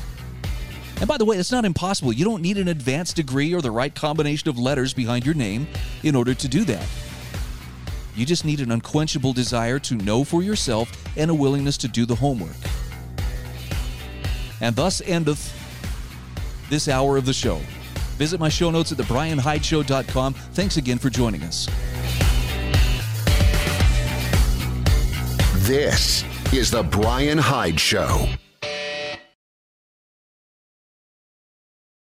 And 0.99 1.09
by 1.09 1.17
the 1.17 1.25
way, 1.25 1.39
it's 1.39 1.51
not 1.51 1.65
impossible. 1.65 2.13
You 2.13 2.27
don't 2.27 2.43
need 2.43 2.59
an 2.59 2.69
advanced 2.69 3.17
degree 3.17 3.55
or 3.55 3.63
the 3.63 3.71
right 3.71 3.95
combination 3.95 4.51
of 4.51 4.59
letters 4.59 4.93
behind 4.93 5.25
your 5.25 5.35
name 5.35 5.67
in 6.03 6.15
order 6.15 6.35
to 6.35 6.47
do 6.47 6.65
that. 6.65 6.87
You 8.15 8.27
just 8.27 8.45
need 8.45 8.61
an 8.61 8.71
unquenchable 8.71 9.33
desire 9.33 9.79
to 9.79 9.95
know 9.95 10.25
for 10.25 10.43
yourself 10.43 10.93
and 11.17 11.31
a 11.31 11.35
willingness 11.35 11.79
to 11.79 11.89
do 11.89 12.05
the 12.05 12.17
homework. 12.17 12.55
And 14.61 14.77
thus 14.77 15.01
endeth 15.01 15.59
this 16.69 16.87
hour 16.87 17.17
of 17.17 17.25
the 17.25 17.33
show. 17.33 17.63
Visit 18.15 18.41
my 18.41 18.49
show 18.49 18.71
notes 18.71 18.93
at 18.93 18.99
thebrianhydeshow.com. 18.99 20.35
Thanks 20.35 20.77
again 20.77 20.99
for 20.99 21.11
joining 21.11 21.43
us. 21.43 21.69
This 25.67 26.25
is 26.53 26.71
The 26.71 26.83
Brian 26.83 27.39
Hyde 27.39 27.81
Show. 27.81 28.29